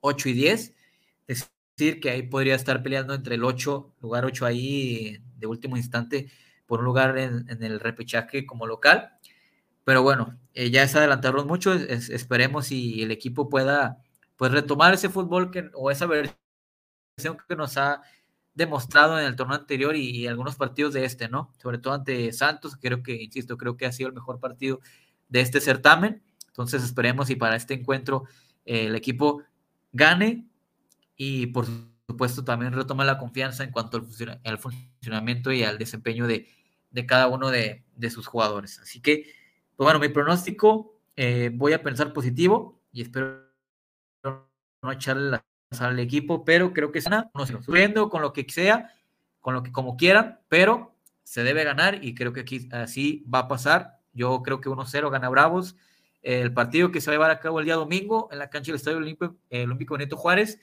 8 0.02 0.30
y 0.30 0.34
10, 0.34 0.76
es 1.28 1.52
decir, 1.78 2.00
que 2.02 2.10
ahí 2.10 2.24
podría 2.24 2.56
estar 2.56 2.84
peleando 2.84 3.14
entre 3.14 3.36
el 3.36 3.44
8, 3.44 3.96
lugar 4.02 4.26
8 4.26 4.46
ahí 4.46 5.20
de 5.38 5.48
último 5.48 5.78
instante, 5.78 6.30
por 6.66 6.80
un 6.80 6.86
lugar 6.86 7.18
en, 7.18 7.48
el 7.64 7.80
repechaje 7.80 8.46
como 8.46 8.68
local. 8.68 9.14
Pero 9.86 10.04
bueno, 10.04 10.38
eh, 10.54 10.70
ya 10.72 10.84
es 10.84 10.96
adelantarnos 10.96 11.46
mucho, 11.46 11.74
esperemos 11.74 12.68
si 12.68 13.02
el 13.02 13.12
equipo 13.12 13.50
pueda 13.50 14.04
pues 14.38 14.52
retomar 14.52 14.94
ese 14.94 15.10
fútbol 15.10 15.52
que, 15.52 15.70
o 15.74 15.92
esa 15.92 16.06
versión 16.06 16.38
que 17.48 17.56
nos 17.56 17.78
ha 17.78 18.02
demostrado 18.54 19.20
en 19.20 19.26
el 19.26 19.36
torneo 19.36 19.58
anterior 19.58 19.96
y, 19.96 20.10
y, 20.10 20.28
algunos 20.28 20.56
partidos 20.56 20.94
de 20.94 21.06
este, 21.06 21.30
¿no? 21.30 21.54
Sobre 21.62 21.78
todo 21.78 21.94
ante 21.94 22.32
Santos, 22.34 22.76
creo 22.76 23.04
que, 23.04 23.22
insisto, 23.22 23.58
creo 23.58 23.78
que 23.78 23.86
ha 23.86 23.92
sido 23.92 24.10
el 24.10 24.16
mejor 24.16 24.40
partido 24.40 24.80
de 25.30 25.42
este 25.42 25.62
certamen. 25.62 26.22
Entonces 26.48 26.84
esperemos 26.84 27.30
y 27.30 27.36
para 27.36 27.56
este 27.56 27.74
encuentro 27.74 28.26
eh, 28.66 28.88
el 28.88 28.96
equipo 28.96 29.44
gane 29.94 30.48
y 31.16 31.48
por 31.48 31.66
supuesto 32.08 32.44
también 32.44 32.74
retome 32.74 33.06
la 33.06 33.18
confianza 33.18 33.64
en 33.64 33.72
cuanto 33.72 33.98
al, 34.44 34.58
funcionamiento 34.58 35.52
y 35.52 35.64
al 35.64 35.78
desempeño 35.78 36.28
de, 36.28 36.48
cada 37.08 37.28
uno 37.28 37.50
de, 37.50 37.84
sus 38.10 38.28
jugadores. 38.28 38.80
Así 38.80 39.02
que, 39.02 39.24
pues 39.76 39.86
bueno, 39.86 40.00
mi 40.00 40.10
pronóstico, 40.10 41.00
eh, 41.16 41.52
voy 41.54 41.74
a 41.74 41.84
pensar 41.84 42.14
positivo 42.14 42.82
y 42.92 43.04
espero 43.04 43.48
no 44.24 44.92
echarle 44.92 45.32
la 45.32 45.46
al 45.78 46.00
equipo, 46.00 46.44
pero 46.44 46.74
creo 46.74 46.92
que 46.92 47.02
no 47.34 47.46
subiendo 47.46 48.10
con 48.10 48.22
lo 48.22 48.34
que 48.34 48.46
sea, 48.50 48.94
con 49.40 49.54
lo 49.54 49.64
que 49.64 49.72
como 49.72 49.98
quieran, 49.98 50.40
pero 50.50 50.96
se 51.24 51.44
debe 51.44 51.64
ganar 51.64 52.04
y 52.04 52.16
creo 52.16 52.34
que 52.34 52.42
aquí 52.42 52.68
así 52.72 53.24
va 53.32 53.40
a 53.40 53.48
pasar 53.48 54.00
yo 54.14 54.42
creo 54.44 54.60
que 54.60 54.70
1-0 54.70 55.10
gana 55.12 55.30
Bravos. 55.30 55.76
El 56.22 56.54
partido 56.54 56.92
que 56.92 57.00
se 57.00 57.10
va 57.10 57.14
a 57.14 57.16
llevar 57.16 57.32
a 57.32 57.40
cabo 57.40 57.60
el 57.60 57.66
día 57.66 57.76
domingo 57.76 58.28
en 58.32 58.40
la 58.40 58.50
cancha 58.50 58.72
del 58.72 58.76
Estadio 58.76 58.98
Olímpico, 58.98 59.38
el 59.50 59.66
Olímpico 59.66 59.94
Benito 59.94 60.18
Juárez, 60.18 60.60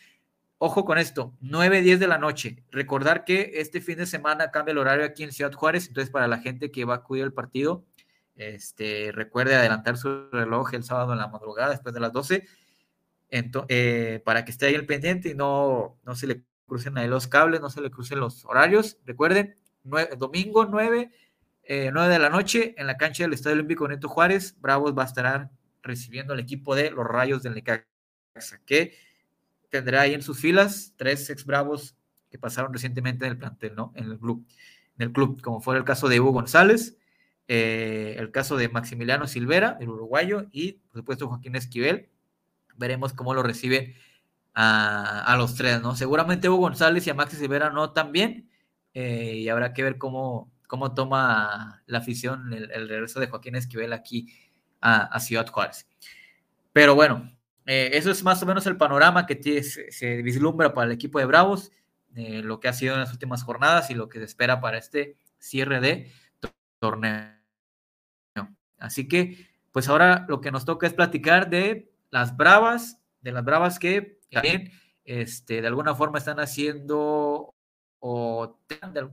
ojo 0.59 0.85
con 0.85 0.99
esto, 0.99 1.35
9, 1.41 1.81
10 1.81 2.01
de 2.01 2.09
la 2.09 2.19
noche. 2.19 2.65
Recordar 2.71 3.25
que 3.25 3.53
este 3.55 3.81
fin 3.81 3.97
de 3.97 4.07
semana 4.07 4.51
cambia 4.51 4.73
el 4.73 4.79
horario 4.79 5.07
aquí 5.07 5.23
en 5.23 5.33
Ciudad 5.33 5.53
Juárez, 5.53 5.89
entonces 5.89 6.11
para 6.11 6.29
la 6.29 6.39
gente 6.39 6.71
que 6.71 6.85
va 6.85 6.95
a 6.95 6.97
acudir 6.99 7.25
al 7.25 7.33
partido, 7.33 7.85
este, 8.35 9.13
recuerde 9.13 9.55
adelantar 9.55 9.97
su 9.97 10.29
reloj 10.31 10.75
el 10.75 10.83
sábado 10.83 11.13
en 11.13 11.19
la 11.19 11.29
madrugada 11.29 11.71
después 11.71 11.95
de 11.95 12.01
las 12.01 12.13
12, 12.13 12.47
eh, 13.31 14.23
para 14.25 14.45
que 14.45 14.51
esté 14.51 14.67
ahí 14.67 14.75
el 14.75 14.87
pendiente 14.87 15.31
y 15.31 15.35
no, 15.35 15.99
no 16.05 16.15
se 16.15 16.27
le 16.27 16.43
crucen 16.67 16.99
ahí 16.99 17.09
los 17.09 17.27
cables, 17.27 17.61
no 17.61 17.71
se 17.71 17.81
le 17.81 17.91
crucen 17.91 18.21
los 18.21 18.45
horarios. 18.45 18.99
Recuerden, 19.05 19.57
domingo 20.19 20.67
9, 20.67 21.11
9 21.93 22.13
de 22.13 22.19
la 22.19 22.31
noche 22.31 22.75
en 22.77 22.87
la 22.87 22.97
cancha 22.97 23.25
del 23.25 23.33
Estadio 23.33 23.55
Olímpico 23.55 23.89
Neto 23.89 24.09
Juárez, 24.09 24.57
Bravos 24.61 24.97
va 24.97 25.03
a 25.03 25.07
estar 25.07 25.51
recibiendo 25.83 26.33
al 26.33 26.41
equipo 26.41 26.75
de 26.75 26.91
los 26.91 27.07
Rayos 27.07 27.43
del 27.43 27.55
Necaxa, 27.55 27.87
que 28.65 28.97
tendrá 29.71 30.03
ahí 30.03 30.15
en 30.15 30.23
sus 30.23 30.41
filas 30.41 30.95
tres 30.97 31.29
ex 31.31 31.45
Bravos 31.45 31.97
que 32.31 32.39
pasaron 32.39 32.73
recientemente 32.73 33.25
en 33.25 33.33
el 33.33 33.39
plantel, 33.39 33.75
¿no? 33.75 33.93
En 33.95 34.11
el 34.11 34.19
club, 34.19 34.47
en 34.99 35.07
el 35.07 35.13
club 35.13 35.41
como 35.41 35.61
fue 35.61 35.77
el 35.77 35.85
caso 35.85 36.09
de 36.09 36.21
Hugo 36.21 36.33
González, 36.33 36.97
eh, 37.49 38.17
el 38.19 38.33
caso 38.33 38.57
de 38.57 38.69
Maximiliano 38.69 39.27
Silvera, 39.27 39.77
el 39.81 39.89
uruguayo, 39.89 40.47
y 40.51 40.73
por 40.73 41.01
supuesto 41.01 41.29
Joaquín 41.29 41.57
Esquivel. 41.57 42.09
Veremos 42.79 43.13
cómo 43.13 43.35
lo 43.35 43.43
reciben 43.43 43.95
a, 44.55 45.37
los 45.39 45.55
tres, 45.55 45.83
¿no? 45.83 45.95
Seguramente 45.95 46.49
Hugo 46.49 46.63
González 46.63 47.07
y 47.07 47.11
a 47.11 47.15
Maxi 47.15 47.37
Silvera 47.37 47.71
no 47.71 47.93
tan 47.93 48.11
bien, 48.11 48.49
eh, 48.95 49.35
y 49.37 49.49
habrá 49.51 49.75
que 49.75 49.83
ver 49.83 49.99
cómo, 49.99 50.51
cómo 50.67 50.95
toma 50.95 51.83
la 51.87 51.99
afición 51.99 52.53
el, 52.53 52.89
regreso 52.89 53.21
de 53.21 53.27
Joaquín 53.27 53.57
Esquivel 53.57 53.93
aquí 53.93 54.29
a, 54.81 55.19
Ciudad 55.21 55.47
Juárez. 55.49 55.87
Pero 56.73 56.95
bueno, 56.95 57.37
eh, 57.67 57.91
eso 57.95 58.11
es 58.11 58.23
más 58.23 58.43
o 58.43 58.47
menos 58.47 58.67
el 58.67 58.77
panorama 58.77 59.27
que 59.27 59.63
se, 59.63 60.23
vislumbra 60.23 60.73
para 60.73 60.87
el 60.87 60.93
equipo 60.93 61.19
de 61.19 61.27
Bravos, 61.27 61.73
eh, 62.15 62.41
lo 62.43 62.61
que 62.61 62.69
ha 62.69 62.73
sido 62.73 62.95
en 62.95 63.01
las 63.01 63.13
últimas 63.13 63.43
jornadas 63.43 63.91
y 63.91 63.95
lo 63.95 64.09
que 64.09 64.19
se 64.19 64.25
espera 64.25 64.61
para 64.61 64.79
este 64.79 65.19
cierre 65.39 65.81
de 65.81 66.11
torneo. 66.79 67.37
Así 68.79 69.09
que, 69.09 69.49
pues 69.73 69.89
ahora 69.89 70.25
lo 70.29 70.41
que 70.41 70.51
nos 70.51 70.65
toca 70.65 70.87
es 70.87 70.95
platicar 70.95 71.51
de 71.51 71.91
las 72.17 72.35
Bravas, 72.35 72.99
de 73.21 73.31
las 73.31 73.45
Bravas 73.45 73.79
que 73.79 74.21
también, 74.31 74.73
este, 75.05 75.61
de 75.61 75.67
alguna 75.67 75.95
forma 75.95 76.19
están 76.19 76.41
haciendo 76.41 77.55
o 77.99 78.59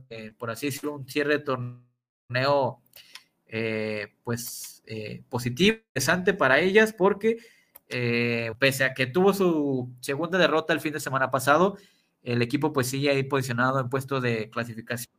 eh, 0.08 0.32
por 0.38 0.50
así 0.50 0.66
decirlo, 0.66 0.94
un 0.94 1.06
cierre 1.06 1.38
de 1.38 1.44
torneo 1.44 2.80
eh, 3.46 4.14
pues 4.22 4.82
eh, 4.86 5.22
positivo, 5.28 5.76
interesante 5.88 6.32
para 6.32 6.60
ellas, 6.60 6.94
porque 6.94 7.36
pese 8.58 8.84
a 8.84 8.94
que 8.94 9.06
tuvo 9.06 9.34
su 9.34 9.92
segunda 10.00 10.38
derrota 10.38 10.72
el 10.72 10.80
fin 10.80 10.94
de 10.94 11.00
semana 11.00 11.30
pasado, 11.30 11.76
el 12.22 12.40
equipo 12.40 12.72
pues 12.72 12.88
sigue 12.88 13.10
ahí 13.10 13.22
posicionado 13.22 13.78
en 13.80 13.90
puesto 13.90 14.20
de 14.22 14.48
clasificación. 14.48 15.12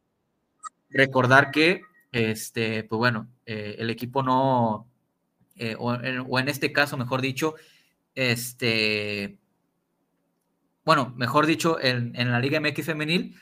Recordar 0.90 1.52
que, 1.52 1.84
este, 2.12 2.84
pues 2.84 2.98
bueno, 2.98 3.30
el 3.46 3.90
equipo 3.92 4.24
no, 4.24 4.90
o 5.78 5.94
en, 5.96 6.26
o, 6.28 6.40
en, 6.40 6.50
este 6.50 6.74
caso, 6.74 6.98
mejor 6.98 7.22
dicho, 7.22 7.56
este, 8.16 9.40
bueno, 10.84 11.14
mejor 11.16 11.46
dicho, 11.46 11.80
en, 11.82 12.16
en 12.16 12.32
la 12.32 12.40
Liga 12.40 12.60
MX 12.60 12.86
femenil, 12.86 13.36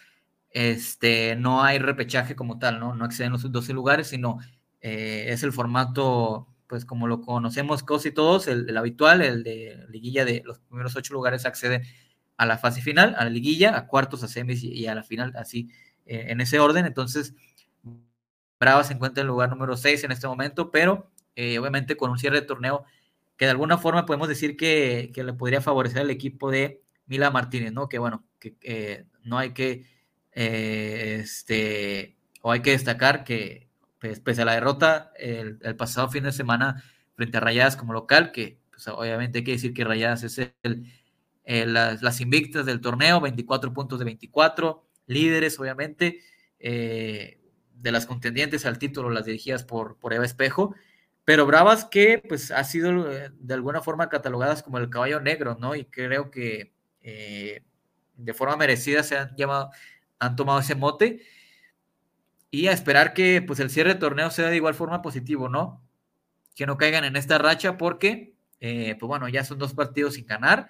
este, 0.54 1.36
no 1.36 1.64
hay 1.64 1.80
repechaje 1.80 2.36
como 2.36 2.60
tal, 2.60 2.80
¿no? 2.80 2.96
No 2.96 3.06
exceden 3.06 3.32
los 3.32 3.52
12 3.52 3.74
lugares, 3.74 4.08
sino 4.08 4.38
eh, 4.82 5.26
es 5.30 5.44
el 5.44 5.52
formato, 5.52 6.48
pues 6.68 6.86
como 6.86 7.08
lo 7.08 7.22
conocemos 7.22 7.84
casi 7.84 8.12
todos, 8.12 8.48
el, 8.48 8.78
habitual, 8.78 9.22
el 9.22 9.44
de 9.44 9.84
liguilla 9.90 10.26
de 10.26 10.44
los 10.46 10.60
primeros 10.60 10.96
ocho 10.96 11.14
lugares 11.14 11.46
acceden 11.46 11.84
a 12.38 12.46
la 12.46 12.58
fase 12.60 12.82
final, 12.82 13.16
a 13.18 13.24
la 13.24 13.32
liguilla, 13.32 13.76
a 13.76 13.88
cuartos, 13.88 14.24
a 14.24 14.28
semis 14.28 14.64
y, 14.64 14.86
a 14.86 14.94
la 14.94 15.04
final, 15.04 15.34
así 15.36 15.70
eh, 16.06 16.28
en 16.30 16.40
ese 16.40 16.60
orden. 16.60 16.86
Entonces, 16.86 17.34
Brava 18.60 18.84
se 18.84 18.94
encuentra 18.94 19.22
en 19.22 19.26
el 19.26 19.30
lugar 19.30 19.50
número 19.50 19.76
6 19.76 20.04
en 20.04 20.12
este 20.12 20.28
momento, 20.28 20.70
pero 20.70 21.12
eh, 21.36 21.58
obviamente 21.58 21.98
con 21.98 22.12
un 22.12 22.20
cierre 22.20 22.42
de 22.42 22.48
torneo 22.48 22.86
que 23.38 23.46
de 23.46 23.52
alguna 23.52 23.78
forma 23.78 24.06
podemos 24.06 24.28
decir 24.28 24.58
que, 24.58 25.12
que 25.14 25.24
le 25.24 25.34
podría 25.34 25.62
favorecer 25.62 26.02
al 26.02 26.10
equipo 26.10 26.52
de 26.52 26.82
Mila 27.06 27.32
Martínez, 27.32 27.74
¿no? 27.74 27.90
Que 27.90 28.00
bueno, 28.00 28.26
que 28.40 29.06
no 29.24 29.38
hay 29.38 29.54
que 29.54 29.86
eh, 30.36 31.20
este, 31.22 32.18
o 32.42 32.52
hay 32.52 32.62
que 32.62 32.72
destacar 32.72 33.24
que, 33.24 33.70
pues, 34.00 34.20
pese 34.20 34.42
a 34.42 34.46
la 34.46 34.54
derrota 34.54 35.12
el, 35.18 35.58
pasado 35.78 36.10
fin 36.10 36.24
de 36.24 36.32
semana 36.32 36.84
frente 37.16 37.38
a 37.38 37.40
Rayadas 37.40 37.76
como 37.76 37.94
local, 37.94 38.32
que 38.32 38.60
pues, 38.72 38.88
obviamente 38.88 39.40
hay 39.40 39.44
que 39.44 39.52
decir 39.52 39.74
que 39.74 39.84
Rayadas 39.84 40.24
es 40.24 40.52
el, 40.64 40.92
las, 41.74 42.22
invictas 42.22 42.66
del 42.66 42.82
torneo, 42.82 43.22
24 43.22 43.74
puntos 43.74 44.00
de 44.00 44.06
24, 44.06 44.84
líderes, 45.08 45.60
obviamente, 45.60 46.20
eh, 46.60 47.40
de 47.76 47.92
las 47.92 48.06
contendientes 48.06 48.66
al 48.66 48.80
título, 48.80 49.10
las 49.10 49.26
dirigidas 49.26 49.64
por, 49.64 49.98
por 49.98 50.14
Eva 50.14 50.26
Espejo, 50.26 50.76
pero 51.26 51.46
Bravas 51.46 51.86
que 51.86 52.22
pues 52.28 52.52
ha 52.52 52.64
sido 52.64 53.12
eh, 53.12 53.32
de 53.34 53.54
alguna 53.54 53.82
forma 53.82 54.10
catalogadas 54.10 54.64
como 54.64 54.78
el 54.78 54.90
caballo 54.90 55.20
negro, 55.20 55.58
¿no? 55.60 55.76
Y 55.76 55.86
creo 55.86 56.32
que 56.32 56.74
de 58.16 58.34
forma 58.34 58.56
merecida 58.56 59.04
se 59.04 59.18
han 59.18 59.36
llamado, 59.36 59.72
han 60.20 60.36
tomado 60.36 60.60
ese 60.60 60.76
mote 60.76 61.22
y 62.54 62.68
a 62.68 62.72
esperar 62.72 63.14
que 63.14 63.42
pues 63.42 63.60
el 63.60 63.70
cierre 63.70 63.96
de 63.96 64.00
torneo 64.00 64.30
sea 64.30 64.50
de 64.50 64.56
igual 64.56 64.76
forma 64.76 65.02
positivo, 65.02 65.50
¿no? 65.50 65.82
Que 66.56 66.66
no 66.66 66.78
caigan 66.78 67.04
en 67.04 67.16
esta 67.16 67.40
racha 67.40 67.78
porque, 67.80 68.36
eh, 68.60 68.96
pues 69.00 69.08
bueno, 69.08 69.28
ya 69.28 69.44
son 69.44 69.58
dos 69.58 69.74
partidos 69.74 70.14
sin 70.14 70.28
ganar. 70.28 70.70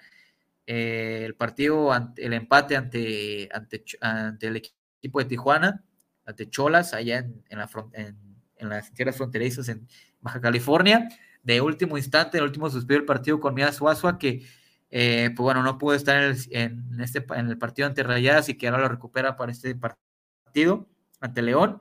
Eh, 0.66 1.24
el 1.26 1.34
partido, 1.34 1.90
el 2.16 2.32
empate 2.32 2.76
ante, 2.76 3.50
ante, 3.52 3.84
ante, 4.00 4.46
el 4.46 4.56
equipo 4.56 5.18
de 5.18 5.26
Tijuana, 5.26 5.84
ante 6.24 6.48
Cholas, 6.48 6.94
allá 6.94 7.18
en, 7.18 7.44
en, 7.50 8.16
en 8.56 8.68
las 8.70 8.90
tierras 8.94 9.18
fronterizas 9.18 9.68
en 9.68 9.86
Baja 10.24 10.40
California. 10.40 11.08
De 11.42 11.60
último 11.60 11.98
instante, 11.98 12.38
el 12.38 12.44
último 12.44 12.70
suspiro 12.70 12.98
el 12.98 13.06
partido 13.06 13.38
con 13.38 13.54
Mía 13.54 13.70
Suazua, 13.70 14.18
que 14.18 14.42
eh, 14.90 15.30
pues 15.36 15.44
bueno, 15.44 15.62
no 15.62 15.76
pudo 15.76 15.94
estar 15.94 16.16
en 16.16 16.30
el, 16.92 17.00
este, 17.00 17.24
en 17.36 17.48
el 17.48 17.58
partido 17.58 17.86
ante 17.86 18.02
Rayadas 18.02 18.48
y 18.48 18.56
que 18.56 18.68
ahora 18.68 18.82
lo 18.82 18.88
recupera 18.88 19.36
para 19.36 19.52
este 19.52 19.74
partido 19.74 20.88
ante 21.20 21.42
León 21.42 21.80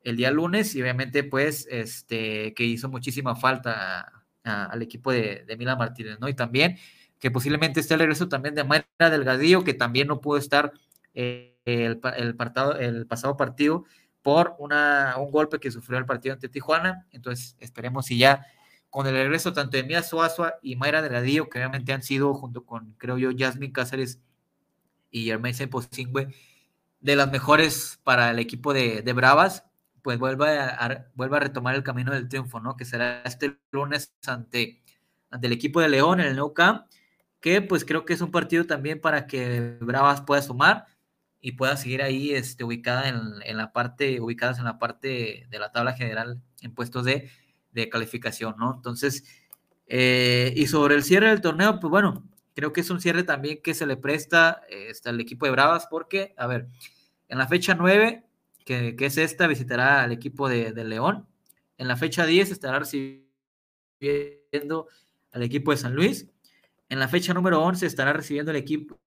el 0.00 0.16
día 0.16 0.30
lunes 0.30 0.74
y 0.74 0.82
obviamente 0.82 1.24
pues 1.24 1.66
este 1.70 2.54
que 2.54 2.64
hizo 2.64 2.88
muchísima 2.88 3.36
falta 3.36 4.24
al 4.44 4.82
equipo 4.82 5.10
de, 5.12 5.44
de 5.46 5.76
Martínez, 5.76 6.18
¿no? 6.20 6.28
Y 6.28 6.34
también 6.34 6.76
que 7.18 7.30
posiblemente 7.30 7.80
esté 7.80 7.94
el 7.94 8.00
regreso 8.00 8.28
también 8.28 8.54
de 8.54 8.64
Mayra 8.64 9.10
Delgadillo, 9.10 9.64
que 9.64 9.74
también 9.74 10.08
no 10.08 10.20
pudo 10.20 10.36
estar 10.36 10.72
eh, 11.14 11.58
el, 11.64 12.00
el, 12.16 12.36
el 12.80 13.06
pasado 13.06 13.36
partido 13.36 13.84
por 14.24 14.56
una, 14.58 15.16
un 15.18 15.30
golpe 15.30 15.60
que 15.60 15.70
sufrió 15.70 15.98
el 15.98 16.06
partido 16.06 16.32
ante 16.32 16.48
Tijuana. 16.48 17.06
Entonces 17.10 17.56
esperemos 17.60 18.06
si 18.06 18.16
ya 18.16 18.46
con 18.88 19.06
el 19.06 19.12
regreso 19.12 19.52
tanto 19.52 19.76
de 19.76 19.82
Mía 19.82 20.02
Suazua 20.02 20.54
y 20.62 20.76
Mayra 20.76 21.02
Delgadillo, 21.02 21.50
que 21.50 21.58
obviamente 21.58 21.92
han 21.92 22.02
sido, 22.02 22.32
junto 22.32 22.64
con, 22.64 22.94
creo 22.94 23.18
yo, 23.18 23.30
Jasmine 23.36 23.72
Cáceres 23.72 24.22
y 25.10 25.26
Germain 25.26 25.54
Posingüe, 25.68 26.34
de 27.00 27.16
las 27.16 27.30
mejores 27.30 28.00
para 28.02 28.30
el 28.30 28.38
equipo 28.38 28.72
de, 28.72 29.02
Bravas, 29.14 29.66
pues 30.00 30.18
vuelva 30.18 30.68
a, 30.68 31.06
vuelva 31.14 31.36
a 31.36 31.40
retomar 31.40 31.74
el 31.74 31.82
camino 31.82 32.10
del 32.10 32.28
triunfo, 32.28 32.60
¿no? 32.60 32.78
Que 32.78 32.86
será 32.86 33.20
este 33.26 33.58
lunes 33.72 34.14
ante, 34.26 34.82
ante 35.28 35.48
el 35.48 35.52
equipo 35.52 35.82
de 35.82 35.90
León 35.90 36.20
en 36.20 36.28
el 36.28 36.36
Nou 36.36 36.54
Camp, 36.54 36.86
que 37.40 37.60
pues 37.60 37.84
creo 37.84 38.06
que 38.06 38.14
es 38.14 38.22
un 38.22 38.30
partido 38.30 38.64
también 38.64 39.02
para 39.02 39.26
que 39.26 39.76
Bravas 39.82 40.22
pueda 40.22 40.40
sumar 40.40 40.86
y 41.46 41.52
pueda 41.52 41.76
seguir 41.76 42.02
ahí 42.02 42.32
este, 42.32 42.64
ubicada 42.64 43.08
en, 43.08 43.20
en 43.44 43.56
la 43.56 43.72
parte, 43.72 44.20
ubicadas 44.20 44.58
en 44.58 44.64
la 44.64 44.78
parte 44.78 45.46
de 45.50 45.58
la 45.58 45.72
tabla 45.72 45.92
general 45.92 46.40
en 46.62 46.72
puestos 46.72 47.04
de 47.04 47.30
de 47.74 47.90
calificación, 47.90 48.54
¿no? 48.56 48.72
Entonces, 48.74 49.24
eh, 49.86 50.54
y 50.56 50.66
sobre 50.68 50.94
el 50.94 51.02
cierre 51.02 51.28
del 51.28 51.40
torneo, 51.40 51.80
pues 51.80 51.90
bueno, 51.90 52.26
creo 52.54 52.72
que 52.72 52.80
es 52.80 52.90
un 52.90 53.00
cierre 53.00 53.24
también 53.24 53.60
que 53.62 53.74
se 53.74 53.84
le 53.86 53.96
presta 53.96 54.62
eh, 54.70 54.92
al 55.04 55.20
equipo 55.20 55.44
de 55.44 55.52
Bravas, 55.52 55.86
porque, 55.90 56.34
a 56.38 56.46
ver, 56.46 56.68
en 57.28 57.38
la 57.38 57.48
fecha 57.48 57.74
9, 57.74 58.24
que, 58.64 58.96
es 58.98 59.18
esta, 59.18 59.46
visitará 59.46 60.02
al 60.02 60.12
equipo 60.12 60.48
de, 60.48 60.72
León. 60.84 61.26
En 61.76 61.88
la 61.88 61.96
fecha 61.96 62.24
10 62.24 62.52
estará 62.52 62.78
recibiendo 62.78 63.26
al 65.32 65.42
equipo 65.42 65.72
de 65.72 65.76
San 65.76 65.94
Luis. 65.94 66.28
En 66.88 67.00
la 67.00 67.08
fecha 67.08 67.34
número 67.34 67.60
11 67.62 67.86
estará 67.86 68.12
recibiendo 68.12 68.52
el 68.52 68.56
equipo, 68.56 69.00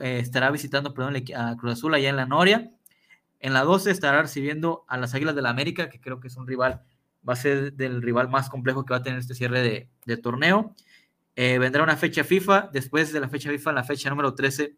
eh, 0.00 0.18
estará 0.18 0.50
visitando, 0.50 0.94
perdón, 0.94 1.16
a 1.36 1.56
Cruz 1.56 1.72
Azul 1.72 1.94
allá 1.94 2.08
en 2.08 2.16
la 2.16 2.26
Noria. 2.26 2.72
En 3.38 3.52
la 3.54 3.62
12 3.62 3.90
estará 3.90 4.22
recibiendo 4.22 4.84
a 4.88 4.96
las 4.96 5.14
Águilas 5.14 5.34
del 5.34 5.44
la 5.44 5.50
América, 5.50 5.88
que 5.88 6.00
creo 6.00 6.20
que 6.20 6.28
es 6.28 6.36
un 6.36 6.46
rival 6.46 6.82
va 7.28 7.34
a 7.34 7.36
ser 7.36 7.74
del 7.74 8.02
rival 8.02 8.28
más 8.28 8.48
complejo 8.48 8.84
que 8.84 8.94
va 8.94 8.98
a 8.98 9.02
tener 9.02 9.18
este 9.18 9.34
cierre 9.34 9.88
de, 10.06 10.16
torneo. 10.16 10.74
Eh, 11.36 11.58
vendrá 11.58 11.82
una 11.82 11.96
fecha 11.96 12.24
FIFA, 12.24 12.70
después 12.72 13.12
de 13.12 13.20
la 13.20 13.28
fecha 13.28 13.50
FIFA, 13.50 13.70
en 13.70 13.76
la 13.76 13.84
fecha 13.84 14.10
número 14.10 14.34
13, 14.34 14.76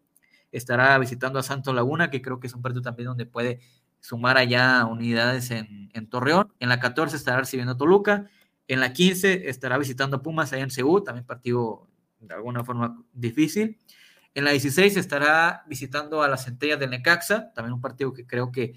estará 0.51 0.97
visitando 0.99 1.39
a 1.39 1.43
Santo 1.43 1.73
Laguna, 1.73 2.09
que 2.09 2.21
creo 2.21 2.39
que 2.39 2.47
es 2.47 2.53
un 2.53 2.61
partido 2.61 2.81
también 2.81 3.07
donde 3.07 3.25
puede 3.25 3.59
sumar 3.99 4.37
allá 4.37 4.85
unidades 4.85 5.51
en, 5.51 5.89
Torreón. 6.09 6.53
En 6.59 6.69
la 6.69 6.79
14 6.79 7.15
estará 7.15 7.39
recibiendo 7.39 7.73
a 7.73 7.77
Toluca. 7.77 8.27
En 8.67 8.79
la 8.79 8.93
15 8.93 9.49
estará 9.49 9.77
visitando 9.77 10.17
a 10.17 10.21
Pumas 10.21 10.51
allá 10.53 10.63
en 10.63 10.71
Seúl, 10.71 11.03
también 11.03 11.25
partido 11.25 11.87
de 12.19 12.33
alguna 12.33 12.63
forma 12.63 13.01
difícil. 13.13 13.77
En 14.35 14.45
la 14.45 14.51
16 14.51 14.97
estará 14.97 15.63
visitando 15.67 16.23
a 16.23 16.27
las 16.27 16.45
centellas 16.45 16.79
del 16.79 16.89
Necaxa, 16.89 17.53
también 17.53 17.73
un 17.73 17.81
partido 17.81 18.13
que 18.13 18.25
creo 18.25 18.51
que 18.51 18.73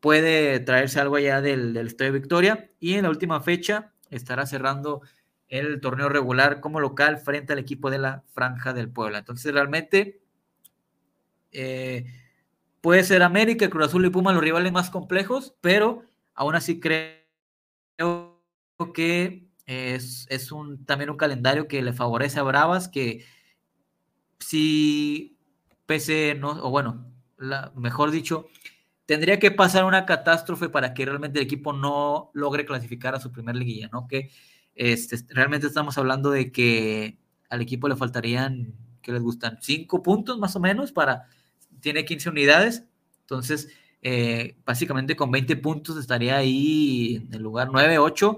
puede 0.00 0.60
traerse 0.60 0.98
algo 0.98 1.16
allá 1.16 1.40
del, 1.40 1.76
Estadio 1.76 2.12
Victoria. 2.12 2.70
Y 2.80 2.94
en 2.94 3.04
la 3.04 3.10
última 3.10 3.40
fecha 3.40 3.92
estará 4.10 4.46
cerrando 4.46 5.02
el 5.48 5.80
torneo 5.80 6.08
regular 6.08 6.60
como 6.60 6.80
local 6.80 7.18
frente 7.18 7.52
al 7.52 7.58
equipo 7.58 7.90
de 7.90 7.98
la 7.98 8.24
Franja 8.32 8.72
del 8.72 8.88
Puebla. 8.90 9.18
Entonces, 9.18 9.52
realmente 9.52 10.22
eh, 11.52 12.06
puede 12.80 13.04
ser 13.04 13.22
América, 13.22 13.70
Cruz 13.70 13.86
Azul 13.86 14.06
y 14.06 14.10
Puma 14.10 14.32
los 14.32 14.42
rivales 14.42 14.72
más 14.72 14.90
complejos, 14.90 15.54
pero 15.60 16.02
aún 16.34 16.54
así 16.54 16.80
creo 16.80 17.22
que 18.94 19.46
es, 19.66 20.26
también 20.86 21.10
un 21.10 21.16
calendario 21.16 21.68
que 21.68 21.82
le 21.82 21.92
favorece 21.92 22.40
a 22.40 22.42
Bravas, 22.42 22.88
que 22.88 23.24
si 24.42 25.38
pese, 25.86 26.34
no, 26.34 26.50
o 26.50 26.70
bueno, 26.70 27.12
mejor 27.74 28.10
dicho, 28.10 28.46
tendría 29.06 29.38
que 29.38 29.50
pasar 29.50 29.84
una 29.84 30.06
catástrofe 30.06 30.68
para 30.68 30.94
que 30.94 31.04
realmente 31.04 31.38
el 31.38 31.44
equipo 31.44 31.72
no 31.72 32.30
logre 32.34 32.64
clasificar 32.64 33.14
a 33.14 33.20
su 33.20 33.32
primer 33.32 33.56
liguilla, 33.56 33.88
¿no? 33.92 34.06
Que 34.06 34.30
este, 34.74 35.18
realmente 35.28 35.66
estamos 35.66 35.98
hablando 35.98 36.30
de 36.30 36.52
que 36.52 37.18
al 37.50 37.60
equipo 37.60 37.88
le 37.88 37.96
faltarían, 37.96 38.74
que 39.02 39.12
les 39.12 39.22
gustan? 39.22 39.58
Cinco 39.60 40.02
puntos 40.02 40.38
más 40.38 40.56
o 40.56 40.60
menos 40.60 40.92
para, 40.92 41.26
tiene 41.80 42.04
15 42.04 42.30
unidades, 42.30 42.84
entonces 43.20 43.68
eh, 44.00 44.56
básicamente 44.64 45.16
con 45.16 45.30
20 45.30 45.56
puntos 45.56 45.96
estaría 45.98 46.36
ahí 46.36 47.16
en 47.16 47.34
el 47.34 47.42
lugar 47.42 47.68
9, 47.70 47.98
8, 47.98 48.36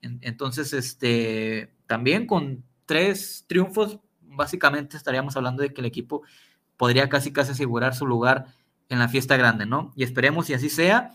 entonces 0.00 0.72
este, 0.72 1.74
también 1.86 2.26
con 2.26 2.64
tres 2.86 3.44
triunfos, 3.48 3.98
básicamente 4.36 4.96
estaríamos 4.96 5.36
hablando 5.36 5.62
de 5.62 5.72
que 5.72 5.80
el 5.80 5.86
equipo 5.86 6.22
podría 6.76 7.08
casi 7.08 7.32
casi 7.32 7.52
asegurar 7.52 7.94
su 7.94 8.06
lugar 8.06 8.46
en 8.88 8.98
la 8.98 9.08
fiesta 9.08 9.36
grande, 9.36 9.66
¿no? 9.66 9.92
Y 9.96 10.04
esperemos 10.04 10.46
si 10.46 10.54
así 10.54 10.68
sea, 10.68 11.12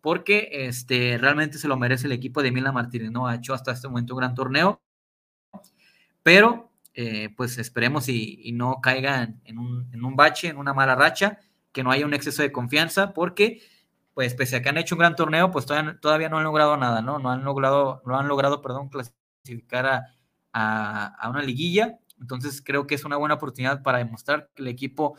porque 0.00 0.48
este, 0.52 1.18
realmente 1.18 1.58
se 1.58 1.68
lo 1.68 1.76
merece 1.76 2.06
el 2.06 2.12
equipo 2.12 2.42
de 2.42 2.52
Mila 2.52 2.72
Martínez, 2.72 3.10
¿no? 3.10 3.26
Ha 3.26 3.36
hecho 3.36 3.54
hasta 3.54 3.72
este 3.72 3.88
momento 3.88 4.14
un 4.14 4.20
gran 4.20 4.34
torneo, 4.34 4.80
pero 6.22 6.70
eh, 6.94 7.30
pues 7.36 7.58
esperemos 7.58 8.08
y, 8.08 8.52
no 8.52 8.80
caiga 8.80 9.34
en, 9.44 9.58
un, 9.58 10.16
bache, 10.16 10.48
en 10.48 10.58
una 10.58 10.74
mala 10.74 10.94
racha, 10.94 11.38
que 11.72 11.82
no 11.82 11.90
haya 11.90 12.06
un 12.06 12.14
exceso 12.14 12.42
de 12.42 12.52
confianza, 12.52 13.12
porque 13.14 13.62
pues 14.14 14.34
pese 14.34 14.56
a 14.56 14.62
que 14.62 14.70
han 14.70 14.78
hecho 14.78 14.94
un 14.94 15.00
gran 15.00 15.14
torneo, 15.14 15.50
pues 15.50 15.66
todavía, 15.66 16.28
no 16.28 16.38
han 16.38 16.44
logrado 16.44 16.76
nada, 16.76 17.02
¿no? 17.02 17.18
No 17.18 17.30
han 17.30 17.44
logrado, 17.44 18.02
no 18.06 18.18
han 18.18 18.28
logrado, 18.28 18.62
perdón, 18.62 18.88
clasificar 18.88 20.04
a 20.52 21.28
una 21.30 21.42
liguilla, 21.42 21.98
entonces 22.20 22.62
creo 22.62 22.86
que 22.86 22.94
es 22.94 23.04
una 23.04 23.16
buena 23.16 23.34
oportunidad 23.34 23.82
para 23.82 23.98
demostrar 23.98 24.50
que 24.54 24.62
el 24.62 24.68
equipo 24.68 25.16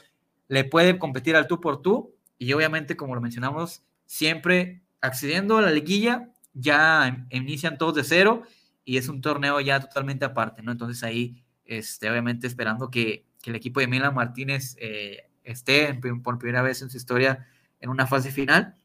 le 0.47 0.63
puede 0.63 0.97
competir 0.97 1.35
al 1.35 1.47
tú 1.47 1.59
por 1.59 1.81
tú 1.81 2.15
y 2.37 2.53
obviamente, 2.53 2.95
como 2.95 3.15
lo 3.15 3.21
mencionamos, 3.21 3.83
siempre 4.05 4.83
accediendo 5.01 5.57
a 5.57 5.61
la 5.61 5.71
liguilla, 5.71 6.31
ya 6.53 7.27
inician 7.29 7.77
todos 7.77 7.95
de 7.95 8.03
cero 8.03 8.43
y 8.85 8.97
es 8.97 9.09
un 9.09 9.21
torneo 9.21 9.59
ya 9.59 9.79
totalmente 9.79 10.25
aparte, 10.25 10.61
¿no? 10.63 10.71
Entonces 10.71 11.03
ahí, 11.03 11.43
este, 11.65 12.09
obviamente 12.09 12.47
esperando 12.47 12.89
que, 12.89 13.25
el 13.45 13.55
equipo 13.55 13.79
de 13.79 13.87
Milan 13.87 14.13
Martínez 14.13 14.75
eh, 14.77 15.29
esté 15.41 15.93
por 15.93 16.37
primera 16.37 16.61
vez 16.61 16.81
en 16.81 16.89
su 16.89 16.97
historia 16.97 17.47
en 17.79 17.89
una 17.89 18.05
fase 18.05 18.29
final. 18.29 18.75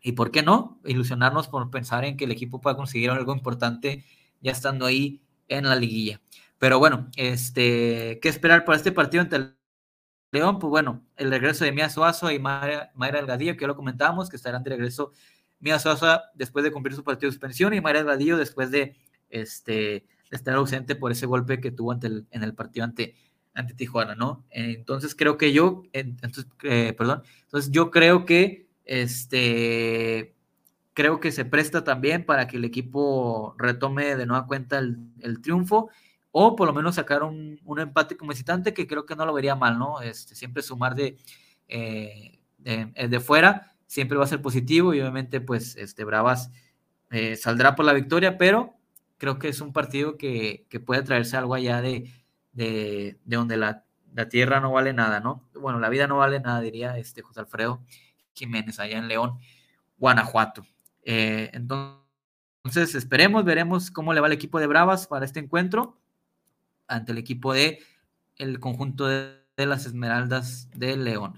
Y 0.00 0.12
por 0.12 0.30
qué 0.30 0.44
no, 0.44 0.80
ilusionarnos 0.84 1.48
por 1.48 1.68
pensar 1.72 2.04
en 2.04 2.16
que 2.16 2.26
el 2.26 2.30
equipo 2.30 2.60
pueda 2.60 2.76
conseguir 2.76 3.10
algo 3.10 3.34
importante 3.34 4.04
ya 4.40 4.52
estando 4.52 4.86
ahí 4.86 5.20
en 5.48 5.64
la 5.64 5.74
liguilla. 5.74 6.20
Pero 6.58 6.78
bueno, 6.78 7.10
este, 7.16 8.18
¿qué 8.20 8.28
esperar 8.28 8.64
para 8.64 8.76
este 8.76 8.92
partido 8.92 9.22
ante 9.22 9.36
el 9.36 9.56
León? 10.32 10.58
Pues 10.58 10.70
bueno, 10.70 11.04
el 11.16 11.30
regreso 11.30 11.64
de 11.64 11.72
Mía 11.72 11.90
Suazo 11.90 12.30
y 12.30 12.38
Mayra, 12.38 12.90
Elgadillo, 12.98 13.54
que 13.54 13.62
ya 13.62 13.66
lo 13.66 13.76
comentábamos, 13.76 14.28
que 14.28 14.36
estarán 14.36 14.62
de 14.62 14.70
regreso 14.70 15.12
Mía 15.60 15.78
Suazo 15.78 16.20
después 16.34 16.64
de 16.64 16.72
cumplir 16.72 16.94
su 16.94 17.04
partido 17.04 17.28
de 17.28 17.32
suspensión 17.32 17.74
y 17.74 17.80
Mayra 17.80 18.00
Elgadillo 18.00 18.36
después 18.36 18.70
de, 18.70 18.96
este, 19.28 20.06
estar 20.30 20.54
ausente 20.54 20.96
por 20.96 21.12
ese 21.12 21.26
golpe 21.26 21.60
que 21.60 21.70
tuvo 21.70 21.92
ante 21.92 22.06
el, 22.08 22.26
en 22.30 22.42
el 22.42 22.54
partido 22.54 22.84
ante, 22.84 23.16
ante 23.54 23.74
Tijuana, 23.74 24.14
¿no? 24.14 24.44
Entonces 24.50 25.14
creo 25.14 25.36
que 25.36 25.52
yo, 25.52 25.82
entonces, 25.92 26.46
eh, 26.62 26.94
perdón, 26.96 27.22
entonces 27.42 27.70
yo 27.70 27.90
creo 27.90 28.24
que 28.24 28.68
este 28.84 30.34
creo 30.94 31.20
que 31.20 31.30
se 31.30 31.44
presta 31.44 31.84
también 31.84 32.24
para 32.24 32.46
que 32.46 32.56
el 32.56 32.64
equipo 32.64 33.54
retome 33.58 34.16
de 34.16 34.24
nueva 34.24 34.46
cuenta 34.46 34.78
el, 34.78 34.96
el 35.20 35.42
triunfo 35.42 35.90
o 36.38 36.54
por 36.54 36.68
lo 36.68 36.74
menos 36.74 36.96
sacar 36.96 37.22
un, 37.22 37.58
empate 37.78 38.14
como 38.14 38.28
visitante, 38.28 38.74
que 38.74 38.86
creo 38.86 39.06
que 39.06 39.16
no 39.16 39.24
lo 39.24 39.32
vería 39.32 39.54
mal, 39.54 39.78
¿no? 39.78 40.02
Este, 40.02 40.34
siempre 40.34 40.62
sumar 40.62 40.94
de, 40.94 41.16
eh, 41.66 42.38
eh, 42.62 43.08
de, 43.08 43.20
fuera 43.20 43.72
siempre 43.86 44.18
va 44.18 44.24
a 44.24 44.26
ser 44.26 44.42
positivo 44.42 44.92
y 44.92 45.00
obviamente 45.00 45.40
pues 45.40 45.76
este, 45.76 46.04
Bravas 46.04 46.50
eh, 47.08 47.36
saldrá 47.36 47.74
por 47.74 47.86
la 47.86 47.94
victoria, 47.94 48.36
pero 48.36 48.74
creo 49.16 49.38
que 49.38 49.48
es 49.48 49.62
un 49.62 49.72
partido 49.72 50.18
que, 50.18 50.66
puede 50.84 51.00
traerse 51.04 51.38
algo 51.38 51.54
allá 51.54 51.80
de, 51.80 52.12
de, 52.52 53.18
donde 53.24 53.56
la, 53.56 53.84
tierra 54.28 54.60
no 54.60 54.72
vale 54.72 54.92
nada, 54.92 55.20
¿no? 55.20 55.42
Bueno, 55.54 55.80
la 55.80 55.88
vida 55.88 56.06
no 56.06 56.18
vale 56.18 56.40
nada, 56.40 56.60
diría 56.60 56.98
este 56.98 57.22
José 57.22 57.40
Alfredo 57.40 57.82
Jiménez 58.34 58.78
allá 58.78 58.98
en 58.98 59.08
León, 59.08 59.38
Guanajuato. 59.96 60.66
entonces, 61.02 61.94
esperemos, 62.94 63.42
veremos 63.46 63.90
cómo 63.90 64.12
le 64.12 64.20
va 64.20 64.26
el 64.26 64.34
equipo 64.34 64.60
de 64.60 64.66
Bravas 64.66 65.06
para 65.06 65.24
este 65.24 65.40
encuentro 65.40 65.96
ante 66.88 67.12
el 67.12 67.18
equipo 67.18 67.52
de 67.52 67.80
el 68.36 68.60
conjunto 68.60 69.06
de, 69.06 69.36
las 69.56 69.86
Esmeraldas 69.86 70.68
de 70.74 70.96
León. 70.96 71.34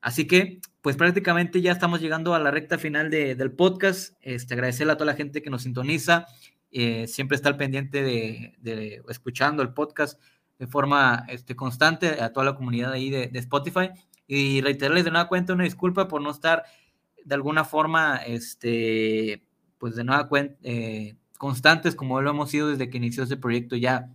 Así 0.00 0.26
que, 0.26 0.60
pues 0.80 0.96
prácticamente 0.96 1.60
ya 1.60 1.72
estamos 1.72 2.00
llegando 2.00 2.34
a 2.34 2.38
la 2.38 2.52
recta 2.52 2.78
final 2.78 3.10
del 3.10 3.52
podcast. 3.52 4.14
Este, 4.20 4.54
agradecerle 4.54 4.92
a 4.92 4.96
toda 4.96 5.10
la 5.10 5.16
gente 5.16 5.42
que 5.42 5.50
nos 5.50 5.62
sintoniza, 5.62 6.26
eh, 6.70 7.06
siempre 7.08 7.34
está 7.36 7.48
al 7.48 7.56
pendiente 7.56 8.02
de, 8.02 9.02
escuchando 9.08 9.62
el 9.62 9.74
podcast 9.74 10.20
de 10.58 10.66
forma 10.68 11.24
este, 11.28 11.56
constante, 11.56 12.20
a 12.20 12.32
toda 12.32 12.46
la 12.46 12.54
comunidad 12.54 12.92
ahí 12.92 13.10
de, 13.10 13.30
Spotify. 13.34 13.90
Y 14.28 14.60
reiterarles 14.60 15.04
de 15.04 15.10
nueva 15.10 15.28
cuenta 15.28 15.52
una 15.52 15.64
disculpa 15.64 16.06
por 16.06 16.22
no 16.22 16.30
estar 16.30 16.62
de 17.24 17.34
alguna 17.34 17.64
forma, 17.64 18.16
este, 18.16 19.44
pues 19.78 19.96
de 19.96 20.04
nueva 20.04 20.28
cuenta, 20.28 20.56
eh, 20.62 21.16
constantes 21.38 21.96
como 21.96 22.20
lo 22.22 22.30
hemos 22.30 22.50
sido 22.50 22.68
desde 22.68 22.88
que 22.88 22.98
inició 22.98 23.24
este 23.24 23.36
proyecto 23.36 23.74
ya 23.74 24.08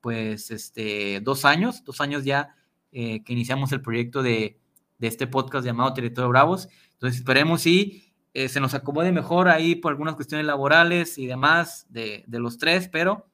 pues, 0.00 0.50
este, 0.50 1.20
dos 1.20 1.44
años, 1.44 1.84
dos 1.84 2.00
años 2.00 2.24
ya 2.24 2.54
eh, 2.92 3.22
que 3.22 3.32
iniciamos 3.32 3.70
el 3.72 3.82
proyecto 3.82 4.22
de, 4.22 4.56
este 5.00 5.26
podcast 5.26 5.64
llamado 5.64 5.94
Territorio 5.94 6.28
Bravos. 6.28 6.68
Entonces, 6.92 7.20
esperemos 7.20 7.62
si 7.62 8.12
eh, 8.34 8.48
se 8.50 8.60
nos 8.60 8.74
acomode 8.74 9.12
mejor 9.12 9.48
ahí 9.48 9.74
por 9.74 9.92
algunas 9.92 10.14
cuestiones 10.14 10.46
laborales 10.46 11.16
y 11.16 11.26
demás 11.26 11.86
de, 11.88 12.24
los 12.28 12.58
tres, 12.58 12.88
pero 12.88 13.26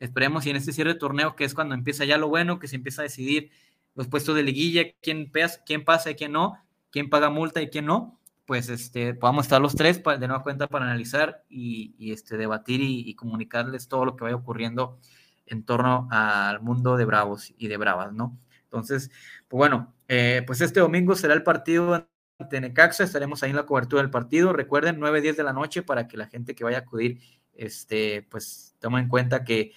esperemos 0.00 0.42
si 0.42 0.50
en 0.50 0.56
este 0.56 0.72
cierre 0.72 0.94
de 0.94 0.98
torneo, 0.98 1.36
que 1.36 1.44
es 1.44 1.54
cuando 1.54 1.76
empieza 1.76 2.04
ya 2.04 2.18
lo 2.18 2.28
bueno, 2.28 2.58
que 2.58 2.66
se 2.66 2.74
empieza 2.74 3.02
a 3.02 3.04
decidir 3.04 3.50
los 3.94 4.08
puestos 4.08 4.34
de 4.34 4.42
liguilla, 4.42 4.82
quién, 5.00 5.30
quién 5.64 5.84
pasa 5.84 6.10
y 6.10 6.16
quién 6.16 6.32
no, 6.32 6.56
quién 6.90 7.08
paga 7.08 7.30
multa 7.30 7.62
y 7.62 7.70
quién 7.70 7.86
no, 7.86 8.18
pues 8.44 8.68
este, 8.68 9.14
podamos 9.14 9.44
estar 9.44 9.60
los 9.60 9.76
tres 9.76 10.02
de 10.02 10.26
nueva 10.26 10.42
cuenta 10.42 10.66
para 10.66 10.86
analizar 10.86 11.44
y, 11.48 11.94
este, 12.12 12.36
debatir 12.36 12.80
y, 12.80 13.08
y, 13.08 13.14
comunicarles 13.14 13.86
todo 13.86 14.04
lo 14.04 14.16
que 14.16 14.24
vaya 14.24 14.36
ocurriendo 14.36 14.98
en 15.46 15.64
torno 15.64 16.08
al 16.10 16.60
mundo 16.60 16.96
de 16.96 17.04
Bravos 17.04 17.54
y 17.56 17.68
de 17.68 17.76
Bravas, 17.76 18.12
¿no? 18.12 18.38
Entonces, 18.64 19.10
pues 19.48 19.58
bueno, 19.58 19.94
eh, 20.08 20.42
pues 20.46 20.60
este 20.60 20.80
domingo 20.80 21.14
será 21.14 21.34
el 21.34 21.42
partido 21.42 22.08
ante 22.38 22.60
Necaxa, 22.60 23.04
estaremos 23.04 23.42
ahí 23.42 23.50
en 23.50 23.56
la 23.56 23.66
cobertura 23.66 24.02
del 24.02 24.10
partido. 24.10 24.52
Recuerden, 24.52 24.98
9, 24.98 25.20
10 25.20 25.36
de 25.36 25.42
la 25.42 25.52
noche 25.52 25.82
para 25.82 26.06
que 26.08 26.16
la 26.16 26.26
gente 26.26 26.54
que 26.54 26.64
vaya 26.64 26.78
a 26.78 26.80
acudir, 26.80 27.20
este, 27.54 28.26
pues 28.30 28.76
tome 28.78 29.00
en 29.00 29.08
cuenta 29.08 29.44
que 29.44 29.72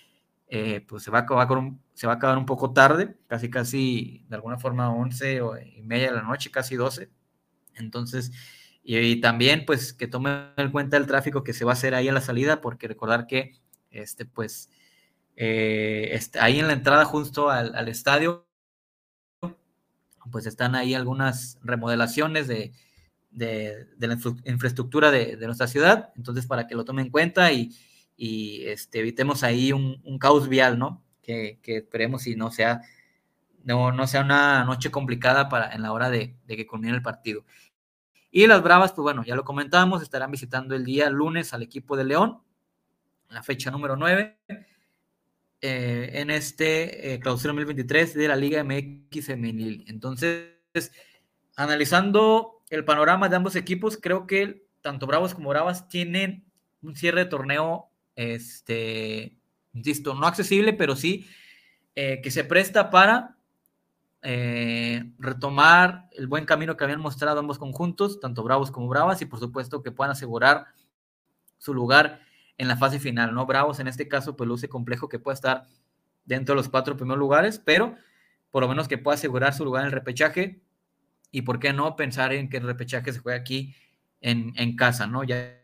eh, 0.48 0.84
pues 0.88 1.04
se 1.04 1.12
va, 1.12 1.20
a 1.20 1.22
acabar 1.22 1.58
un, 1.58 1.82
se 1.94 2.08
va 2.08 2.14
a 2.14 2.16
acabar 2.18 2.38
un 2.38 2.46
poco 2.46 2.74
tarde, 2.74 3.16
casi 3.28 3.50
casi 3.50 4.26
de 4.30 4.36
alguna 4.36 4.58
forma 4.58 4.94
11 4.94 5.42
o, 5.42 5.58
y 5.58 5.82
media 5.84 6.10
de 6.10 6.16
la 6.16 6.24
noche, 6.24 6.52
casi 6.52 6.76
12. 6.76 7.10
Entonces, 7.76 8.32
y, 8.84 8.98
y, 8.98 9.22
también 9.22 9.66
pues 9.66 9.94
que 9.94 10.08
tomen 10.08 10.52
en 10.58 10.72
cuenta 10.72 10.98
el 10.98 11.06
tráfico 11.08 11.44
que 11.44 11.54
se 11.54 11.66
va 11.66 11.72
a 11.72 11.74
hacer 11.74 11.96
ahí 11.96 12.10
a 12.10 12.14
la 12.14 12.22
salida, 12.22 12.62
porque 12.62 12.88
recordar 12.88 13.28
que 13.28 13.54
este 13.92 14.26
pues 14.26 14.70
eh, 15.42 16.20
ahí 16.42 16.60
en 16.60 16.68
la 16.68 16.74
entrada 16.74 17.06
justo 17.06 17.50
al, 17.50 17.88
estadio, 17.88 18.46
pues 20.30 20.46
están 20.46 20.76
ahí 20.76 20.94
algunas 20.94 21.58
remodelaciones 21.64 22.50
de, 22.50 22.74
la 23.32 24.18
infraestructura 24.44 25.12
de, 25.12 25.38
nuestra 25.38 25.68
ciudad, 25.68 26.12
entonces 26.18 26.46
para 26.46 26.68
que 26.68 26.76
lo 26.76 26.84
tomen 26.84 27.06
en 27.06 27.12
cuenta 27.12 27.54
y, 27.54 27.74
este, 28.66 29.00
evitemos 29.00 29.44
ahí 29.44 29.72
un, 29.72 30.20
caos 30.20 30.50
vial, 30.50 30.78
¿no? 30.78 31.06
Que, 31.22 31.58
esperemos 31.64 32.28
y 32.28 32.36
no 32.36 32.52
sea, 32.52 32.82
no, 33.64 34.08
sea 34.08 34.22
una 34.24 34.66
noche 34.66 34.92
complicada 34.92 35.48
para, 35.48 35.74
en 35.74 35.84
la 35.84 35.94
hora 35.94 36.10
de, 36.10 36.36
que 36.48 36.68
culmine 36.68 36.96
el 36.96 37.02
partido. 37.02 37.46
Y 38.30 38.46
las 38.46 38.62
Bravas, 38.62 38.92
pues 38.92 39.04
bueno, 39.04 39.24
ya 39.24 39.38
lo 39.38 39.46
comentamos, 39.46 40.04
estarán 40.04 40.32
visitando 40.32 40.76
el 40.76 40.84
día 40.84 41.10
lunes 41.10 41.54
al 41.54 41.64
equipo 41.64 41.96
de 41.96 42.04
León, 42.04 42.42
la 43.30 43.42
fecha 43.42 43.72
número 43.72 43.96
9 43.96 44.38
eh, 45.62 46.12
en 46.14 46.30
este 46.30 47.14
eh, 47.14 47.20
clausura 47.20 47.52
2023 47.52 48.14
de 48.14 48.28
la 48.30 48.38
Liga 48.38 48.64
MX 48.64 49.26
femenil. 49.26 49.84
Entonces, 49.88 50.54
analizando 51.58 52.62
el 52.70 52.86
panorama 52.86 53.28
de 53.28 53.36
ambos 53.36 53.58
equipos, 53.58 53.98
creo 54.02 54.26
que 54.26 54.66
tanto 54.82 55.06
Bravos 55.06 55.34
como 55.34 55.50
Bravas 55.50 55.90
tienen 55.90 56.46
un 56.82 56.96
cierre 56.96 57.26
de 57.26 57.30
torneo, 57.30 57.90
este, 58.16 59.38
insisto, 59.74 60.16
no 60.16 60.28
accesible, 60.28 60.72
pero 60.72 60.96
sí 60.96 61.28
eh, 61.94 62.22
que 62.24 62.32
se 62.32 62.46
presta 62.46 62.90
para 62.90 63.36
retomar 64.22 66.10
el 66.12 66.28
buen 66.28 66.46
camino 66.46 66.76
que 66.76 66.84
habían 66.84 67.00
mostrado 67.00 67.40
ambos 67.40 67.58
conjuntos, 67.58 68.20
tanto 68.20 68.44
Bravos 68.44 68.70
como 68.70 68.90
Bravas, 68.90 69.22
y 69.22 69.26
por 69.26 69.40
supuesto 69.40 69.82
que 69.82 69.92
puedan 69.92 70.12
asegurar 70.12 70.68
su 71.58 71.74
lugar 71.74 72.22
en 72.60 72.68
la 72.68 72.78
fase 72.78 73.00
final, 73.00 73.34
¿no? 73.34 73.46
Bravos 73.46 73.80
en 73.80 73.88
este 73.88 74.08
caso, 74.08 74.36
pues 74.36 74.48
luce 74.48 74.68
complejo 74.68 75.10
que 75.10 75.18
pueda 75.18 75.34
estar 75.34 75.66
dentro 76.26 76.54
de 76.54 76.58
los 76.58 76.70
cuatro 76.70 76.96
primeros 76.96 77.18
lugares, 77.18 77.58
pero 77.58 77.96
por 78.52 78.62
lo 78.62 78.70
menos 78.70 78.88
que 78.88 78.98
pueda 78.98 79.16
asegurar 79.16 79.54
su 79.54 79.64
lugar 79.64 79.84
en 79.84 79.88
el 79.88 79.94
repechaje 79.94 80.62
y 81.32 81.44
por 81.44 81.60
qué 81.60 81.72
no 81.72 81.96
pensar 81.96 82.34
en 82.34 82.50
que 82.50 82.58
el 82.58 82.64
repechaje 82.64 83.14
se 83.14 83.20
juegue 83.20 83.40
aquí 83.40 83.76
en, 84.20 84.54
en 84.58 84.76
casa, 84.76 85.08
¿no? 85.08 85.24
Ya, 85.24 85.58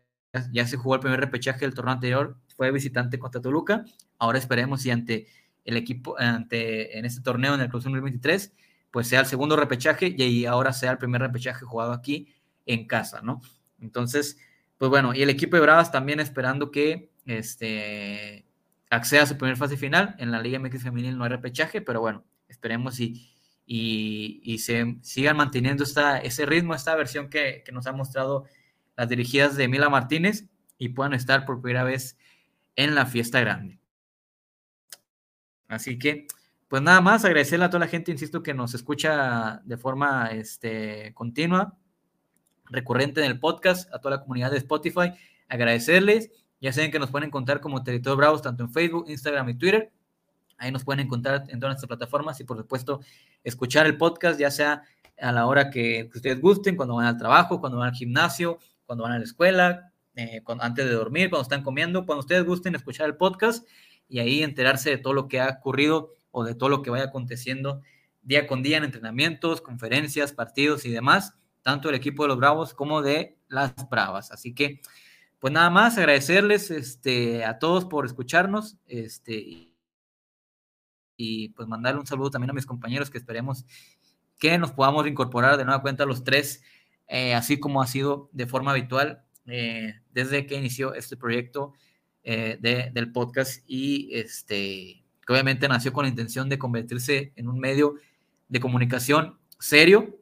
ya 0.51 0.65
se 0.65 0.77
jugó 0.77 0.95
el 0.95 1.01
primer 1.01 1.19
repechaje 1.19 1.59
del 1.59 1.73
torneo 1.73 1.93
anterior, 1.93 2.37
fue 2.55 2.71
visitante 2.71 3.19
contra 3.19 3.41
Toluca, 3.41 3.83
ahora 4.17 4.37
esperemos 4.37 4.81
si 4.81 4.89
ante 4.89 5.27
el 5.65 5.75
equipo, 5.75 6.17
ante 6.17 6.97
en 6.97 7.03
este 7.03 7.21
torneo 7.21 7.55
en 7.55 7.61
el 7.61 7.69
Cruz 7.69 7.83
2023, 7.83 8.53
pues 8.89 9.09
sea 9.09 9.19
el 9.19 9.25
segundo 9.25 9.57
repechaje 9.57 10.15
y 10.17 10.45
ahora 10.45 10.71
sea 10.71 10.91
el 10.91 10.97
primer 10.97 11.21
repechaje 11.21 11.65
jugado 11.65 11.91
aquí 11.91 12.33
en 12.65 12.87
casa, 12.87 13.21
¿no? 13.21 13.41
Entonces, 13.81 14.37
pues 14.78 14.89
bueno, 14.89 15.13
y 15.13 15.21
el 15.21 15.30
equipo 15.30 15.55
de 15.55 15.61
Bravas 15.61 15.91
también 15.91 16.19
esperando 16.19 16.69
que 16.71 17.09
este, 17.26 18.45
acceda 18.89 19.23
a 19.23 19.28
su 19.28 19.38
primera 19.38 19.55
fase 19.57 19.78
final. 19.78 20.15
En 20.19 20.32
la 20.32 20.41
Liga 20.41 20.59
MX 20.59 20.84
Femenil 20.84 21.17
no 21.17 21.23
hay 21.23 21.30
repechaje, 21.30 21.82
pero 21.82 22.01
bueno, 22.01 22.26
esperemos 22.47 22.99
y, 22.99 23.32
y, 23.65 24.57
se 24.59 24.97
sigan 25.01 25.38
manteniendo 25.38 25.84
esta, 25.84 26.19
ese 26.19 26.45
ritmo, 26.45 26.76
esta 26.76 26.95
versión 26.95 27.30
que, 27.30 27.63
que, 27.65 27.71
nos 27.71 27.88
ha 27.88 27.93
mostrado 27.93 28.45
las 28.97 29.09
dirigidas 29.09 29.55
de 29.55 29.67
Mila 29.67 29.89
Martínez 29.89 30.45
y 30.78 30.89
puedan 30.89 31.13
estar 31.13 31.45
por 31.45 31.61
primera 31.61 31.84
vez 31.84 32.17
en 32.76 32.95
la 32.95 33.05
fiesta 33.05 33.39
grande. 33.39 33.80
Así 35.67 35.97
que, 35.97 36.28
pues 36.67 36.82
nada 36.82 37.01
más, 37.01 37.26
agradecerle 37.26 37.65
a 37.65 37.69
toda 37.69 37.86
la 37.86 37.88
gente, 37.88 38.11
insisto, 38.11 38.43
que 38.43 38.53
nos 38.53 38.73
escucha 38.73 39.61
de 39.63 39.78
forma 39.78 40.28
este, 40.28 41.13
continua 41.13 41.78
recurrente 42.70 43.24
en 43.24 43.28
el 43.28 43.39
podcast, 43.39 43.93
a 43.93 43.99
toda 43.99 44.18
la 44.18 44.22
comunidad 44.22 44.51
de 44.51 44.57
Spotify, 44.57 45.13
agradecerles. 45.47 46.32
Ya 46.61 46.74
saben 46.74 46.91
que 46.91 46.99
nos 46.99 47.11
pueden 47.11 47.28
encontrar 47.28 47.61
como 47.61 47.84
Territorio 47.84 48.18
Bravos 48.18 48.41
tanto 48.41 48.63
en 48.63 48.72
Facebook, 48.72 49.05
Instagram 49.07 49.49
y 49.49 49.55
Twitter. 49.55 49.91
Ahí 50.57 50.72
nos 50.72 50.84
pueden 50.84 51.05
encontrar 51.05 51.43
en 51.49 51.59
todas 51.59 51.74
nuestras 51.74 51.88
plataformas 51.88 52.39
y 52.39 52.45
por 52.45 52.57
supuesto 52.57 53.01
escuchar 53.43 53.86
el 53.86 53.97
podcast 53.97 54.39
ya 54.39 54.49
sea 54.49 54.84
a 55.20 55.32
la 55.32 55.45
hora 55.47 55.70
que 55.70 56.09
ustedes 56.13 56.41
gusten, 56.41 56.76
cuando 56.76 56.95
van 56.95 57.07
al 57.07 57.18
trabajo, 57.18 57.59
cuando 57.59 57.78
van 57.78 57.89
al 57.89 57.95
gimnasio, 57.95 58.59
cuando 58.86 59.03
van 59.03 59.13
a 59.13 59.18
la 59.18 59.24
escuela, 59.24 59.93
eh, 60.16 60.41
antes 60.59 60.86
de 60.86 60.91
dormir, 60.91 61.30
cuando 61.30 61.43
están 61.43 61.63
comiendo, 61.63 62.05
cuando 62.05 62.22
ustedes 62.22 62.45
gusten 62.45 62.76
escuchar 62.76 63.07
el 63.07 63.16
podcast 63.16 63.68
y 64.07 64.20
ahí 64.20 64.43
enterarse 64.43 64.89
de 64.89 64.97
todo 64.97 65.13
lo 65.13 65.28
que 65.28 65.39
ha 65.39 65.49
ocurrido 65.59 66.13
o 66.32 66.43
de 66.43 66.55
todo 66.55 66.70
lo 66.70 66.82
que 66.82 66.89
vaya 66.89 67.05
aconteciendo 67.05 67.82
día 68.22 68.47
con 68.47 68.63
día 68.63 68.78
en 68.78 68.86
entrenamientos, 68.86 69.61
conferencias, 69.61 70.34
partidos 70.34 70.86
y 70.86 70.91
demás 70.91 71.36
tanto 71.66 71.88
del 71.88 71.95
equipo 71.95 72.24
de 72.24 72.28
los 72.28 72.38
Bravos 72.38 72.76
como 72.76 73.01
de 73.01 73.39
las 73.47 73.74
Bravas. 73.89 74.32
Así 74.32 74.53
que, 74.53 74.82
pues 75.39 75.51
nada 75.51 75.72
más, 75.72 75.97
agradecerles 75.97 76.70
este, 76.70 77.43
a 77.43 77.57
todos 77.57 77.86
por 77.86 78.05
escucharnos 78.05 78.78
este, 78.86 79.74
y, 81.18 81.49
pues 81.49 81.68
mandarle 81.68 81.99
un 81.99 82.05
saludo 82.05 82.30
también 82.30 82.51
a 82.51 82.53
mis 82.53 82.68
compañeros 82.68 83.09
que 83.09 83.18
esperemos 83.18 83.66
que 84.38 84.59
nos 84.59 84.74
podamos 84.74 85.07
incorporar 85.07 85.57
de 85.57 85.66
nueva 85.66 85.82
cuenta 85.82 86.05
los 86.05 86.24
tres, 86.24 86.61
eh, 87.07 87.34
así 87.34 87.59
como 87.59 87.82
ha 87.82 87.88
sido 87.88 88.30
de 88.32 88.45
forma 88.45 88.70
habitual 88.70 89.24
eh, 89.47 89.95
desde 90.11 90.45
que 90.45 90.57
inició 90.57 90.93
este 90.93 91.18
proyecto 91.18 91.74
eh, 92.22 92.59
de, 92.61 92.91
del 92.93 93.11
podcast 93.11 93.63
y 93.66 94.13
este, 94.13 95.03
que 95.26 95.34
obviamente 95.34 95.68
nació 95.68 95.93
con 95.93 96.03
la 96.03 96.09
intención 96.09 96.47
de 96.47 96.59
convertirse 96.59 97.34
en 97.36 97.47
un 97.47 97.59
medio 97.59 97.95
de 98.49 98.59
comunicación 98.59 99.39
serio, 99.57 100.20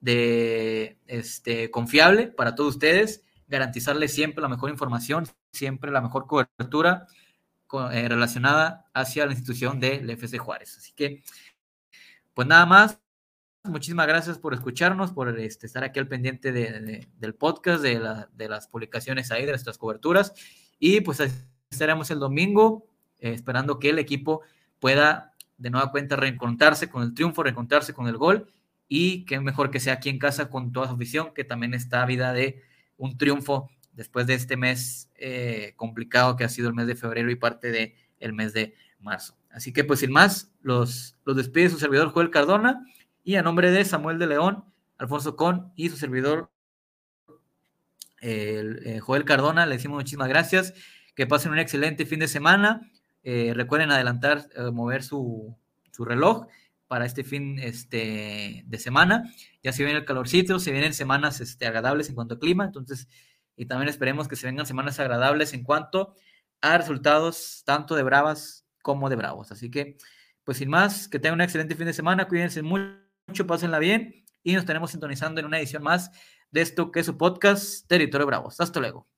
de 0.00 0.98
este, 1.06 1.70
confiable 1.70 2.28
para 2.28 2.54
todos 2.54 2.74
ustedes, 2.74 3.24
garantizarles 3.48 4.12
siempre 4.12 4.42
la 4.42 4.48
mejor 4.48 4.70
información, 4.70 5.26
siempre 5.52 5.90
la 5.90 6.00
mejor 6.00 6.26
cobertura 6.26 7.06
eh, 7.92 8.08
relacionada 8.08 8.86
hacia 8.94 9.26
la 9.26 9.32
institución 9.32 9.80
del 9.80 10.08
FC 10.08 10.38
Juárez. 10.38 10.76
Así 10.78 10.92
que, 10.92 11.22
pues 12.34 12.46
nada 12.46 12.66
más. 12.66 12.98
Muchísimas 13.64 14.06
gracias 14.06 14.38
por 14.38 14.54
escucharnos, 14.54 15.12
por 15.12 15.38
este, 15.38 15.66
estar 15.66 15.84
aquí 15.84 15.98
al 15.98 16.08
pendiente 16.08 16.52
del 16.52 17.34
podcast, 17.34 17.82
de, 17.82 18.48
las 18.48 18.68
publicaciones 18.68 19.30
ahí, 19.30 19.44
de 19.44 19.52
nuestras 19.52 19.76
coberturas. 19.76 20.32
Y 20.78 21.02
pues 21.02 21.20
estaremos 21.68 22.10
el 22.10 22.20
domingo 22.20 22.86
eh, 23.18 23.32
esperando 23.32 23.78
que 23.78 23.90
el 23.90 23.98
equipo 23.98 24.40
pueda 24.78 25.34
de 25.58 25.70
nueva 25.70 25.90
cuenta 25.90 26.16
reencontrarse 26.16 26.88
con 26.88 27.02
el 27.02 27.12
triunfo, 27.12 27.42
reencontrarse 27.42 27.92
con 27.92 28.06
el 28.06 28.16
gol 28.16 28.50
y 28.88 29.24
qué 29.26 29.38
mejor 29.40 29.70
que 29.70 29.80
sea 29.80 29.94
aquí 29.94 30.08
en 30.08 30.18
casa 30.18 30.48
con 30.48 30.72
toda 30.72 30.88
su 30.88 30.94
afición, 30.94 31.34
que 31.34 31.44
también 31.44 31.74
está 31.74 32.04
vida 32.06 32.32
de 32.32 32.62
un 32.96 33.18
triunfo 33.18 33.70
después 33.92 34.26
de 34.26 34.34
este 34.34 34.56
mes 34.56 35.10
eh, 35.16 35.74
complicado 35.76 36.36
que 36.36 36.44
ha 36.44 36.48
sido 36.48 36.68
el 36.68 36.74
mes 36.74 36.86
de 36.86 36.96
febrero 36.96 37.30
y 37.30 37.36
parte 37.36 37.70
del 37.70 37.94
el 38.20 38.32
mes 38.32 38.52
de 38.52 38.74
marzo. 39.00 39.36
Así 39.50 39.72
que 39.72 39.84
pues 39.84 40.00
sin 40.00 40.12
más, 40.12 40.52
los, 40.62 41.16
los 41.24 41.36
despide 41.36 41.68
su 41.68 41.78
servidor 41.78 42.10
Joel 42.10 42.30
Cardona 42.30 42.84
y 43.22 43.36
a 43.36 43.42
nombre 43.42 43.70
de 43.70 43.84
Samuel 43.84 44.18
de 44.18 44.26
León, 44.26 44.64
Alfonso 44.96 45.36
Con 45.36 45.72
y 45.76 45.90
su 45.90 45.96
servidor 45.96 46.50
eh, 48.20 48.98
Joel 49.00 49.24
Cardona, 49.24 49.66
le 49.66 49.76
decimos 49.76 49.96
muchísimas 49.96 50.28
gracias, 50.28 50.74
que 51.14 51.26
pasen 51.26 51.52
un 51.52 51.58
excelente 51.58 52.06
fin 52.06 52.20
de 52.20 52.28
semana, 52.28 52.90
eh, 53.22 53.52
recuerden 53.54 53.90
adelantar, 53.90 54.48
mover 54.72 55.02
su, 55.02 55.56
su 55.92 56.04
reloj 56.04 56.46
para 56.88 57.04
este 57.04 57.22
fin 57.22 57.58
este, 57.58 58.64
de 58.66 58.78
semana. 58.78 59.32
Ya 59.62 59.72
se 59.72 59.84
viene 59.84 60.00
el 60.00 60.04
calorcito, 60.04 60.58
se 60.58 60.72
vienen 60.72 60.94
semanas 60.94 61.40
este, 61.40 61.66
agradables 61.66 62.08
en 62.08 62.14
cuanto 62.14 62.34
a 62.34 62.38
clima, 62.38 62.64
entonces, 62.64 63.08
y 63.56 63.66
también 63.66 63.88
esperemos 63.88 64.26
que 64.26 64.36
se 64.36 64.46
vengan 64.46 64.66
semanas 64.66 64.98
agradables 64.98 65.52
en 65.52 65.62
cuanto 65.62 66.14
a 66.60 66.78
resultados 66.78 67.62
tanto 67.64 67.94
de 67.94 68.02
Bravas 68.02 68.66
como 68.82 69.08
de 69.10 69.16
Bravos. 69.16 69.52
Así 69.52 69.70
que, 69.70 69.96
pues 70.44 70.58
sin 70.58 70.70
más, 70.70 71.08
que 71.08 71.18
tengan 71.18 71.34
un 71.34 71.42
excelente 71.42 71.76
fin 71.76 71.86
de 71.86 71.92
semana, 71.92 72.26
cuídense 72.26 72.62
mucho, 72.62 73.46
pásenla 73.46 73.78
bien 73.78 74.24
y 74.42 74.54
nos 74.54 74.64
tenemos 74.64 74.90
sintonizando 74.90 75.40
en 75.40 75.46
una 75.46 75.58
edición 75.58 75.82
más 75.82 76.10
de 76.50 76.62
esto 76.62 76.90
que 76.90 77.00
es 77.00 77.06
su 77.06 77.18
podcast 77.18 77.86
Territorio 77.86 78.26
Bravos. 78.26 78.60
Hasta 78.60 78.80
luego. 78.80 79.17